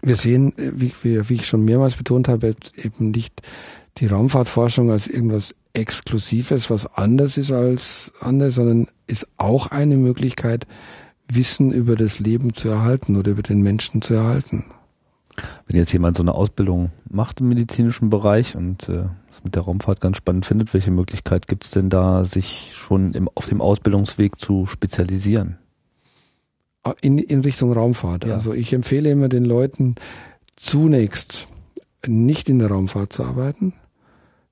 [0.00, 3.42] wir sehen, wie, wie, wie ich schon mehrmals betont habe, eben nicht
[3.98, 10.68] die Raumfahrtforschung als irgendwas Exklusives, was anders ist als anders, sondern ist auch eine Möglichkeit,
[11.26, 14.66] Wissen über das Leben zu erhalten oder über den Menschen zu erhalten.
[15.66, 19.08] Wenn jetzt jemand so eine Ausbildung macht im medizinischen Bereich und äh,
[19.44, 23.28] mit der Raumfahrt ganz spannend findet, welche Möglichkeit gibt es denn da, sich schon im,
[23.34, 25.58] auf dem Ausbildungsweg zu spezialisieren?
[27.00, 28.26] In, in Richtung Raumfahrt.
[28.26, 28.34] Ja.
[28.34, 29.96] Also ich empfehle immer den Leuten
[30.54, 31.48] zunächst
[32.06, 33.72] nicht in der Raumfahrt zu arbeiten,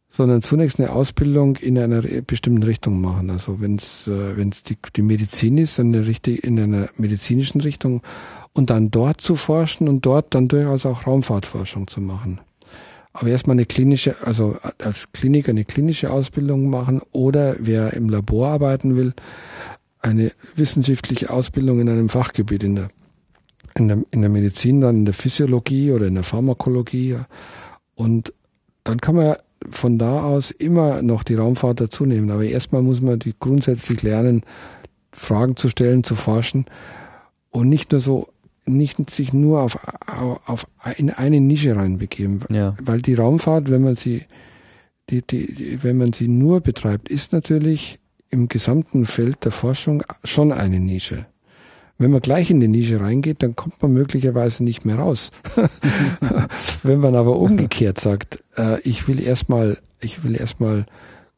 [0.09, 3.31] sondern zunächst eine Ausbildung in einer bestimmten Richtung machen.
[3.31, 6.89] Also wenn es äh, wenn es die, die Medizin ist, dann eine richtig in einer
[6.97, 8.03] medizinischen Richtung
[8.55, 12.41] und dann dort zu forschen und dort dann durchaus auch Raumfahrtforschung zu machen.
[13.13, 18.49] Aber erstmal eine klinische, also als Kliniker eine klinische Ausbildung machen oder wer im Labor
[18.49, 19.13] arbeiten will,
[20.01, 22.89] eine wissenschaftliche Ausbildung in einem Fachgebiet in der,
[23.77, 27.19] in der, in der Medizin, dann in der Physiologie oder in der Pharmakologie
[27.95, 28.33] Und
[28.83, 29.37] dann kann man
[29.71, 32.31] von da aus immer noch die Raumfahrt dazu nehmen.
[32.31, 34.43] Aber erstmal muss man die grundsätzlich lernen,
[35.13, 36.67] Fragen zu stellen, zu forschen
[37.51, 38.29] und nicht nur so,
[38.67, 39.79] nicht sich nur auf,
[40.47, 40.67] auf
[40.97, 42.41] in eine Nische reinbegeben.
[42.51, 42.75] Ja.
[42.83, 44.23] Weil die Raumfahrt, wenn man sie,
[45.11, 47.99] die, die, wenn man sie nur betreibt, ist natürlich
[48.31, 51.27] im gesamten Feld der Forschung schon eine Nische.
[51.97, 55.31] Wenn man gleich in die Nische reingeht, dann kommt man möglicherweise nicht mehr raus.
[56.83, 60.87] Wenn man aber umgekehrt sagt, äh, ich will erstmal, ich will erstmal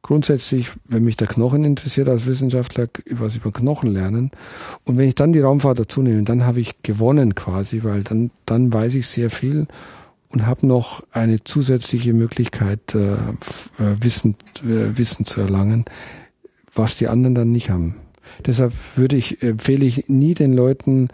[0.07, 4.31] grundsätzlich, wenn mich der Knochen interessiert als Wissenschaftler, was über Knochen lernen.
[4.85, 8.31] Und wenn ich dann die Raumfahrt dazu nehme, dann habe ich gewonnen quasi, weil dann,
[8.47, 9.66] dann weiß ich sehr viel
[10.28, 15.85] und habe noch eine zusätzliche Möglichkeit, äh, äh Wissen, äh, Wissen zu erlangen,
[16.73, 17.97] was die anderen dann nicht haben.
[18.47, 21.09] Deshalb würde ich, empfehle ich nie den Leuten,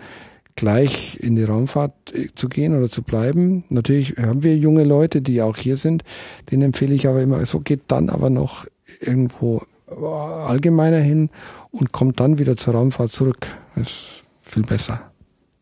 [0.54, 3.64] gleich in die Raumfahrt äh, zu gehen oder zu bleiben.
[3.70, 6.04] Natürlich haben wir junge Leute, die auch hier sind.
[6.50, 8.66] Denen empfehle ich aber immer, so geht dann aber noch
[9.00, 11.30] irgendwo äh, allgemeiner hin
[11.70, 13.46] und kommt dann wieder zur Raumfahrt zurück.
[13.74, 14.06] Das ist
[14.40, 15.12] viel besser.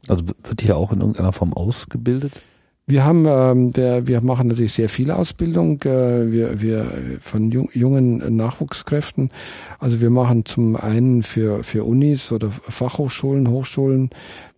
[0.09, 2.43] Also wird hier auch in irgendeiner Form ausgebildet?
[2.86, 5.81] Wir haben, ähm, wir, wir machen natürlich sehr viel Ausbildung.
[5.82, 9.31] Äh, wir, wir von jung, jungen Nachwuchskräften.
[9.78, 14.11] Also wir machen zum einen für für Unis oder Fachhochschulen, Hochschulen,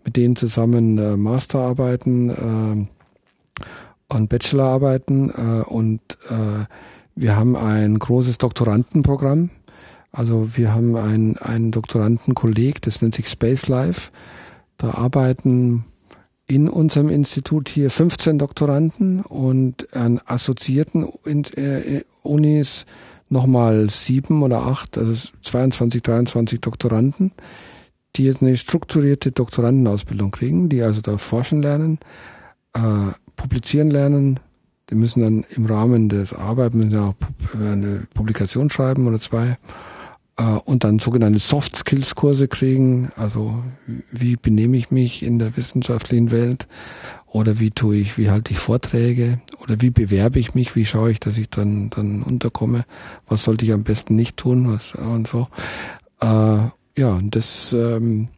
[0.05, 6.01] mit denen zusammen äh, Masterarbeiten äh, und Bachelorarbeiten äh, und
[6.31, 6.65] äh,
[7.14, 9.51] wir haben ein großes Doktorandenprogramm.
[10.12, 14.10] Also wir haben ein, ein Doktorandenkolleg, das nennt sich Space Life.
[14.76, 15.84] Da arbeiten
[16.47, 22.84] in unserem Institut hier 15 Doktoranden und an assoziierten äh, Unis
[23.28, 27.32] nochmal sieben oder acht, also 22, 23 Doktoranden,
[28.16, 31.98] die jetzt eine strukturierte Doktorandenausbildung kriegen, die also da forschen lernen,
[32.74, 32.80] äh,
[33.36, 34.40] publizieren lernen.
[34.93, 37.14] Die müssen dann im Rahmen des Arbeiten müssen auch
[37.55, 39.56] eine Publikation schreiben oder zwei
[40.36, 43.55] äh, und dann sogenannte Soft Skills Kurse kriegen, also
[44.10, 46.69] wie benehme ich mich in der wissenschaftlichen Welt?
[47.27, 49.40] Oder wie tue ich, wie halte ich Vorträge?
[49.62, 52.85] Oder wie bewerbe ich mich, wie schaue ich, dass ich dann dann unterkomme,
[53.27, 55.48] was sollte ich am besten nicht tun, was und so.
[56.20, 56.69] Äh,
[57.01, 58.28] ja, das ähm,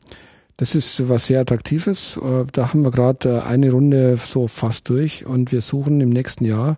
[0.56, 2.16] das ist was sehr Attraktives.
[2.16, 6.10] Äh, da haben wir gerade äh, eine Runde so fast durch und wir suchen im
[6.10, 6.76] nächsten Jahr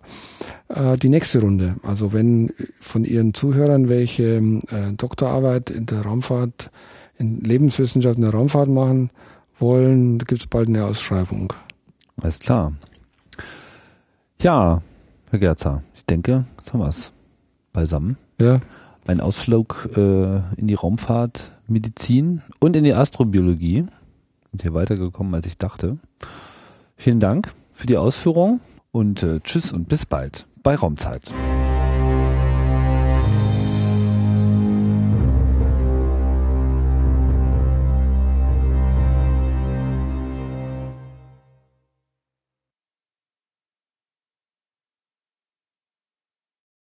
[0.69, 1.75] äh, die nächste Runde.
[1.83, 4.41] Also wenn von Ihren Zuhörern welche
[4.97, 6.71] Doktorarbeit in der Raumfahrt,
[7.17, 9.11] in Lebenswissenschaften der Raumfahrt machen
[9.59, 11.53] wollen, gibt es bald eine Ausschreibung.
[12.21, 12.73] Alles klar.
[14.41, 14.81] Ja,
[15.29, 17.11] Herr Gerzer, ich denke, jetzt haben wir es
[17.73, 18.17] beisammen.
[18.39, 18.59] Ja.
[19.05, 23.85] Ein Ausflug äh, in die Raumfahrt Medizin und in die Astrobiologie.
[24.51, 25.97] Sind hier weitergekommen, als ich dachte.
[26.95, 28.59] Vielen Dank für die Ausführung
[28.91, 31.33] und äh, tschüss und bis bald bei Raumzeit.